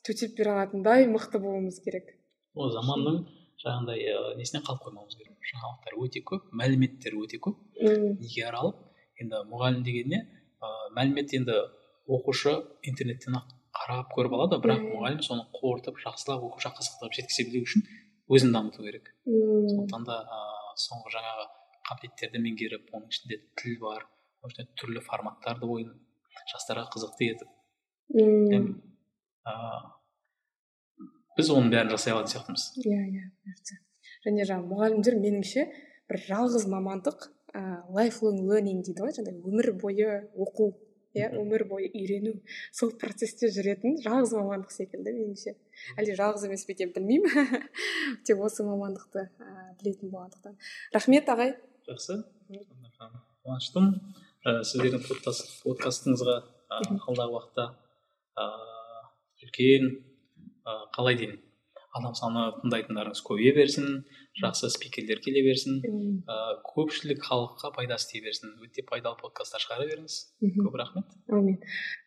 [0.07, 2.13] төтеп бере алатындай мықты болуымыз керек.
[2.55, 3.21] Ол заманның
[3.61, 5.37] жаңағыдай ә, несіне қалып қоймауымыз керек?
[5.51, 7.59] Жаңалықтар өте көп мәліметтер өте көп.
[7.81, 8.79] Неге аралып?
[9.21, 10.21] Енді мұғалім деген не
[10.61, 11.57] ыыы мәлімет енді
[12.09, 12.53] оқушы
[12.87, 17.85] интернеттен ақ қарап көріп алады бірақ мұғалім соны қорытып жақсылап оқушыға қызықтырып жеткізе білу үшін
[18.31, 19.11] өзін дамыту керек.
[19.25, 21.47] Сондықтан да ыыы соңғы жаңағы
[21.89, 24.07] қабілеттерді меңгеріп оның ішінде тіл бар
[24.41, 25.93] оның ішінде түрлі форматтарды ойын
[26.51, 27.49] жастарға қызықты етіп.
[28.15, 28.73] Мм.
[31.37, 32.67] Біз оның бәрін жасай алатын сияқтымыз.
[32.83, 33.79] Иә иә
[34.25, 35.65] және жаңағы мұғалімдер меніңше
[36.11, 40.09] бір жалғыз мамандық ыыы лайфлонг ленинг дейді ғой жаңағыдай өмір бойы
[40.45, 40.71] оқу
[41.17, 42.35] иә өмір бойы үйрену.
[42.71, 45.55] Сол процесте жүретін жалғыз мамандық секілді меніңше.
[45.97, 47.67] Әлде жалғыз емес пе екен білмеймін.
[48.27, 49.49] Тек осы мамандықты ә,
[49.81, 50.55] білетін болғандықтан.
[50.93, 51.55] Рахмет ағай.
[51.89, 52.21] Жақсы.
[53.43, 53.97] Қуаныштымын.
[54.45, 55.05] Ә, сіздердің
[55.65, 56.37] подкастыңызға
[56.71, 57.69] алдағы уақытта
[58.41, 59.87] ыыы үлкен
[60.95, 61.39] қалай дейін
[61.97, 64.03] адам саны тыңдайтындарыңыз көбейе берсін
[64.39, 68.53] жақсы спикерлер келе берсін ә, көпшілік халыққа пайдасы тие берсін.
[68.63, 70.17] Өте пайдалы подкасттар шығара беріңіз.
[70.55, 71.17] Көп рахмет.
[71.27, 71.57] Әумин.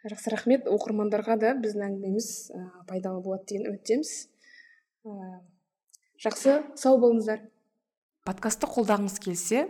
[0.08, 0.68] Жақсы рахмет.
[0.72, 4.14] Оқырмандарға да біздің әңгімеміз ә, пайдалы болады деген үміттеміз.
[5.04, 5.30] Ә,
[6.24, 6.62] жақсы.
[6.80, 7.44] Сау болыңыздар.
[8.24, 9.66] Подкастты қолдағыңыз келсе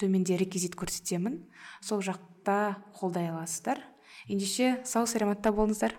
[0.00, 1.40] төменде реквизит көрсетемін.
[1.80, 3.80] Сол жақта қолдай аласыздар.
[4.28, 5.96] Ендеше сау саламатта болыңыздар.